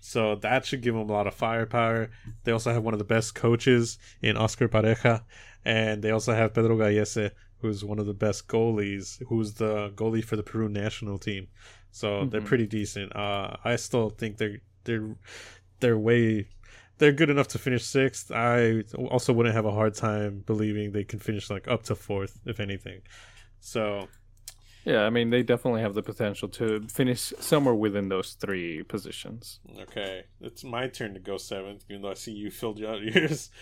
[0.00, 2.10] So that should give them a lot of firepower.
[2.44, 5.22] They also have one of the best coaches in Oscar Pareja,
[5.64, 10.24] and they also have Pedro Gallese, who's one of the best goalies, who's the goalie
[10.24, 11.48] for the Peru national team.
[11.90, 12.46] So they're Mhm.
[12.46, 13.14] pretty decent.
[13.16, 15.16] Uh, I still think they're they're
[15.80, 16.48] they're way
[16.98, 18.30] they're good enough to finish sixth.
[18.30, 22.38] I also wouldn't have a hard time believing they can finish like up to fourth,
[22.46, 23.00] if anything.
[23.60, 24.08] So
[24.84, 29.58] Yeah, I mean they definitely have the potential to finish somewhere within those three positions.
[29.80, 33.50] Okay, it's my turn to go seventh, even though I see you filled out yours.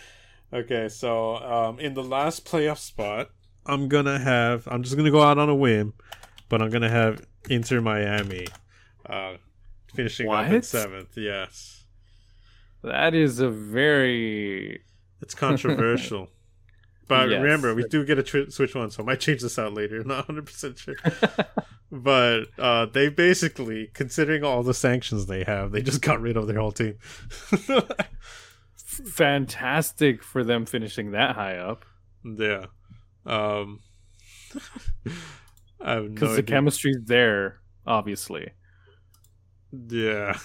[0.53, 3.31] Okay, so um, in the last playoff spot,
[3.67, 4.67] I'm gonna have.
[4.71, 5.95] I'm just gonna go out on a whim,
[6.49, 8.47] but I'm gonna have Inter Miami,
[9.07, 9.35] uh,
[9.95, 11.17] finishing up at seventh.
[11.17, 11.85] Yes,
[12.83, 14.83] That is a very
[15.21, 16.29] it's controversial.
[17.07, 17.43] But Yes.
[17.43, 20.03] remember, we do get a tr- switch one, so I might change this out later.
[20.05, 20.97] Not 100 percent sure.
[21.93, 26.47] but uh, they basically, considering all the sanctions they have, they just got rid of
[26.47, 26.97] their whole team.
[28.87, 31.85] fantastic for them finishing that high up
[32.25, 32.67] Yeah.
[33.27, 33.81] Um
[35.85, 36.55] I have no because the idea.
[36.57, 38.51] chemistry's there, obviously.
[39.89, 40.39] yeah.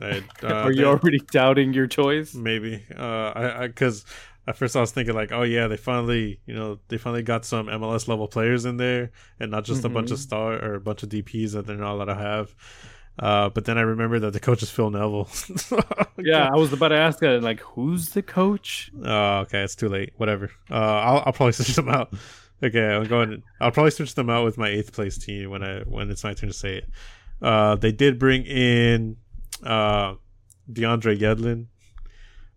[0.00, 2.34] I, uh, Are you they- already doubting your choice?
[2.34, 4.04] maybe uh I I cuz
[4.46, 7.46] at first I was thinking like, oh yeah, they finally, you know, they finally got
[7.46, 9.10] some MLS level players in there
[9.40, 10.22] and not just a bunch of Mhm.
[10.22, 12.54] star or a bunch of DPs that they're not allowed to have.
[13.18, 15.28] Uh, but then I remember that the coach is Phil Neville.
[16.16, 17.42] Yeah, I was about to ask that.
[17.42, 18.90] Like, who's the coach?
[19.04, 20.12] Oh, okay, it's too late.
[20.16, 20.50] Whatever.
[20.70, 22.14] Uh, I'll I'll probably switch them out.
[22.62, 23.42] Okay, I'm going.
[23.60, 26.32] I'll probably switch them out with my eighth place team when I when it's my
[26.32, 26.88] turn to say it.
[27.42, 29.16] Uh, they did bring in
[29.62, 30.14] uh,
[30.72, 31.66] DeAndre Yedlin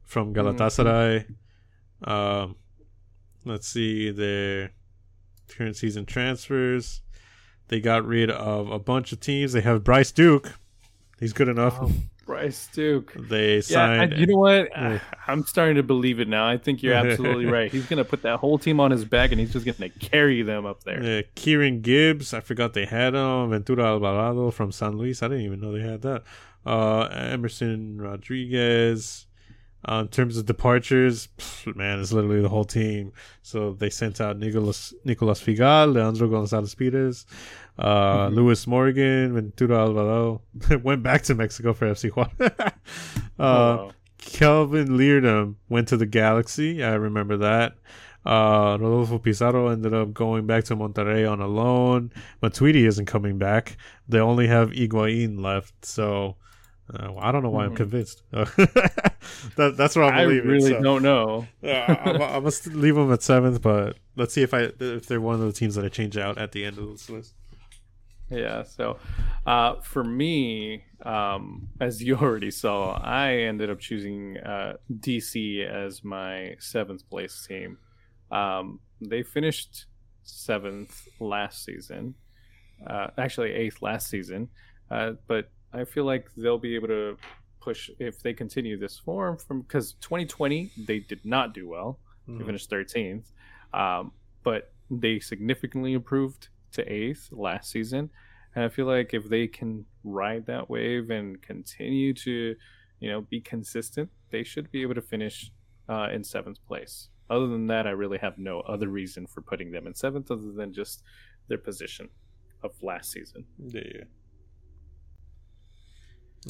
[0.03, 1.25] from Galatasaray.
[2.03, 2.55] Um,
[3.43, 4.71] let's see their
[5.49, 7.01] current season transfers.
[7.69, 9.53] They got rid of a bunch of teams.
[9.53, 10.53] They have Bryce Duke.
[11.19, 11.77] He's good enough.
[11.81, 11.91] Oh,
[12.25, 13.13] Bryce Duke.
[13.15, 14.13] They Yeah, signed.
[14.13, 14.69] I, you know what?
[14.75, 14.99] Yeah.
[15.27, 16.47] I'm starting to believe it now.
[16.47, 17.71] I think you're absolutely right.
[17.71, 20.65] He's gonna put that whole team on his back, and he's just gonna carry them
[20.65, 21.19] up there.
[21.19, 23.49] Uh, Kieran Gibbs, I forgot they had him.
[23.49, 26.23] Ventura Alvarado from San Luis, I didn't even know they had that.
[26.65, 29.26] Uh, Emerson Rodriguez,
[29.87, 31.29] Uh, in terms of departures,
[31.65, 33.13] man, it's literally the whole team.
[33.41, 37.25] So they sent out Nicolas Nicolas Figal, Leandro Gonzalez Pires,
[37.79, 38.35] uh, mm-hmm.
[38.35, 40.41] Lewis Morgan, Ventura Alvarado
[40.83, 42.33] went back to Mexico for FC Juarez.
[42.39, 42.71] uh,
[43.39, 43.91] oh, wow.
[44.17, 46.83] Kelvin Leerdam went to the Galaxy.
[46.83, 47.75] I remember that.
[48.25, 52.11] Uh, Rodolfo Pizarro ended up going back to Monterrey on a loan.
[52.43, 53.77] Matuidi isn't coming back.
[54.09, 55.85] They only have Higuain left.
[55.85, 56.35] So
[56.93, 57.71] uh, I don't know why mm-hmm.
[57.71, 58.23] I'm convinced.
[59.55, 60.49] that, that's what I'm I believing.
[60.49, 60.81] I really so.
[60.81, 61.47] don't know.
[61.63, 65.35] I, I, must leave them at seventh, but let's see if I if they're one
[65.35, 67.33] of the teams that I change out at the end of this list.
[68.29, 68.63] Yeah.
[68.63, 68.97] So,
[69.45, 76.03] uh, for me, um, as you already saw, I ended up choosing uh, DC as
[76.03, 77.77] my seventh place team.
[78.31, 79.85] Um, they finished
[80.23, 82.15] seventh last season,
[82.85, 84.49] uh, actually eighth last season,
[84.91, 87.17] uh, but I feel like they'll be able to
[87.67, 91.99] push if they continue this form from because 2020 they did not do well.
[92.29, 92.39] Mm.
[92.39, 93.25] They finished 13th,
[93.73, 94.13] um,
[94.43, 98.09] but they significantly improved to eighth last season.
[98.55, 102.55] And I feel like if they can ride that wave and continue to,
[103.01, 105.51] you know, be consistent, they should be able to finish
[105.89, 107.09] uh, in seventh place.
[107.29, 110.53] Other than that, I really have no other reason for putting them in seventh other
[110.55, 111.03] than just
[111.49, 112.07] their position
[112.63, 113.43] of last season.
[113.59, 114.05] Yeah.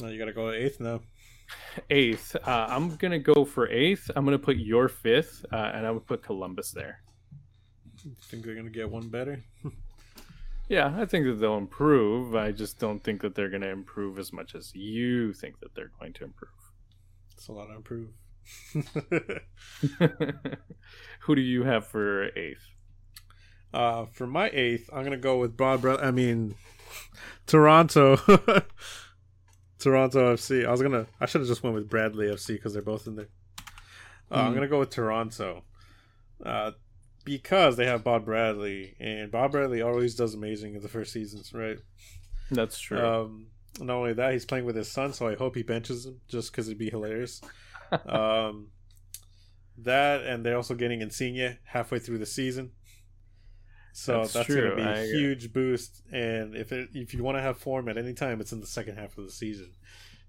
[0.00, 1.00] Now you gotta go eighth now.
[1.90, 2.36] Eighth.
[2.36, 4.10] Uh, I'm gonna go for eighth.
[4.14, 7.02] I'm gonna put your fifth, uh, and I would put Columbus there.
[8.22, 9.42] Think they're gonna get one better?
[10.68, 12.36] yeah, I think that they'll improve.
[12.36, 15.90] I just don't think that they're gonna improve as much as you think that they're
[15.98, 16.50] going to improve.
[17.32, 18.10] It's a lot to improve.
[21.20, 22.66] Who do you have for eighth?
[23.74, 25.84] Uh, for my eighth, I'm gonna go with Broad.
[25.84, 26.54] I mean,
[27.46, 28.16] Toronto.
[29.78, 30.66] Toronto FC.
[30.66, 31.06] I was gonna.
[31.20, 33.28] I should have just went with Bradley FC because they're both in there.
[34.30, 34.40] Uh, mm.
[34.40, 34.54] I'm hmm.
[34.54, 35.64] gonna go with Toronto,
[36.44, 36.72] uh,
[37.24, 41.52] because they have Bob Bradley, and Bob Bradley always does amazing in the first seasons,
[41.52, 41.78] right?
[42.50, 42.98] That's true.
[42.98, 43.46] Um,
[43.80, 46.50] not only that, he's playing with his son, so I hope he benches him just
[46.50, 47.40] because it'd be hilarious.
[48.06, 48.68] um,
[49.78, 52.72] that and they're also getting Insigne halfway through the season.
[53.92, 56.02] So that's, that's going to be a huge boost.
[56.12, 58.66] And if it, if you want to have form at any time, it's in the
[58.66, 59.72] second half of the season.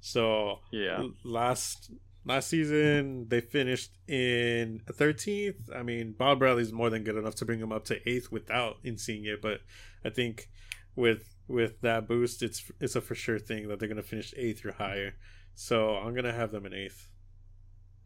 [0.01, 1.91] So yeah, last
[2.25, 5.75] last season they finished in 13th.
[5.75, 8.77] I mean, Bob Bradley's more than good enough to bring them up to eighth without
[8.83, 9.59] Insigne, but
[10.05, 10.49] I think
[10.95, 14.33] with with that boost, it's it's a for sure thing that they're going to finish
[14.37, 15.15] eighth or higher.
[15.55, 17.07] So I'm going to have them in 8th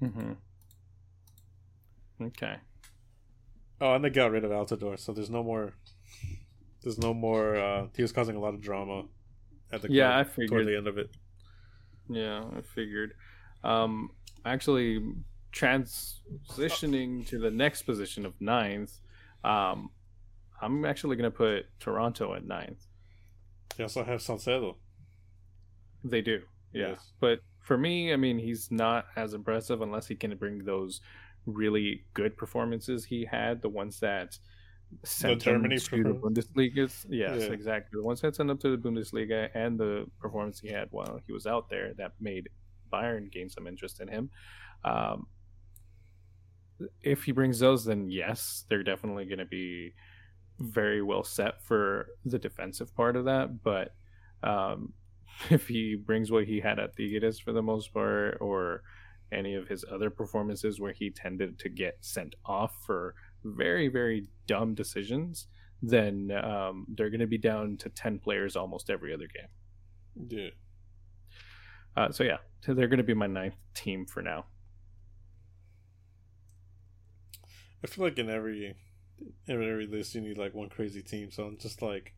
[0.01, 0.31] Mm-hmm.
[2.23, 2.55] Okay.
[3.83, 5.73] Oh, and they got rid of Altidore, so there's no more.
[6.81, 7.57] There's no more.
[7.57, 9.03] Uh, he was causing a lot of drama
[9.73, 11.09] at the yeah, I figured toward the end of it.
[12.09, 13.13] Yeah, I figured.
[13.61, 14.11] Um,
[14.45, 15.03] actually,
[15.51, 18.93] transitioning to the next position of ninth,
[19.43, 19.89] um,
[20.61, 22.87] I'm actually going to put Toronto at ninth.
[23.75, 24.77] They also have Salcedo.
[26.05, 26.41] They do,
[26.71, 26.91] yeah.
[26.91, 27.11] Yes.
[27.19, 31.01] But for me, I mean, he's not as impressive unless he can bring those
[31.45, 34.37] really good performances he had, the ones that
[35.03, 36.75] sent the Germany to the Bundesliga.
[36.75, 37.31] Yes, yeah.
[37.51, 37.99] exactly.
[37.99, 41.33] The ones that sent him to the Bundesliga and the performance he had while he
[41.33, 42.49] was out there that made
[42.91, 44.29] Bayern gain some interest in him.
[44.83, 45.27] Um,
[47.01, 49.93] if he brings those, then yes, they're definitely going to be
[50.59, 53.63] very well set for the defensive part of that.
[53.63, 53.95] But
[54.43, 54.93] um,
[55.49, 58.83] if he brings what he had at the Tigres for the most part, or
[59.33, 64.27] any of his other performances where he tended to get sent off for very, very
[64.47, 65.47] dumb decisions,
[65.81, 70.29] then um, they're going to be down to 10 players almost every other game.
[70.29, 70.49] Yeah.
[71.95, 74.45] Uh, so, yeah, so they're going to be my ninth team for now.
[77.83, 78.75] I feel like in every
[79.47, 82.13] in every list you need like one crazy team, so I'm just like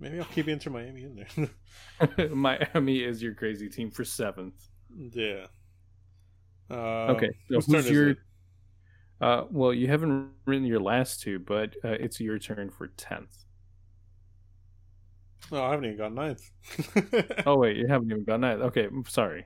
[0.00, 1.24] maybe I'll keep Inter Miami in
[2.08, 2.28] there.
[2.34, 4.68] Miami is your crazy team for seventh.
[4.96, 5.46] Yeah.
[6.72, 8.16] Uh, okay, so who's your?
[9.20, 13.44] Uh, well, you haven't written your last two, but uh, it's your turn for tenth.
[15.50, 16.50] No, I haven't even got ninth.
[17.46, 18.62] oh wait, you haven't even got ninth.
[18.62, 19.44] Okay, I'm sorry.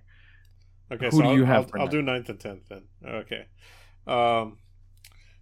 [0.93, 1.69] Okay, who so do I'll, you have?
[1.75, 2.85] I'll, I'll do ninth and tenth then.
[3.05, 3.47] Okay.
[4.07, 4.59] Um,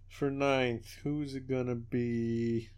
[0.09, 2.69] for ninth, who's it gonna be?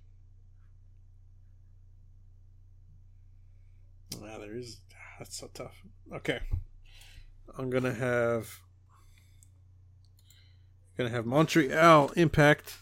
[4.22, 4.82] Ah, there is.
[5.18, 5.82] That's so tough.
[6.14, 6.40] Okay,
[7.58, 8.50] I'm gonna have
[10.98, 12.78] Gonna have Montreal Impact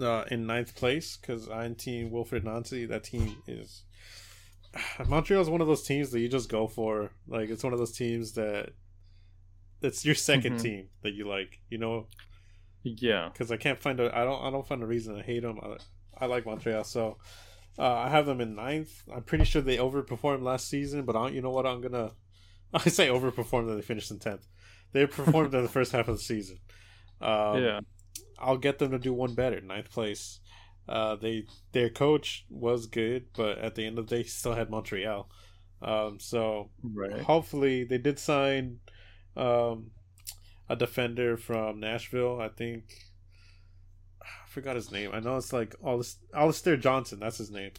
[0.00, 2.84] uh, in ninth place because I'm team Wilfried Nancy.
[2.86, 3.84] That team is
[5.08, 7.10] Montreal is one of those teams that you just go for.
[7.26, 8.70] Like it's one of those teams that
[9.82, 10.62] it's your 2nd Mhm.
[10.62, 11.60] team that you like.
[11.70, 12.06] You know,
[12.82, 13.30] Yeah.
[13.32, 14.14] because I can't find a.
[14.16, 14.42] I don't.
[14.42, 15.58] I don't find a reason to hate them.
[15.62, 17.16] I, I like Montreal, so
[17.78, 19.02] uh, I have them in ninth.
[19.14, 21.66] I'm pretty sure they overperformed last season, but I don't, you know what?
[21.66, 22.12] I'm gonna.
[22.74, 24.46] I say overperformed and they finished in tenth.
[24.96, 26.58] They performed in the first half of the season.
[27.20, 27.80] Um, yeah.
[28.38, 30.40] I'll get them to do one better, ninth place.
[30.88, 34.54] Uh, they their coach was good, but at the end of the day, he still
[34.54, 35.28] had Montreal.
[35.82, 37.20] Um, so Right.
[37.22, 38.78] hopefully they did sign
[39.36, 39.90] um,
[40.68, 42.40] a defender from Nashville.
[42.40, 42.84] I think
[44.22, 45.10] I forgot his name.
[45.12, 47.20] I know it's like Alis- Alistair Johnston.
[47.20, 47.72] That's his name.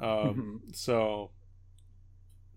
[0.00, 1.30] Um, So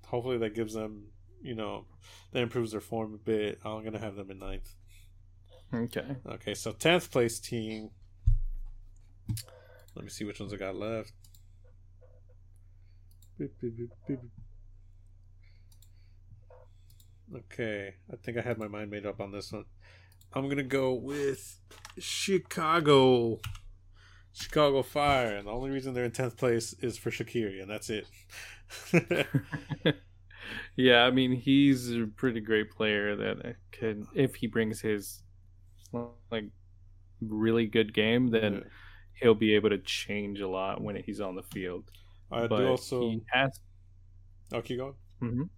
[0.07, 1.11] hopefully that gives them,
[1.41, 1.85] you know,
[2.31, 3.59] that improves their form a bit.
[3.63, 4.73] I'm gonna have them in ninth.
[5.73, 6.15] Okay.
[6.25, 7.91] Okay, so tenth place team.
[9.95, 11.11] Let me see which ones I got left.
[17.35, 19.65] Okay, I think I had my mind made up on this one.
[20.33, 21.59] I'm gonna go with
[21.97, 23.39] Chicago.
[24.33, 27.89] Chicago Fire, and the only reason they're in tenth place is for Shaqiri, and that's
[27.89, 28.05] it.
[30.75, 35.23] yeah, I mean he's a pretty great player that can if he brings his
[36.31, 36.45] like
[37.21, 38.69] really good game, then Yeah.
[39.13, 41.91] he'll be able to change a lot when he's on the field.
[42.31, 42.99] I but do also.
[42.99, 43.59] he has.
[44.51, 44.95] Oh, keep going.
[45.21, 45.49] mhm.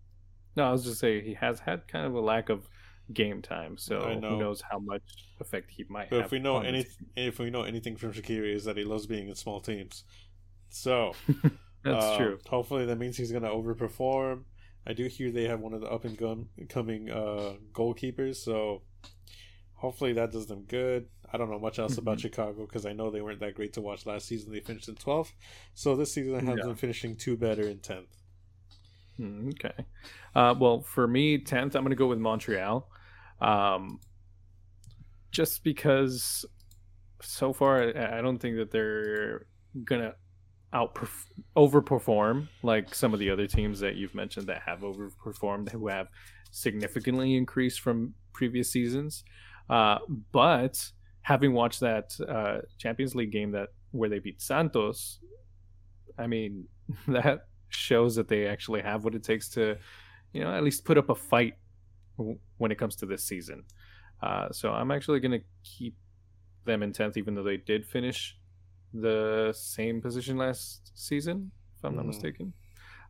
[0.56, 2.68] No, I was just saying he has had kind of a lack of
[3.14, 4.30] game time, so know.
[4.30, 5.04] who knows how much
[5.40, 6.26] effect he might But have.
[6.26, 6.86] if we know any,
[7.16, 10.04] if we know anything from Shaqiri, is that he loves being in small teams.
[10.70, 11.14] So
[11.84, 12.40] that's uh, true.
[12.48, 14.44] Hopefully, that means he's gonna overperform.
[14.90, 18.82] I do hear they have one of the up and gun coming uh, goalkeepers, so
[19.76, 21.08] hopefully that does them good.
[21.32, 22.22] I don't know much else about Mhm.
[22.22, 24.52] Chicago because I know they weren't that great to watch last season.
[24.52, 25.34] They finished in twelfth,
[25.76, 26.66] so this season I have Yeah.
[26.66, 28.18] them finishing two better in tenth.
[29.20, 29.86] Mm, Okay.
[30.34, 32.90] Uh, well, for me, tenth, I'm going to go with Montreal,
[33.42, 34.00] um,
[35.32, 36.46] just because
[37.22, 39.46] so far I I don't think that they're
[39.84, 40.16] gonna
[40.74, 40.98] out
[41.56, 46.08] overperform like some of the other teams that you've mentioned that have overperformed, who have
[46.52, 49.24] significantly increased from previous seasons.
[49.70, 49.98] Uh,
[50.32, 50.92] but
[51.22, 55.20] having watched that uh, Champions League game that where they beat Santos,
[56.18, 56.68] I mean
[57.08, 59.78] that shows that they actually have what it takes to,
[60.34, 61.56] you know, at least put up a fight
[62.58, 63.64] when it comes to this season.
[64.22, 65.96] Uh, so I'm actually going to keep
[66.66, 68.39] them in tenth, even though they did finish
[68.94, 72.08] the same position last season, if I'm not Mhm.
[72.08, 72.54] mistaken.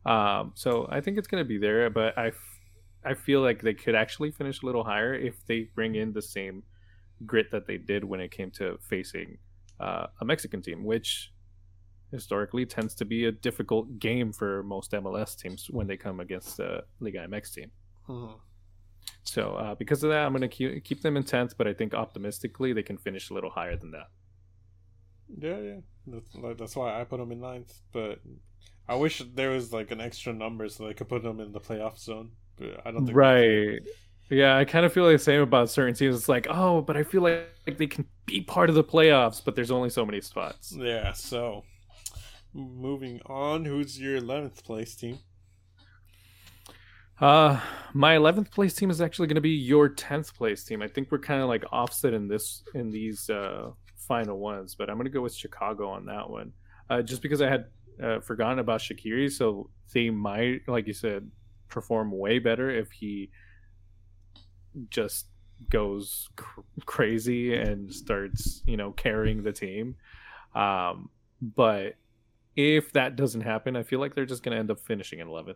[0.06, 2.60] Um, so I think it's going to be there, but I, f-
[3.04, 6.22] I feel like they could actually finish a little higher if they bring in the
[6.22, 6.62] same
[7.26, 9.38] grit that they did when it came to facing
[9.78, 11.32] uh, a Mexican team, which
[12.10, 16.56] historically tends to be a difficult game for most MLS teams when they come against
[16.56, 17.70] the Liga MX team.
[19.22, 21.72] So uh, because of that, I'm going to keep, keep them in tenth, but I
[21.74, 24.08] think optimistically they can finish a little higher than that.
[25.38, 25.80] Yeah, yeah.
[26.06, 27.72] That's, like, that's why I put them in ninth.
[27.92, 28.20] But
[28.88, 31.60] I wish there was like an extra number so I could put them in the
[31.60, 32.32] playoff zone.
[32.56, 33.80] But I don't think Right.
[34.30, 36.14] Yeah, I kind of feel the same about certain teams.
[36.14, 39.42] It's like, oh, but I feel like, like they can be part of the playoffs,
[39.44, 40.78] but there's only so many spots.
[40.78, 41.12] Yeah.
[41.12, 41.64] So
[42.54, 45.20] moving on, who's your eleventh place team?
[47.20, 47.60] Uh,
[47.92, 50.80] my 11th place team is actually going to be your 10th place team.
[50.80, 53.72] I think we're kind of like offset in this in these uh,
[54.10, 56.52] final ones, but I'm going to go with Chicago on that one.
[56.90, 57.66] Uh, just because I had
[58.02, 61.30] uh, forgotten about Shaqiri, so they might, like you said,
[61.68, 63.30] perform way better if he
[64.88, 65.26] just
[65.68, 69.94] goes cr- crazy and starts, you know, carrying the team.
[70.56, 71.08] Um,
[71.40, 71.94] but
[72.56, 75.28] if that doesn't happen, I feel like they're just going to end up finishing in
[75.28, 75.54] 11th.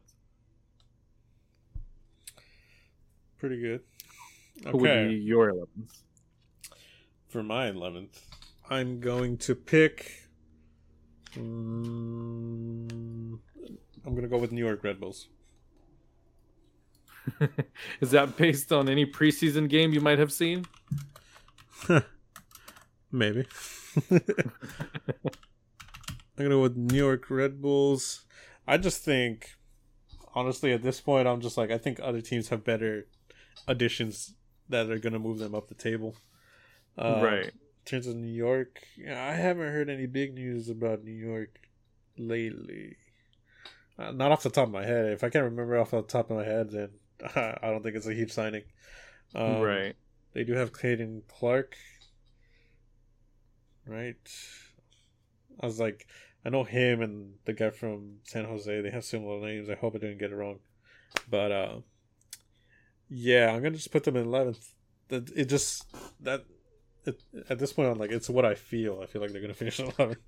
[3.36, 3.80] Pretty good.
[4.70, 5.08] Who would Okay.
[5.08, 6.02] be your 11th?
[7.28, 8.24] For my eleventh,
[8.68, 10.28] I'm going to pick.
[11.36, 13.38] Mm,
[14.06, 15.28] I'm gonna go with New York Red Bulls.
[18.00, 20.64] Is that based on any preseason game you might have seen?
[23.12, 23.46] Maybe.
[24.10, 24.20] I'm
[26.36, 28.24] gonna go with New York Red Bulls.
[28.66, 29.50] I just think,
[30.34, 33.06] honestly, at this point, I'm just like I think other teams have better
[33.68, 34.34] additions
[34.68, 36.16] that are gonna move them up the table.
[36.96, 37.52] Uh, right.
[37.84, 41.68] In terms of New York, I haven't heard any big news about New York
[42.16, 42.96] lately.
[43.98, 45.12] Uh, not off the top of my head.
[45.12, 46.88] If I can't remember off the top of my head, then
[47.36, 48.62] I don't think it's a huge signing.
[49.34, 49.94] Um, right.
[50.32, 51.76] They do have Caden Clark.
[53.86, 54.16] Right.
[55.60, 56.06] I was like,
[56.42, 58.80] I know him and the guy from San Jose.
[58.80, 59.68] They have similar names.
[59.68, 60.60] I hope I didn't get it wrong.
[61.28, 61.76] But uh,
[63.10, 64.72] Yeah, I'm gonna just put them in eleventh.
[65.08, 65.86] That it just
[66.20, 66.46] that
[67.06, 69.00] it, at this point, I'm like, it's what I feel.
[69.02, 70.18] I feel like they're gonna finish eleventh.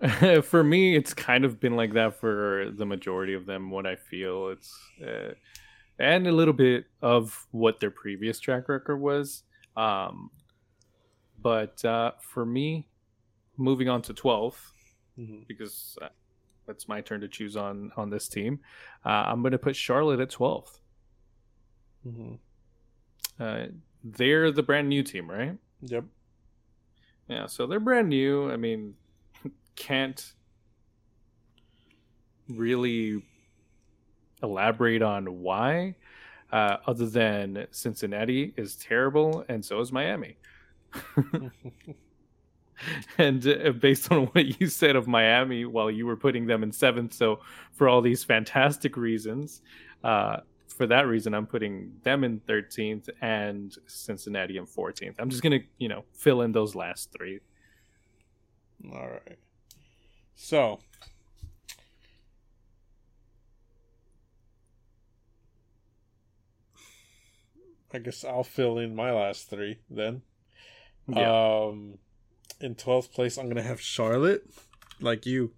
[0.44, 3.70] for me, it's kind of been like that for the majority of them.
[3.70, 5.34] What I feel, it's uh,
[5.98, 9.44] and a little bit of what their previous track record was.
[9.76, 10.30] Um,
[11.40, 12.88] but uh, for me,
[13.56, 14.56] moving on to 12th,
[15.18, 15.42] mm-hmm.
[15.46, 16.08] because uh,
[16.68, 18.60] it's my turn to choose on on this team.
[19.04, 20.78] Uh, I'm going to put Charlotte at 12th.
[22.06, 22.34] Mm-hmm.
[23.42, 23.66] Uh,
[24.02, 25.56] they're the brand new team, right?
[25.86, 26.04] Yep.
[27.28, 28.50] Yeah, so they're brand new.
[28.50, 28.94] I mean,
[29.76, 30.34] can't
[32.48, 33.22] really
[34.42, 35.96] elaborate on why,
[36.52, 40.36] uh, other than Cincinnati is terrible and so is Miami.
[43.18, 46.72] and uh, based on what you said of Miami while you were putting them in
[46.72, 47.40] seventh, so
[47.72, 49.62] for all these fantastic reasons,
[50.02, 50.38] uh,
[50.76, 55.14] for that reason, I'm putting them in 13th and Cincinnati in 14th.
[55.18, 57.40] I'm just gonna, you know, fill in those last three.
[58.92, 59.38] All right.
[60.34, 60.80] So
[67.94, 70.22] I guess I'll fill in my last three then.
[71.06, 71.66] Yeah.
[71.66, 71.98] Um,
[72.60, 74.42] in twelfth place, I'm gonna have Charlotte,
[75.00, 75.52] like you.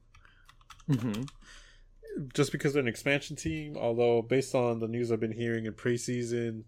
[0.88, 1.22] Mm-hmm.
[2.34, 5.74] Just because they're an expansion team, although based on the news I've been hearing in
[5.74, 6.64] preseason,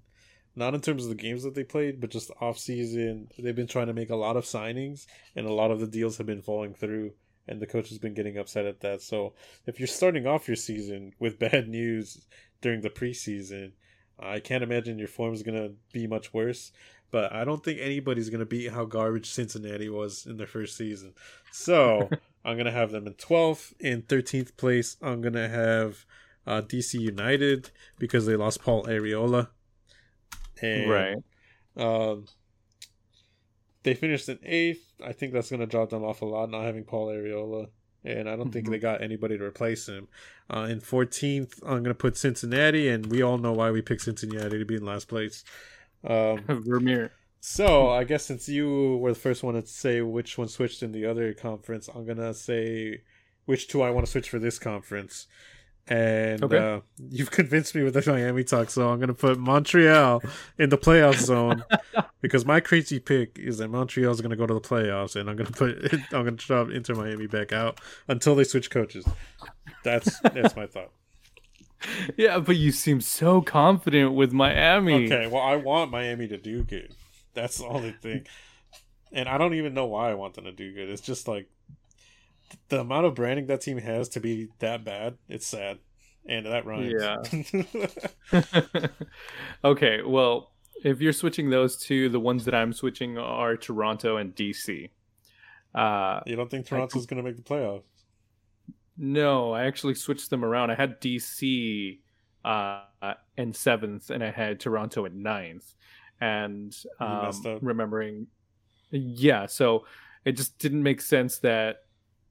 [0.54, 3.66] not in terms of the games that they played, but just off season, they've been
[3.66, 5.06] trying to make a lot of signings,
[5.36, 7.12] and a lot of the deals have been falling through,
[7.46, 9.00] and the coach has been getting upset at that.
[9.00, 9.34] So
[9.66, 12.26] if you're starting off your season with bad news
[12.60, 13.72] during the preseason,
[14.18, 16.72] I can't imagine your form is gonna be much worse
[17.10, 21.14] but I don't think anybody's gonna beat how garbage Cincinnati was in their first season.
[21.52, 22.10] So
[22.44, 23.74] I'm gonna have them in 12th.
[23.80, 26.04] In 13th place, I'm gonna have
[26.46, 29.48] uh, DC United because they lost Paul Arriola.
[30.62, 31.16] And, right.
[31.76, 32.26] Um,
[33.82, 34.92] they finished in eighth.
[35.04, 37.68] I think that's gonna drop them off a lot not having Paul Arriola.
[38.04, 38.50] And I don't mm-hmm.
[38.50, 40.08] think they got anybody to replace him.
[40.48, 44.02] Uh, in 14th, I'm going to put Cincinnati, and we all know why we picked
[44.02, 45.44] Cincinnati to be in last place.
[46.04, 47.12] Um, Vermeer.
[47.40, 50.92] So I guess since you were the first one to say which one switched in
[50.92, 53.02] the other conference, I'm gonna say
[53.44, 55.26] which two I want to switch for this conference.
[55.86, 56.58] And okay.
[56.58, 60.22] uh, you've convinced me with the Miami talk, so I'm gonna put Montreal
[60.58, 61.64] in the playoff zone
[62.20, 65.36] because my crazy pick is that Montreal is gonna go to the playoffs, and I'm
[65.36, 69.06] gonna put I'm gonna drop Inter Miami back out until they switch coaches.
[69.84, 70.90] That's that's my thought.
[72.16, 75.06] yeah, but you seem so confident with Miami.
[75.06, 76.94] Okay, well, I want Miami to do good.
[77.34, 78.26] That's the only thing.
[79.12, 80.88] And I don't even know why I want them to do good.
[80.88, 81.48] It's just like
[82.68, 85.16] the amount of branding that team has to be that bad.
[85.28, 85.78] It's sad.
[86.26, 86.92] And that rhymes.
[88.32, 88.46] Yeah.
[89.64, 90.52] okay, well,
[90.84, 94.90] if you're switching those two, the ones that I'm switching are Toronto and DC.
[95.74, 97.82] Uh, you don't think Toronto's going to make the playoffs?
[98.96, 100.70] No, I actually switched them around.
[100.70, 102.00] I had DC
[102.44, 102.82] uh,
[103.36, 105.74] in seventh, and I had Toronto in ninth.
[106.20, 107.30] And um,
[107.60, 108.26] remembering,
[108.90, 109.86] yeah, so
[110.24, 111.84] it just didn't make sense that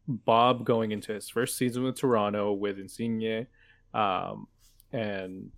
[0.07, 3.47] Bob going into his first season with Toronto with Insigne,
[3.93, 4.47] um,
[4.91, 5.51] and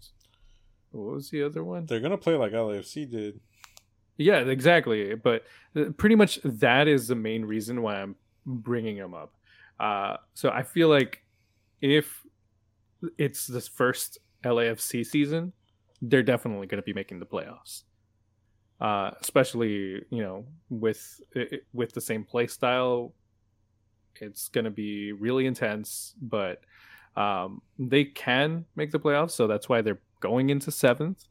[0.91, 1.85] what was the other one?
[1.85, 3.39] They're gonna play like LAFC did.
[4.18, 5.15] Yeah, exactly.
[5.15, 5.45] But
[5.76, 8.15] uh, pretty much that is the main reason why I'm
[8.45, 9.34] bringing him up.
[9.80, 11.23] Uh, so I feel like
[11.81, 12.26] if
[13.18, 15.53] it's this first LAFC season,
[16.01, 17.84] they're definitely going to be making the playoffs.
[18.80, 21.19] Uh, especially you know with
[21.73, 23.14] with the same play style,
[24.22, 26.15] it's going to be really intense.
[26.22, 26.61] But
[27.18, 31.26] um, they can make the playoffs, so that's why they're going into seventh.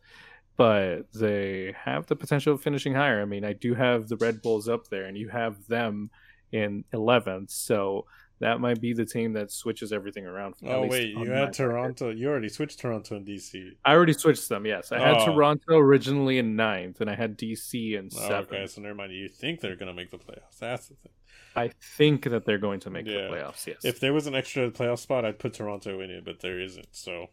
[0.57, 3.23] But they have the potential of finishing higher.
[3.23, 6.11] I mean, I do have the Red Bulls up there, and you have them
[6.53, 7.51] in eleventh.
[7.51, 8.07] So
[8.40, 10.55] that might be the team that switches everything around.
[10.65, 12.06] Oh wait, you had Toronto.
[12.06, 12.19] Record.
[12.19, 13.73] You already switched Toronto and DC.
[13.85, 14.65] I already switched them.
[14.65, 15.27] Yes, I had oh.
[15.27, 18.52] Toronto originally in ninth, and I had DC in oh, seventh.
[18.52, 19.12] Okay, so never mind.
[19.12, 20.59] You think they're going to make the playoffs?
[20.60, 21.12] That's the thing.
[21.56, 23.23] I think that they're going to make yeah.
[23.23, 23.66] the playoffs.
[23.66, 23.85] Yes.
[23.85, 26.89] If there was an extra playoff spot, I'd put Toronto in it, but there isn't.
[26.93, 27.27] So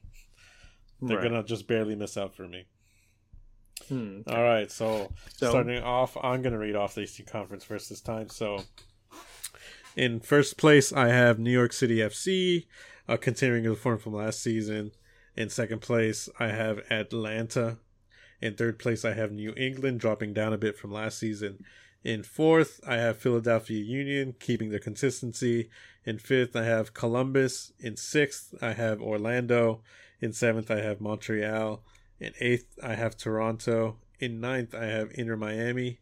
[1.02, 1.30] they're right.
[1.30, 2.65] gonna just barely miss out for me.
[3.88, 4.36] Hmm, okay.
[4.36, 8.02] All right, so, so starting off, I'm gonna read off the Eastern Conference first this
[8.02, 8.30] time.
[8.30, 8.64] So
[9.96, 12.66] in first place, I have New York City FC,
[13.08, 14.92] uh, continuing the form from last season.
[15.36, 17.78] In second place, I have Atlanta.
[18.42, 21.64] In third place, I have New England, dropping down a bit from last season.
[22.04, 25.70] In fourth, I have Philadelphia Union, keeping their consistency.
[26.06, 27.74] In fifth, I have Columbus.
[27.80, 29.82] In sixth, I have Orlando.
[30.22, 31.84] In seventh, I have Montreal.
[32.20, 33.98] In eighth, I have Toronto.
[34.20, 36.00] In ninth, I have Inter Miami.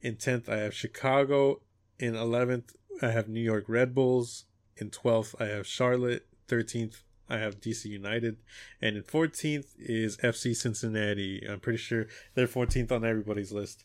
[0.00, 1.60] In tenth, I have Chicago.
[1.98, 4.44] In eleventh, I have New York Red Bulls.
[4.76, 6.26] In twelfth, I have Charlotte.
[6.48, 7.02] Thirteenth,
[7.32, 8.36] I have DC United,
[8.82, 11.42] and in 14th is FC Cincinnati.
[11.48, 13.84] I'm pretty sure they're 14th on everybody's list.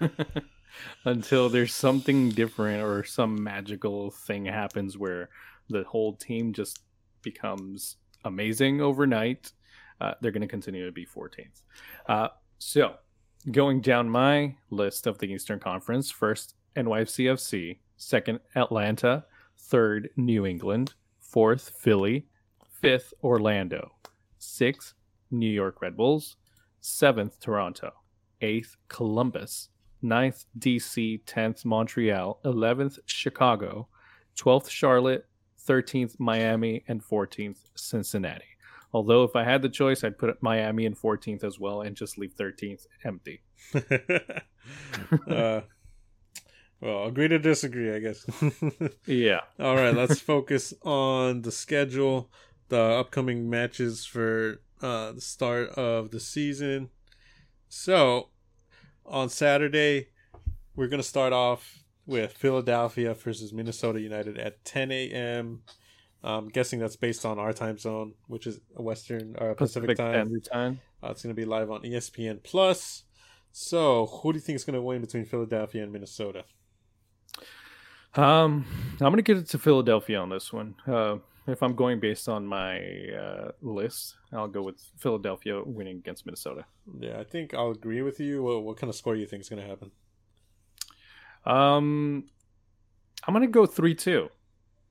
[1.04, 5.28] Until there's something different or some magical thing happens where
[5.68, 6.80] the whole team just
[7.20, 9.52] becomes amazing overnight,
[10.00, 11.60] uh, they're going to continue to be 14th.
[12.08, 12.28] Uh,
[12.58, 12.94] so,
[13.50, 19.24] going down my list of the Eastern Conference, first NYCFC, second Atlanta,
[19.58, 22.26] third New England, fourth Philly,
[22.80, 23.92] fifth Orlando,
[24.38, 24.94] sixth
[25.30, 26.36] New York Red Bulls,
[26.80, 27.92] seventh Toronto,
[28.40, 29.68] eighth Columbus,
[30.02, 33.88] ninth DC, tenth Montreal, eleventh Chicago,
[34.36, 35.26] twelfth Charlotte,
[35.58, 38.44] thirteenth Miami, and fourteenth Cincinnati.
[38.92, 42.18] Although if I had the choice, I'd put Miami in 14th as well and just
[42.18, 43.42] leave 13th empty.
[45.30, 45.62] uh,
[46.82, 48.26] well, agree to disagree, I guess.
[49.06, 49.40] yeah.
[49.60, 52.28] All right, let's focus on the schedule
[52.70, 56.88] the upcoming matches for uh, the start of the season.
[57.68, 58.30] So,
[59.04, 60.08] on Saturday,
[60.74, 65.62] we're going to start off with Philadelphia versus Minnesota United at 10 a.m.
[66.24, 69.90] I'm guessing that's based on our time zone, which is a Western or uh, Pacific,
[69.90, 70.40] Pacific time.
[70.50, 70.80] time.
[71.02, 73.04] Uh, it's going to be live on ESPN Plus.
[73.52, 76.44] So, who do you think is going to win between Philadelphia and Minnesota?
[78.14, 80.74] Um, I'm going to get it to Philadelphia on this one.
[80.86, 81.16] Uh,
[81.46, 82.78] if I'm going based on my
[83.08, 86.64] uh, list, I'll go with Philadelphia winning against Minnesota.
[87.00, 88.42] Yeah, I think I'll agree with you.
[88.42, 89.90] What, what kind of score do you think is going to happen?
[91.44, 92.24] Um,
[93.26, 94.28] I'm going to go three two.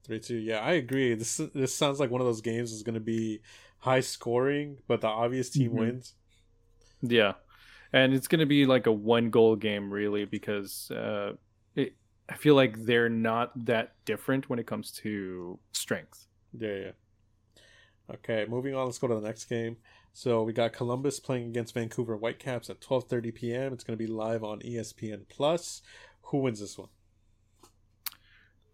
[0.04, 0.38] Three two.
[0.38, 1.14] Yeah, I agree.
[1.14, 3.42] This this sounds like one of those games is going to be
[3.80, 5.80] high scoring, but the obvious team mm-hmm.
[5.80, 6.14] wins.
[7.02, 7.34] Yeah,
[7.94, 11.34] and it's going to be like a one goal game, really, because uh,
[12.32, 16.28] I feel like they're not that different when it comes to strength.
[16.58, 16.92] Yeah, yeah.
[18.14, 18.86] Okay, moving on.
[18.86, 19.76] Let's go to the next game.
[20.14, 23.74] So we got Columbus playing against Vancouver Whitecaps at 12:30 p.m.
[23.74, 25.82] It's going to be live on ESPN Plus.
[26.24, 26.88] Who wins this one?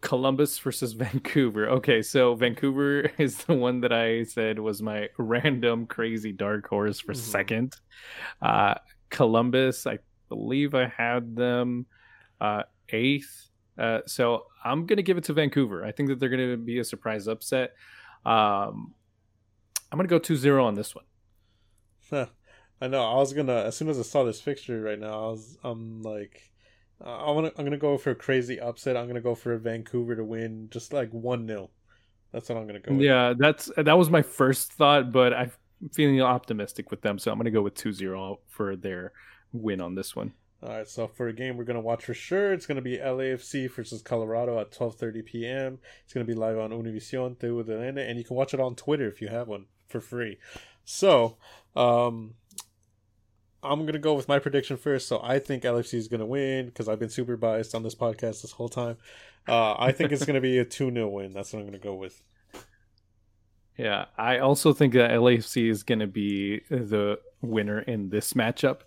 [0.02, 1.68] Columbus versus Vancouver.
[1.70, 7.00] Okay, so Vancouver is the one that I said was my random crazy dark horse
[7.00, 7.32] for mm-hmm.
[7.32, 7.76] second.
[8.40, 8.76] Uh,
[9.10, 9.98] Columbus, I
[10.30, 11.88] believe I had them
[12.40, 13.50] uh, eighth.
[13.78, 15.86] Uh, so I'm going to give it to Vancouver.
[15.86, 17.74] I think that they're going to be a surprise upset.
[18.26, 18.94] Um,
[19.92, 22.28] I'm going to go 2 0 on this one.
[22.82, 23.04] I know.
[23.04, 25.58] I was going to, as soon as I saw this fixture right now, I was,
[25.64, 26.42] I'm like,
[27.04, 28.98] I want to, I'm going to go for a crazy upset.
[28.98, 31.70] I'm going to go for Vancouver to win just like 1 0.
[32.32, 33.04] That's what I'm going to go with.
[33.04, 35.52] Yeah, that's that was my first thought, but I'm
[35.94, 37.18] feeling optimistic with them.
[37.20, 39.14] So I'm going to go with 2 0 for their
[39.54, 40.34] win on this one.
[40.64, 43.70] All right, so for a game we're gonna watch for sure, it's gonna be LAFC
[43.72, 45.80] versus Colorado at 12:30 p.m.
[46.04, 49.22] It's gonna be live on Univision TVN, and you can watch it on Twitter if
[49.22, 50.40] you have one for free.
[50.84, 51.38] So,
[51.76, 52.34] um,
[53.62, 55.08] I'm gonna go with my prediction first.
[55.08, 58.42] So I think LAFC is gonna win because I've been super biased on this podcast
[58.42, 58.98] this whole time.
[59.48, 61.34] Uh, I think it's gonna be a 2 0 win.
[61.34, 62.22] That's what I'm gonna go with.
[63.78, 68.80] Yeah, I also think that LAFC is gonna be the winner in this matchup.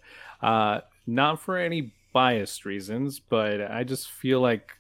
[0.43, 0.81] Uh,
[1.15, 4.73] not for any biased reasons, but I just feel like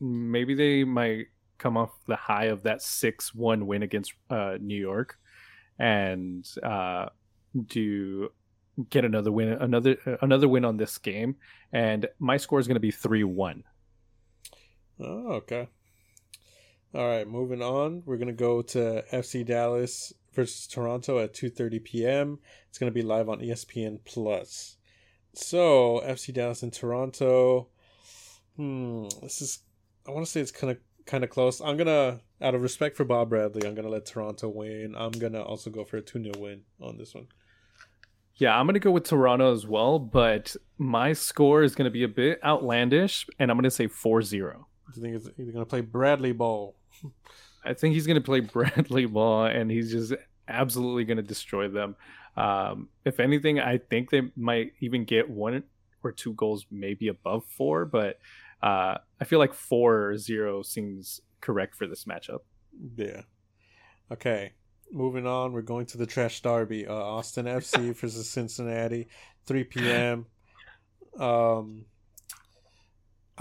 [0.00, 1.26] maybe they might
[1.58, 5.18] come off the high of that 6 1 win against uh, New York
[5.78, 7.06] and uh,
[7.66, 8.30] do
[8.88, 11.36] get another win another another win on this game.
[11.72, 13.62] And my score is going to be 3-1
[15.00, 15.68] oh okay.
[16.94, 18.02] All right moving on.
[18.06, 22.38] We're going to go to fc dallas versus toronto at 2.30 p.m
[22.68, 24.76] it's going to be live on espn plus
[25.34, 27.68] so FC Dallas and Toronto.
[28.56, 29.60] Hmm, this is.
[30.06, 31.60] I want to say it's kind of kind of close.
[31.60, 34.94] I'm gonna, out of respect for Bob Bradley, I'm gonna let Toronto win.
[34.96, 37.28] I'm gonna also go for a two 0 win on this one.
[38.36, 42.08] Yeah, I'm gonna go with Toronto as well, but my score is gonna be a
[42.08, 44.30] bit outlandish, and I'm gonna say 4-0.
[44.94, 46.76] Do you think he's gonna play Bradley ball?
[47.64, 50.14] I think he's gonna play Bradley ball, and he's just
[50.48, 51.96] absolutely gonna destroy them.
[52.36, 55.62] Um, if anything, I think they might even get one
[56.02, 58.18] or two goals, maybe above four, but
[58.62, 62.40] uh, I feel like four zero seems correct for this matchup.
[62.96, 63.22] Yeah.
[64.10, 64.52] Okay.
[64.90, 66.86] Moving on, we're going to the trash derby.
[66.86, 69.08] Uh, Austin FC versus Cincinnati,
[69.46, 70.26] 3 p.m.
[71.18, 71.86] Um,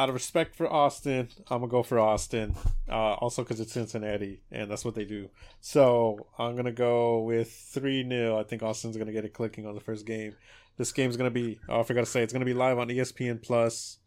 [0.02, 2.56] out of respect for Austin, I'm gonna go for Austin.
[2.90, 5.30] Uh, also because it's Cincinnati and that's what they do.
[5.60, 9.76] So I'm gonna go with three 0 I think Austin's gonna get it clicking on
[9.76, 10.36] the first game.
[10.78, 11.60] This game's gonna be.
[11.70, 14.00] Oh, I forgot to say it's gonna be live on ESPN Plus,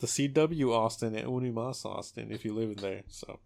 [0.00, 3.02] the CW Austin and Unimas Austin if you live in there.
[3.08, 3.38] So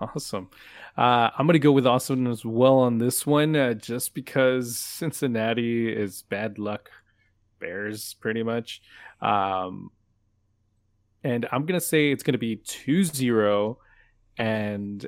[0.00, 0.48] Awesome.
[0.96, 4.78] Uh, I'm going to go with Austin as well on this one, uh, just because
[4.78, 6.90] Cincinnati is bad luck
[7.60, 8.82] Bears, pretty much.
[9.20, 9.92] Um,
[11.22, 13.78] and I'm going to say it's going to be 2 0,
[14.38, 15.06] and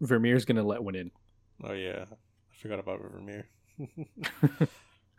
[0.00, 1.10] Vermeer's going to let one in.
[1.62, 2.04] Oh, yeah.
[2.10, 3.48] I forgot about Vermeer.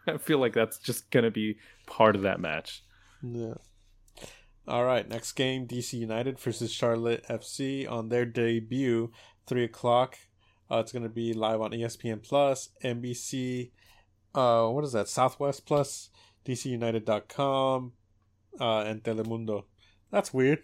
[0.07, 2.84] I feel like that's just going to be part of that match.
[3.22, 3.56] Yeah.
[4.68, 9.11] All right, next game DC United versus Charlotte FC on their debut,
[9.48, 10.18] 3 o'clock.
[10.70, 13.72] Uh, it's going to be live on ESPN Plus, NBC,
[14.36, 16.10] uh, what is that, Southwest Plus,
[16.45, 17.94] DCUnited.com,
[18.60, 19.64] uh, and Telemundo.
[20.11, 20.64] That's weird.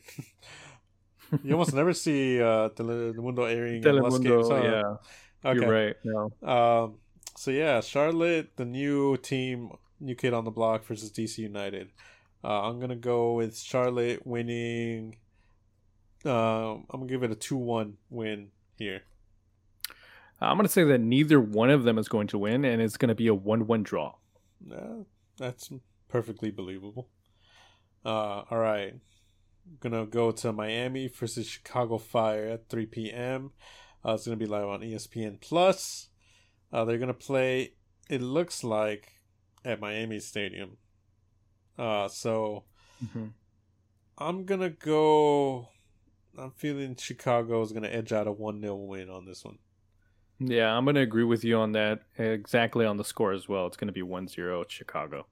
[1.44, 4.62] you almost never see uh, Telemundo airing Telemundo, games, huh?
[4.64, 5.50] yeah.
[5.50, 5.60] Okay.
[5.60, 5.96] You're right.
[6.04, 6.32] No.
[6.48, 6.96] Um,
[7.38, 11.90] so yeah, Charlotte, the new team, new kid on the block versus DC United.
[12.44, 15.18] Uh, I'm gonna go with Charlotte winning.
[16.26, 19.02] Uh, I'm gonna give it a two-one win here.
[20.42, 23.16] I'm gonna say that neither one of them is going to win, and it's gonna
[23.16, 24.16] be a one-one draw.
[24.68, 25.04] Yeah,
[25.38, 25.72] that's
[26.08, 27.10] perfectly believable.
[28.04, 28.94] Uh, all right,
[29.80, 33.52] gonna go to Miami versus Chicago Fire at 3 p.m.
[34.04, 36.10] Uh, it's gonna be live on ESPN Plus.
[36.72, 37.74] Uh, they're gonna play.
[38.10, 39.14] It looks like
[39.64, 40.78] at Miami Stadium.
[41.78, 42.64] Uh, so
[43.04, 43.28] mm-hmm.
[44.18, 45.70] I'm gonna go.
[46.38, 49.58] I'm feeling Chicago is gonna edge out a one 0 win on this one.
[50.40, 52.02] Yeah, I'm gonna agree with you on that.
[52.18, 53.68] Exactly on the score as well.
[53.68, 55.28] It's gonna be 1-0 Chicago.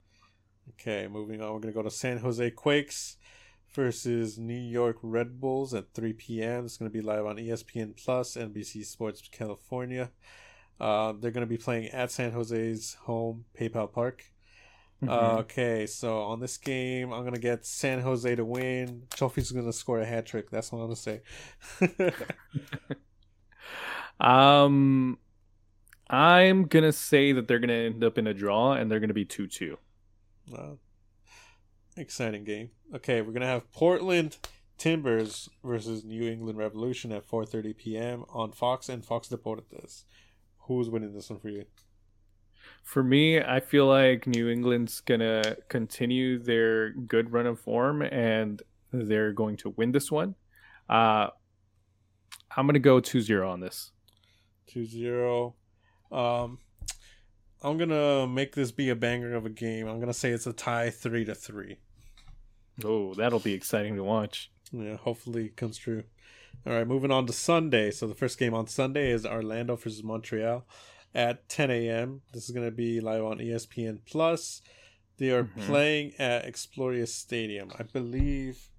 [0.72, 1.54] Okay, moving on.
[1.54, 3.18] We're gonna go to San Jose Quakes
[3.74, 6.66] versus New York Red Bulls at 3 p.m.
[6.66, 10.12] It's gonna be live on ESPN Plus, NBC Sports California.
[10.80, 14.24] Uh, they're gonna be playing at San Jose's home PayPal Park.
[15.02, 15.38] Mm-hmm.
[15.40, 19.04] okay, so on this game, I'm gonna get San Jose to win.
[19.16, 20.50] Chelsea's gonna score a hat trick.
[20.50, 21.22] That's what I'm gonna say.
[24.20, 25.18] um,
[26.10, 29.26] I'm gonna say that they're gonna end up in a draw, and they're gonna be
[29.26, 29.78] two two.
[30.56, 30.76] Uh,
[31.98, 32.72] exciting game.
[32.94, 34.38] Okay, we're gonna have Portland
[34.78, 38.26] Timbers versus New England Revolution at 4:30 p.m.
[38.30, 40.04] on Fox and Fox Deportes.
[40.68, 41.66] Who's winning this one for you?
[42.84, 48.62] For me, I feel like New England's gonna continue their good run of form and
[48.92, 50.36] they're going to win this one.
[50.90, 51.28] Uh,
[52.56, 53.92] I'm gonna go 2-0 on this.
[54.68, 55.54] 2-0.
[56.12, 56.60] Um,
[57.64, 59.88] I'm gonna make this be a banger of a game.
[59.88, 61.78] I'm gonna say it's a tie, three to three.
[62.84, 64.52] Oh, that'll be exciting to watch.
[64.72, 66.04] Yeah, hopefully it comes true.
[66.66, 67.92] All right, moving on to Sunday.
[67.92, 70.66] So the first game on Sunday is Orlando versus Montreal
[71.14, 72.22] at 10 a.m.
[72.32, 74.62] This is going to be live on ESPN Plus.
[75.18, 75.62] They are mm-hmm.
[75.62, 77.72] playing at Exploria Stadium.
[77.78, 78.70] I believe.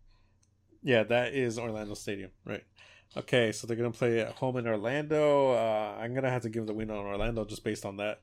[0.82, 2.65] Yeah, that is Orlando Stadium, right?
[3.16, 5.52] Okay, so they're going to play at home in Orlando.
[5.52, 8.20] Uh, I'm going to have to give the win on Orlando just based on that.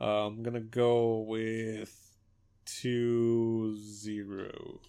[0.00, 2.16] Uh, I'm going to go with
[2.66, 4.80] 2 0.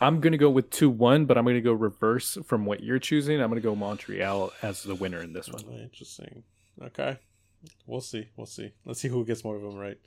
[0.00, 2.82] I'm going to go with 2 1, but I'm going to go reverse from what
[2.82, 3.40] you're choosing.
[3.40, 5.62] I'm going to go Montreal as the winner in this one.
[5.80, 6.42] Interesting.
[6.82, 7.18] Okay.
[7.86, 8.28] We'll see.
[8.36, 8.72] We'll see.
[8.84, 9.98] Let's see who gets more of them right.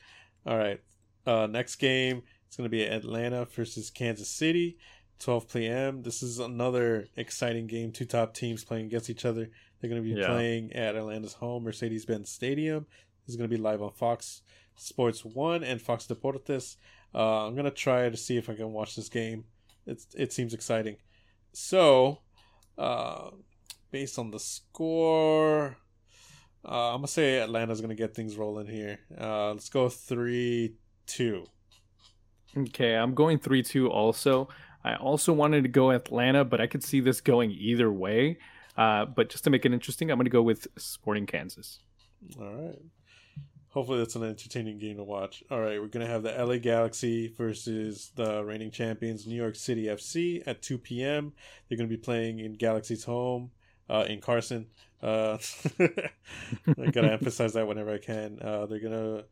[0.46, 0.82] All right.
[1.26, 2.22] Uh, next game
[2.56, 4.78] it's going to be Atlanta versus Kansas City,
[5.20, 6.04] 12 p.m.
[6.04, 7.92] This is another exciting game.
[7.92, 9.50] Two top teams playing against each other.
[9.80, 10.28] They're going to be yeah.
[10.28, 12.86] playing at Atlanta's home, Mercedes Benz Stadium.
[13.28, 14.42] Is going to be live on Fox
[14.76, 16.76] Sports 1 and Fox Deportes.
[17.14, 19.46] Uh, I'm going to try to see if I can watch this game.
[19.88, 20.98] It's, it seems exciting.
[21.54, 22.20] So,
[22.78, 23.32] uh,
[23.92, 25.78] based on the score,
[26.68, 29.00] uh, I'm gonna say Atlanta's gonna get things rolling here.
[29.20, 30.76] Uh, let's go three
[31.06, 31.46] two.
[32.58, 33.90] Okay, I'm going three two.
[33.90, 34.50] Also,
[34.84, 38.40] I also wanted to go Atlanta, but I could see this going either way.
[38.76, 41.80] Uh, but just to make it interesting, I'm gonna go with Sporting Kansas.
[42.40, 42.80] All right.
[43.76, 45.44] Hopefully, that's an entertaining game to watch.
[45.52, 49.88] All right, we're gonna have the LA Galaxy versus the reigning champions New York City
[49.88, 51.34] FC at 2 p.m.
[51.68, 53.52] They're gonna be playing in Galaxy's home
[53.90, 54.68] uh, in Carson.
[55.04, 55.38] Uh,
[55.80, 58.40] I gotta emphasize that whenever I can.
[58.42, 59.24] Uh, they're gonna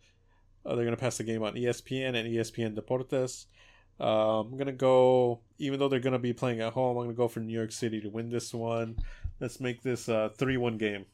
[0.66, 3.46] uh, they're gonna pass the game on ESPN and ESPN Deportes.
[3.98, 6.98] Uh, I'm gonna go, even though they're gonna be playing at home.
[6.98, 8.98] I'm gonna go for New York City to win this one.
[9.40, 11.06] Let's make this a three-one game.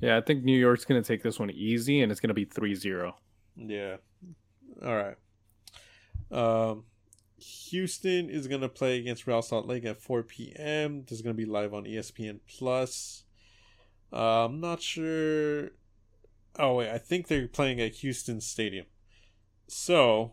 [0.00, 3.12] Yeah, I think New York's gonna take this one easy, and it's gonna be 3-0.
[3.56, 3.96] Yeah.
[4.84, 5.16] All right.
[6.30, 6.84] Um,
[7.38, 11.04] Houston is gonna play against Real Salt Lake at 4 p.m.
[11.04, 13.24] This is gonna be live on ESPN Plus.
[14.12, 15.70] Uh, I'm not sure.
[16.58, 18.86] Oh wait, I think they're playing at Houston Stadium.
[19.68, 20.32] So,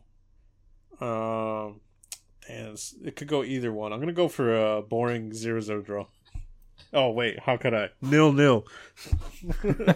[1.01, 1.81] um,
[2.47, 3.91] damn, it could go either one.
[3.91, 6.07] I'm gonna go for a boring 0-0 draw.
[6.93, 7.89] Oh wait, how could I?
[8.01, 8.65] Nil nil.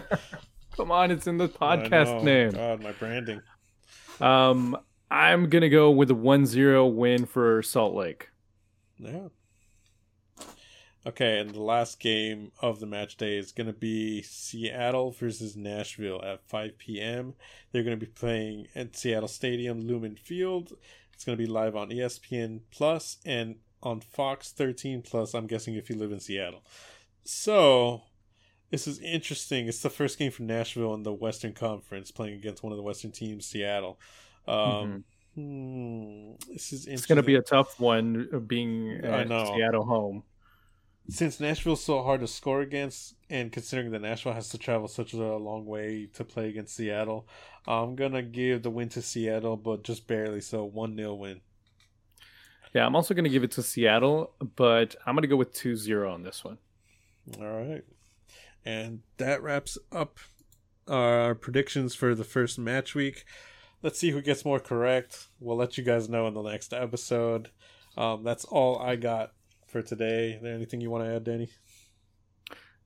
[0.76, 2.50] Come on, it's in the podcast name.
[2.50, 3.40] God, my branding.
[4.20, 4.76] Um,
[5.10, 8.30] I'm gonna go with a 1-0 win for Salt Lake.
[8.98, 9.28] Yeah.
[11.06, 15.56] Okay, and the last game of the match day is going to be Seattle versus
[15.56, 17.32] Nashville at 5 p.m.
[17.72, 20.74] They're going to be playing at Seattle Stadium, Lumen Field.
[21.14, 25.34] It's going to be live on ESPN Plus and on Fox 13 Plus.
[25.34, 26.62] I'm guessing if you live in Seattle.
[27.24, 28.02] So
[28.70, 29.66] this is interesting.
[29.66, 32.82] It's the first game for Nashville in the Western Conference, playing against one of the
[32.82, 33.98] Western teams, Seattle.
[34.46, 35.04] Um,
[35.36, 35.40] mm-hmm.
[35.40, 39.52] hmm, this is it's going to be a tough one, uh, being know.
[39.54, 40.22] Seattle home.
[41.10, 45.14] Since Nashville's so hard to score against, and considering that Nashville has to travel such
[45.14, 47.26] a long way to play against Seattle,
[47.66, 50.42] I'm gonna give the win to Seattle, but just barely.
[50.42, 51.40] So one 0 win.
[52.74, 56.22] Yeah, I'm also gonna give it to Seattle, but I'm gonna go with 2-0 on
[56.22, 56.58] this one.
[57.40, 57.84] All right.
[58.64, 60.18] And that wraps up
[60.86, 63.24] our predictions for the first match week.
[63.82, 65.28] Let's see who gets more correct.
[65.40, 67.50] We'll let you guys know in the next episode.
[67.96, 69.32] Um, that's all I got
[69.66, 70.32] for today.
[70.32, 71.50] Is there anything you want to add, Danny?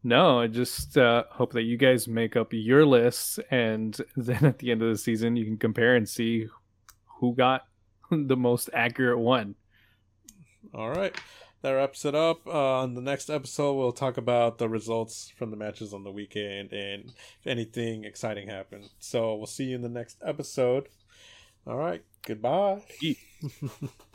[0.04, 4.58] No, I just uh, hope that you guys make up your lists, and then at
[4.58, 6.48] the end of the season, you can compare and see
[7.20, 7.62] who got
[8.10, 9.54] the most accurate one.
[10.74, 11.14] All right
[11.62, 12.46] that wraps it up.
[12.46, 16.10] Uh, on the next episode, we'll talk about the results from the matches on the
[16.10, 18.90] weekend and if anything exciting happened.
[18.98, 20.88] So we'll see you in the next episode.
[21.66, 22.04] All right.
[22.26, 22.82] Goodbye.